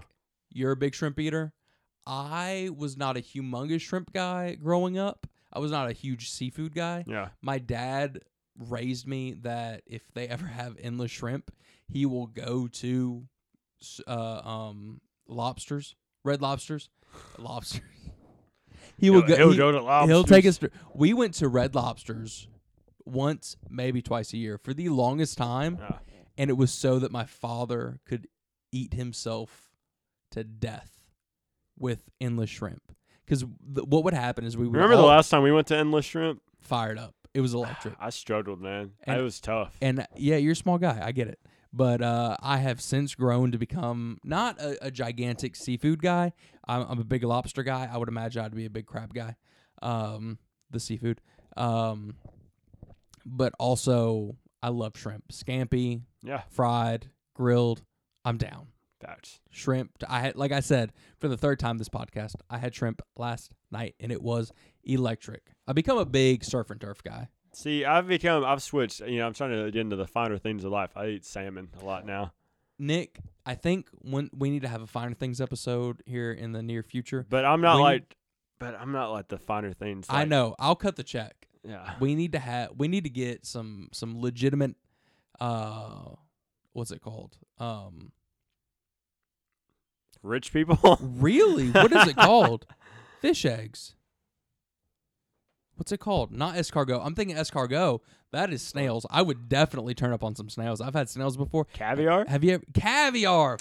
you're 0.50 0.72
a 0.72 0.76
big 0.76 0.94
shrimp 0.94 1.18
eater. 1.18 1.52
I 2.06 2.70
was 2.76 2.96
not 2.96 3.16
a 3.16 3.20
humongous 3.20 3.80
shrimp 3.80 4.12
guy 4.12 4.54
growing 4.56 4.98
up. 4.98 5.26
I 5.52 5.58
was 5.58 5.70
not 5.70 5.88
a 5.88 5.92
huge 5.92 6.30
seafood 6.30 6.74
guy. 6.74 7.04
Yeah, 7.06 7.28
My 7.40 7.58
dad 7.58 8.20
raised 8.58 9.06
me 9.06 9.32
that 9.42 9.82
if 9.86 10.02
they 10.12 10.28
ever 10.28 10.46
have 10.60 10.76
endless 10.80 11.10
shrimp, 11.10 11.50
he 11.88 12.06
will 12.06 12.26
go 12.26 12.66
to 12.68 13.24
uh, 14.06 14.40
um, 14.44 15.00
lobsters, 15.26 15.94
red 16.24 16.42
lobsters, 16.42 16.88
lobsters. 17.38 17.82
He 18.98 19.10
will 19.10 19.22
go. 19.22 19.36
He'll 19.36 19.50
he- 19.52 19.56
go 19.56 19.72
to 19.72 19.80
lobsters. 19.82 20.10
He'll 20.14 20.24
take 20.24 20.46
us. 20.46 20.58
We 20.94 21.12
went 21.12 21.34
to 21.34 21.48
Red 21.48 21.74
Lobsters 21.74 22.46
once, 23.04 23.56
maybe 23.68 24.00
twice 24.02 24.32
a 24.32 24.36
year 24.36 24.56
for 24.58 24.72
the 24.72 24.88
longest 24.88 25.36
time, 25.36 25.78
Yeah. 25.80 25.98
and 26.38 26.48
it 26.50 26.54
was 26.54 26.72
so 26.72 26.98
that 27.00 27.10
my 27.12 27.24
father 27.24 27.98
could 28.06 28.28
eat 28.72 28.94
himself 28.94 29.70
to 30.30 30.44
death 30.44 30.90
with 31.78 32.08
endless 32.20 32.50
shrimp. 32.50 32.82
Because 33.24 33.40
th- 33.42 33.86
what 33.88 34.04
would 34.04 34.14
happen 34.14 34.44
is 34.44 34.56
we 34.56 34.64
would 34.66 34.74
Remember 34.74 34.96
the 34.96 35.02
all 35.02 35.08
last 35.08 35.28
time 35.30 35.42
we 35.42 35.50
went 35.52 35.66
to 35.68 35.76
Endless 35.76 36.04
Shrimp? 36.04 36.40
fired 36.60 36.98
up. 36.98 37.14
It 37.34 37.40
was 37.40 37.52
electric. 37.54 37.94
I 38.00 38.10
struggled, 38.10 38.60
man. 38.60 38.92
And- 39.04 39.18
it 39.20 39.22
was 39.22 39.40
tough. 39.40 39.76
And 39.82 40.00
uh, 40.00 40.06
yeah, 40.16 40.36
you're 40.36 40.52
a 40.52 40.56
small 40.56 40.78
guy. 40.78 41.00
I 41.02 41.12
get 41.12 41.28
it. 41.28 41.38
But 41.76 42.02
uh, 42.02 42.36
I 42.40 42.58
have 42.58 42.80
since 42.80 43.16
grown 43.16 43.50
to 43.50 43.58
become 43.58 44.18
not 44.22 44.60
a, 44.60 44.86
a 44.86 44.90
gigantic 44.92 45.56
seafood 45.56 46.00
guy. 46.00 46.32
I'm, 46.68 46.86
I'm 46.88 47.00
a 47.00 47.04
big 47.04 47.24
lobster 47.24 47.64
guy. 47.64 47.88
I 47.92 47.96
would 47.98 48.06
imagine 48.08 48.44
I'd 48.44 48.54
be 48.54 48.66
a 48.66 48.70
big 48.70 48.86
crab 48.86 49.12
guy. 49.12 49.34
Um, 49.82 50.38
the 50.70 50.78
seafood. 50.78 51.20
Um, 51.56 52.14
but 53.26 53.54
also, 53.58 54.36
I 54.62 54.68
love 54.68 54.92
shrimp. 54.96 55.24
Scampi, 55.32 56.02
Yeah, 56.22 56.42
fried, 56.50 57.10
grilled. 57.34 57.82
I'm 58.24 58.38
down. 58.38 58.68
facts. 59.00 59.40
Shrimp. 59.50 59.90
I 60.08 60.20
had, 60.20 60.36
like 60.36 60.52
I 60.52 60.60
said, 60.60 60.92
for 61.18 61.26
the 61.28 61.36
third 61.36 61.58
time 61.58 61.78
this 61.78 61.88
podcast, 61.88 62.36
I 62.48 62.58
had 62.58 62.74
shrimp 62.74 63.02
last 63.16 63.52
night, 63.72 63.96
and 63.98 64.12
it 64.12 64.22
was 64.22 64.52
electric. 64.84 65.42
I 65.66 65.72
become 65.72 65.98
a 65.98 66.06
big 66.06 66.44
surf 66.44 66.70
and 66.70 66.80
turf 66.80 67.02
guy. 67.02 67.28
See, 67.54 67.84
I've 67.84 68.08
become, 68.08 68.44
I've 68.44 68.62
switched. 68.62 69.00
You 69.00 69.18
know, 69.18 69.26
I'm 69.26 69.34
trying 69.34 69.50
to 69.52 69.70
get 69.70 69.80
into 69.80 69.96
the 69.96 70.06
finer 70.06 70.38
things 70.38 70.64
of 70.64 70.72
life. 70.72 70.90
I 70.96 71.06
eat 71.08 71.24
salmon 71.24 71.68
a 71.80 71.84
lot 71.84 72.04
now, 72.06 72.32
Nick, 72.78 73.18
I 73.46 73.54
think 73.54 73.88
when 74.00 74.30
we 74.36 74.50
need 74.50 74.62
to 74.62 74.68
have 74.68 74.82
a 74.82 74.86
finer 74.86 75.14
things 75.14 75.40
episode 75.40 76.02
here 76.06 76.32
in 76.32 76.52
the 76.52 76.62
near 76.62 76.82
future. 76.82 77.24
but 77.28 77.44
I'm 77.44 77.60
not 77.60 77.74
When 77.74 77.82
like, 77.82 78.16
but 78.58 78.74
I'm 78.74 78.92
not 78.92 79.10
like 79.10 79.28
the 79.28 79.38
finer 79.38 79.72
things. 79.72 80.06
I 80.08 80.24
know. 80.24 80.56
I'll 80.58 80.76
cut 80.76 80.96
the 80.96 81.02
check. 81.02 81.48
Yeah. 81.62 81.94
We 82.00 82.14
need 82.14 82.32
to 82.32 82.38
have. 82.38 82.70
We 82.76 82.88
need 82.88 83.04
to 83.04 83.10
get 83.10 83.46
some 83.46 83.88
some 83.92 84.20
legitimate. 84.20 84.76
Uh, 85.40 86.14
what's 86.72 86.90
it 86.90 87.00
called? 87.00 87.36
Um, 87.58 88.12
Rich 90.22 90.52
people. 90.52 90.98
really, 91.00 91.70
what 91.70 91.92
is 91.92 92.08
it 92.08 92.16
called? 92.16 92.66
Fish 93.20 93.44
eggs. 93.44 93.94
What's 95.76 95.92
it 95.92 95.98
called? 95.98 96.32
Not 96.32 96.54
escargot. 96.56 97.00
I'm 97.04 97.14
thinking 97.14 97.36
escargot. 97.36 98.00
That 98.32 98.52
is 98.52 98.62
snails. 98.62 99.06
I 99.10 99.22
would 99.22 99.48
definitely 99.48 99.94
turn 99.94 100.12
up 100.12 100.22
on 100.24 100.34
some 100.34 100.48
snails. 100.48 100.80
I've 100.80 100.94
had 100.94 101.08
snails 101.08 101.36
before. 101.36 101.64
Caviar. 101.66 102.24
Have 102.28 102.44
you 102.44 102.54
ever 102.54 102.64
caviar? 102.74 103.58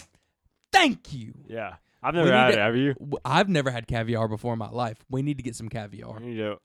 Thank 0.72 1.14
you. 1.14 1.34
Yeah. 1.48 1.76
I've 2.02 2.14
We 2.16 2.20
never 2.22 2.32
need 2.32 2.38
had 2.38 2.48
to- 2.48 2.54
it. 2.54 2.60
Have 2.60 2.76
you? 2.76 2.94
W- 2.96 3.18
I've 3.24 3.50
never 3.50 3.72
had 3.72 3.88
caviar 3.88 4.28
before 4.28 4.54
in 4.54 4.60
my 4.60 4.70
life. 4.70 4.98
We 5.10 5.22
need 5.22 5.38
to 5.38 5.44
get 5.44 5.56
some 5.56 5.70
caviar. 5.70 6.20
We 6.20 6.28
need 6.28 6.38
to. 6.38 6.58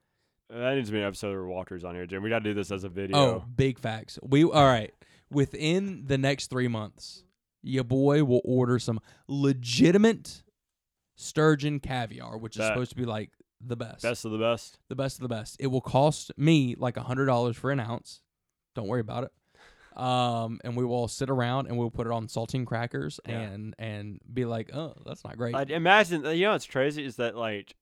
That 0.49 0.75
needs 0.75 0.89
to 0.89 0.93
be 0.93 0.99
an 0.99 1.05
episode 1.05 1.37
of 1.37 1.45
Walters 1.45 1.83
on 1.83 1.93
here, 1.93 2.07
Jim. 2.07 2.23
We 2.23 2.29
got 2.29 2.39
to 2.39 2.49
do 2.49 2.53
this 2.55 2.71
as 2.71 2.83
a 2.83 2.89
video. 2.89 3.17
Oh, 3.17 3.45
big 3.55 3.77
facts. 3.79 4.17
We 4.23 4.43
all 4.43 4.65
right. 4.65 4.91
Within 5.31 6.05
the 6.07 6.17
next 6.17 6.47
three 6.47 6.67
months, 6.67 7.23
your 7.61 7.83
boy 7.83 8.23
will 8.23 8.41
order 8.43 8.79
some 8.79 8.99
legitimate 9.27 10.41
sturgeon 11.15 11.79
caviar, 11.79 12.37
which 12.37 12.57
is 12.57 12.65
supposed 12.65 12.89
to 12.91 12.97
be 12.97 13.05
like 13.05 13.29
the 13.61 13.75
best, 13.75 14.01
Best 14.03 14.25
of 14.25 14.31
the 14.31 14.37
best. 14.37 14.77
the 14.89 14.95
best 14.95 15.17
of 15.17 15.21
the 15.23 15.27
best. 15.29 15.57
It 15.59 15.67
will 15.67 15.81
cost 15.81 16.31
me 16.37 16.75
like 16.77 16.97
a 16.97 17.01
hundred 17.03 17.25
dollars 17.25 17.57
for 17.57 17.71
an 17.71 17.79
ounce. 17.79 18.21
Don't 18.75 18.87
worry 18.87 19.01
about 19.01 19.25
it. 19.25 19.31
Um, 20.01 20.61
and 20.63 20.77
we 20.77 20.85
will 20.85 21.07
sit 21.09 21.29
around 21.29 21.67
and 21.67 21.77
we'll 21.77 21.91
put 21.91 22.07
it 22.07 22.13
on 22.13 22.27
saltine 22.27 22.65
crackers 22.65 23.19
Yeah. 23.27 23.39
and 23.41 23.75
and 23.77 24.19
be 24.33 24.45
like, 24.45 24.73
oh, 24.73 24.93
that's 25.05 25.23
not 25.25 25.37
great. 25.37 25.55
I'd 25.55 25.71
imagine. 25.71 26.23
You 26.23 26.45
know 26.45 26.51
what's 26.53 26.67
crazy 26.67 27.03
is 27.03 27.17
that 27.17 27.35
like, 27.35 27.75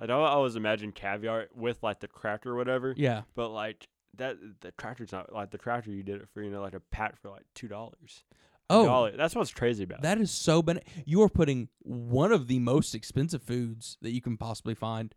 I 0.00 0.06
don't 0.06 0.20
always 0.20 0.56
imagine 0.56 0.90
caviar 0.92 1.46
with 1.54 1.80
like 1.82 2.00
the 2.00 2.08
cracker 2.08 2.50
or 2.52 2.56
whatever. 2.56 2.94
yeah, 2.96 3.22
But 3.36 3.50
like 3.50 3.86
that, 4.16 4.36
the 4.62 4.72
cracker's 4.72 5.12
not 5.12 5.32
like 5.32 5.50
the 5.52 5.58
cracker 5.58 5.90
you 5.90 6.02
did 6.02 6.20
it 6.20 6.28
for. 6.34 6.42
You 6.42 6.50
know, 6.50 6.60
like 6.62 6.74
a 6.74 6.80
pack 6.80 7.20
for 7.20 7.28
like 7.30 7.44
two 7.54 7.68
dollars. 7.68 8.24
Oh, 8.70 9.10
that's 9.16 9.34
what's 9.34 9.52
crazy 9.52 9.84
about. 9.84 9.98
it. 9.98 10.02
that 10.02 10.18
is 10.18 10.30
so 10.30 10.62
ben- 10.62 10.80
You 11.04 11.22
are 11.22 11.28
putting 11.28 11.68
one 11.80 12.32
of 12.32 12.46
the 12.46 12.58
most 12.58 12.94
expensive 12.94 13.42
foods 13.42 13.98
that 14.02 14.12
you 14.12 14.20
can 14.20 14.36
possibly 14.36 14.74
find 14.74 15.14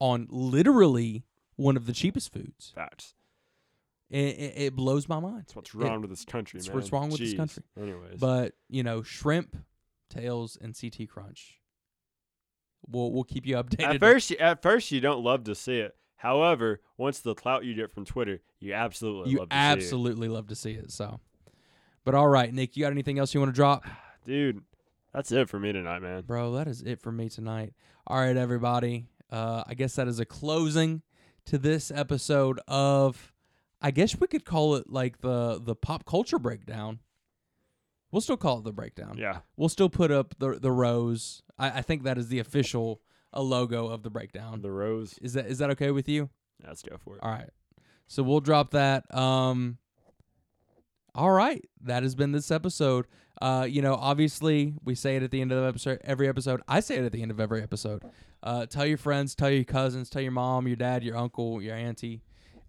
on 0.00 0.26
literally 0.30 1.24
one 1.56 1.76
of 1.76 1.86
the 1.86 1.92
cheapest 1.92 2.32
foods. 2.32 2.72
Facts. 2.74 3.14
It, 4.10 4.18
it, 4.18 4.52
it 4.56 4.76
blows 4.76 5.08
my 5.08 5.18
mind. 5.18 5.38
That's 5.40 5.56
what's 5.56 5.70
It- 5.74 5.78
wrong 5.78 6.00
with 6.00 6.10
this 6.10 6.24
country, 6.24 6.60
man. 6.64 6.74
what's 6.74 6.92
wrong 6.92 7.10
with 7.10 7.18
this 7.20 7.34
country. 7.34 7.62
Anyways, 7.80 8.20
But 8.20 8.54
you 8.68 8.82
know, 8.82 9.02
shrimp, 9.02 9.56
tails, 10.10 10.56
and 10.60 10.76
CT 10.78 11.08
crunch. 11.08 11.60
We'll 12.88 13.10
we'll 13.10 13.24
keep 13.24 13.46
you 13.46 13.56
updated. 13.56 13.94
at 13.94 14.00
first, 14.00 14.30
you, 14.30 14.36
at 14.36 14.62
first 14.62 14.92
you 14.92 15.00
don't 15.00 15.24
love 15.24 15.44
to 15.44 15.54
see 15.54 15.78
it. 15.78 15.96
However, 16.16 16.80
once 16.96 17.18
the 17.18 17.34
clout 17.34 17.64
you 17.64 17.74
get 17.74 17.90
from 17.92 18.04
Twitter, 18.04 18.40
you 18.60 18.72
absolutely 18.74 19.32
you 19.32 19.38
love 19.38 19.48
to 19.48 19.54
see 19.54 19.58
absolutely 19.60 20.28
love 20.28 20.46
to 20.48 20.54
see 20.54 20.72
it. 20.72 20.92
So, 20.92 21.20
but 22.06 22.14
all 22.14 22.28
right, 22.28 22.54
Nick, 22.54 22.76
you 22.76 22.84
got 22.84 22.92
anything 22.92 23.18
else 23.18 23.34
you 23.34 23.40
want 23.40 23.52
to 23.52 23.56
drop. 23.56 23.84
Dude, 24.24 24.62
that's 25.12 25.32
it 25.32 25.48
for 25.48 25.58
me 25.58 25.72
tonight, 25.72 26.00
man. 26.00 26.22
bro? 26.22 26.52
That 26.52 26.68
is 26.68 26.80
it 26.80 27.00
for 27.00 27.10
me 27.10 27.28
tonight. 27.28 27.74
All 28.06 28.18
right, 28.18 28.36
everybody. 28.36 29.08
Uh, 29.28 29.64
I 29.66 29.74
guess 29.74 29.96
that 29.96 30.06
is 30.06 30.20
a 30.20 30.24
closing 30.24 31.02
to 31.46 31.58
this 31.58 31.90
episode 31.90 32.60
of. 32.68 33.32
I 33.82 33.90
guess 33.90 34.18
we 34.18 34.28
could 34.28 34.44
call 34.44 34.76
it 34.76 34.88
like 34.88 35.20
the 35.20 35.60
the 35.62 35.74
pop 35.74 36.06
culture 36.06 36.38
breakdown. 36.38 37.00
We'll 38.12 38.22
still 38.22 38.36
call 38.36 38.58
it 38.58 38.64
the 38.64 38.72
breakdown. 38.72 39.16
Yeah. 39.18 39.40
We'll 39.56 39.68
still 39.68 39.90
put 39.90 40.12
up 40.12 40.36
the 40.38 40.60
the 40.60 40.70
rose. 40.70 41.42
I, 41.58 41.78
I 41.78 41.82
think 41.82 42.04
that 42.04 42.18
is 42.18 42.28
the 42.28 42.38
official 42.38 43.02
a 43.32 43.42
logo 43.42 43.88
of 43.88 44.04
the 44.04 44.10
breakdown. 44.10 44.62
The 44.62 44.70
rose. 44.70 45.18
Is 45.20 45.32
that 45.32 45.46
is 45.46 45.58
that 45.58 45.70
okay 45.70 45.90
with 45.90 46.08
you? 46.08 46.30
Let's 46.64 46.82
go 46.82 46.96
for 46.98 47.16
it. 47.16 47.22
All 47.22 47.30
right. 47.32 47.50
So 48.06 48.22
we'll 48.22 48.40
drop 48.40 48.70
that. 48.70 49.12
Um 49.12 49.78
All 51.16 51.32
right. 51.32 51.64
That 51.82 52.02
has 52.02 52.14
been 52.14 52.32
this 52.32 52.50
episode. 52.50 53.06
Uh, 53.40 53.66
you 53.68 53.82
know, 53.82 53.94
obviously 53.94 54.74
we 54.84 54.94
say 54.94 55.16
it 55.16 55.22
at 55.22 55.30
the 55.30 55.40
end 55.40 55.50
of 55.52 55.60
the 55.62 55.68
episode 55.68 56.00
every 56.04 56.28
episode. 56.28 56.62
I 56.68 56.80
say 56.80 56.96
it 56.96 57.04
at 57.04 57.12
the 57.12 57.22
end 57.22 57.30
of 57.30 57.40
every 57.40 57.62
episode. 57.62 58.02
Uh 58.42 58.66
tell 58.66 58.86
your 58.86 58.98
friends, 58.98 59.34
tell 59.34 59.50
your 59.50 59.64
cousins, 59.64 60.08
tell 60.08 60.22
your 60.22 60.32
mom, 60.32 60.66
your 60.66 60.76
dad, 60.76 61.02
your 61.02 61.16
uncle, 61.16 61.60
your 61.60 61.74
auntie, 61.74 62.22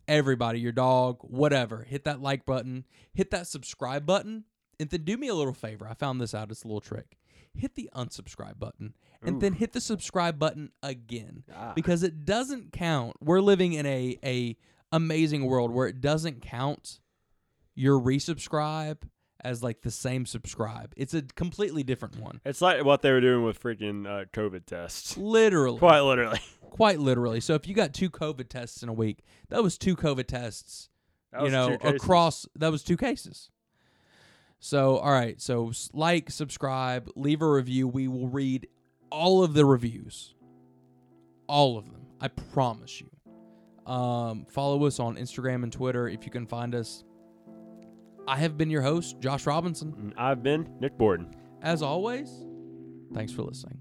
everybody, 0.07 0.59
your 0.59 0.71
dog, 0.71 1.19
whatever. 1.21 1.83
Hit 1.83 2.03
that 2.05 2.21
like 2.21 2.45
button, 2.45 2.85
hit 3.13 3.31
that 3.31 3.47
subscribe 3.47 4.05
button, 4.05 4.45
and 4.79 4.89
then 4.89 5.03
do 5.03 5.17
me 5.17 5.27
a 5.27 5.35
little 5.35 5.53
favor. 5.53 5.87
I 5.87 5.93
found 5.93 6.19
this 6.19 6.33
out. 6.33 6.51
It's 6.51 6.63
a 6.63 6.67
little 6.67 6.81
trick. 6.81 7.17
Hit 7.53 7.75
the 7.75 7.89
unsubscribe 7.95 8.59
button 8.59 8.93
and 9.23 9.41
then 9.41 9.53
hit 9.53 9.73
the 9.73 9.81
subscribe 9.81 10.37
button 10.37 10.71
again 10.83 11.43
Ah. 11.55 11.73
because 11.75 12.03
it 12.03 12.23
doesn't 12.25 12.71
count. 12.71 13.15
We're 13.21 13.41
living 13.41 13.73
in 13.73 13.85
a 13.85 14.17
a 14.23 14.57
amazing 14.91 15.45
world 15.45 15.71
where 15.71 15.87
it 15.87 15.99
doesn't 16.01 16.41
count 16.41 16.99
your 17.77 17.99
resubscribe 17.99 18.97
as 19.43 19.63
like 19.63 19.81
the 19.81 19.91
same 19.91 20.25
subscribe. 20.25 20.93
It's 20.97 21.13
a 21.13 21.21
completely 21.21 21.83
different 21.83 22.19
one. 22.19 22.41
It's 22.43 22.61
like 22.61 22.83
what 22.83 23.01
they 23.01 23.11
were 23.11 23.21
doing 23.21 23.43
with 23.43 23.61
freaking 23.61 24.07
uh, 24.07 24.25
COVID 24.33 24.65
tests. 24.65 25.15
Literally. 25.15 25.79
Quite 25.79 26.01
literally. 26.01 26.39
Quite 26.69 26.99
literally. 26.99 27.39
So 27.39 27.53
if 27.53 27.67
you 27.67 27.73
got 27.73 27.93
two 27.93 28.09
COVID 28.09 28.49
tests 28.49 28.83
in 28.83 28.89
a 28.89 28.93
week, 28.93 29.23
that 29.49 29.63
was 29.63 29.77
two 29.77 29.95
COVID 29.95 30.27
tests, 30.27 30.89
That 31.31 31.39
you 31.39 31.43
was 31.45 31.53
know, 31.53 31.77
across 31.81 32.45
that 32.55 32.71
was 32.71 32.83
two 32.83 32.97
cases. 32.97 33.49
So, 34.59 34.97
all 34.97 35.11
right. 35.11 35.39
So, 35.39 35.71
like, 35.93 36.31
subscribe, 36.31 37.09
leave 37.15 37.41
a 37.41 37.49
review. 37.49 37.87
We 37.87 38.07
will 38.07 38.27
read 38.27 38.67
all 39.11 39.43
of 39.43 39.53
the 39.53 39.65
reviews. 39.65 40.33
All 41.47 41.77
of 41.77 41.85
them. 41.85 42.07
I 42.19 42.27
promise 42.27 43.01
you. 43.01 43.91
Um, 43.91 44.45
follow 44.49 44.83
us 44.85 44.99
on 44.99 45.15
Instagram 45.15 45.63
and 45.63 45.71
Twitter 45.71 46.07
if 46.09 46.25
you 46.25 46.31
can 46.31 46.45
find 46.45 46.75
us. 46.75 47.03
I 48.27 48.35
have 48.35 48.57
been 48.57 48.69
your 48.69 48.81
host, 48.81 49.21
Josh 49.21 49.45
Robinson. 49.45 49.93
And 49.97 50.13
I've 50.17 50.43
been 50.43 50.67
Nick 50.81 50.97
Borden. 50.97 51.33
As 51.61 51.81
always, 51.81 52.29
thanks 53.13 53.31
for 53.31 53.43
listening. 53.43 53.77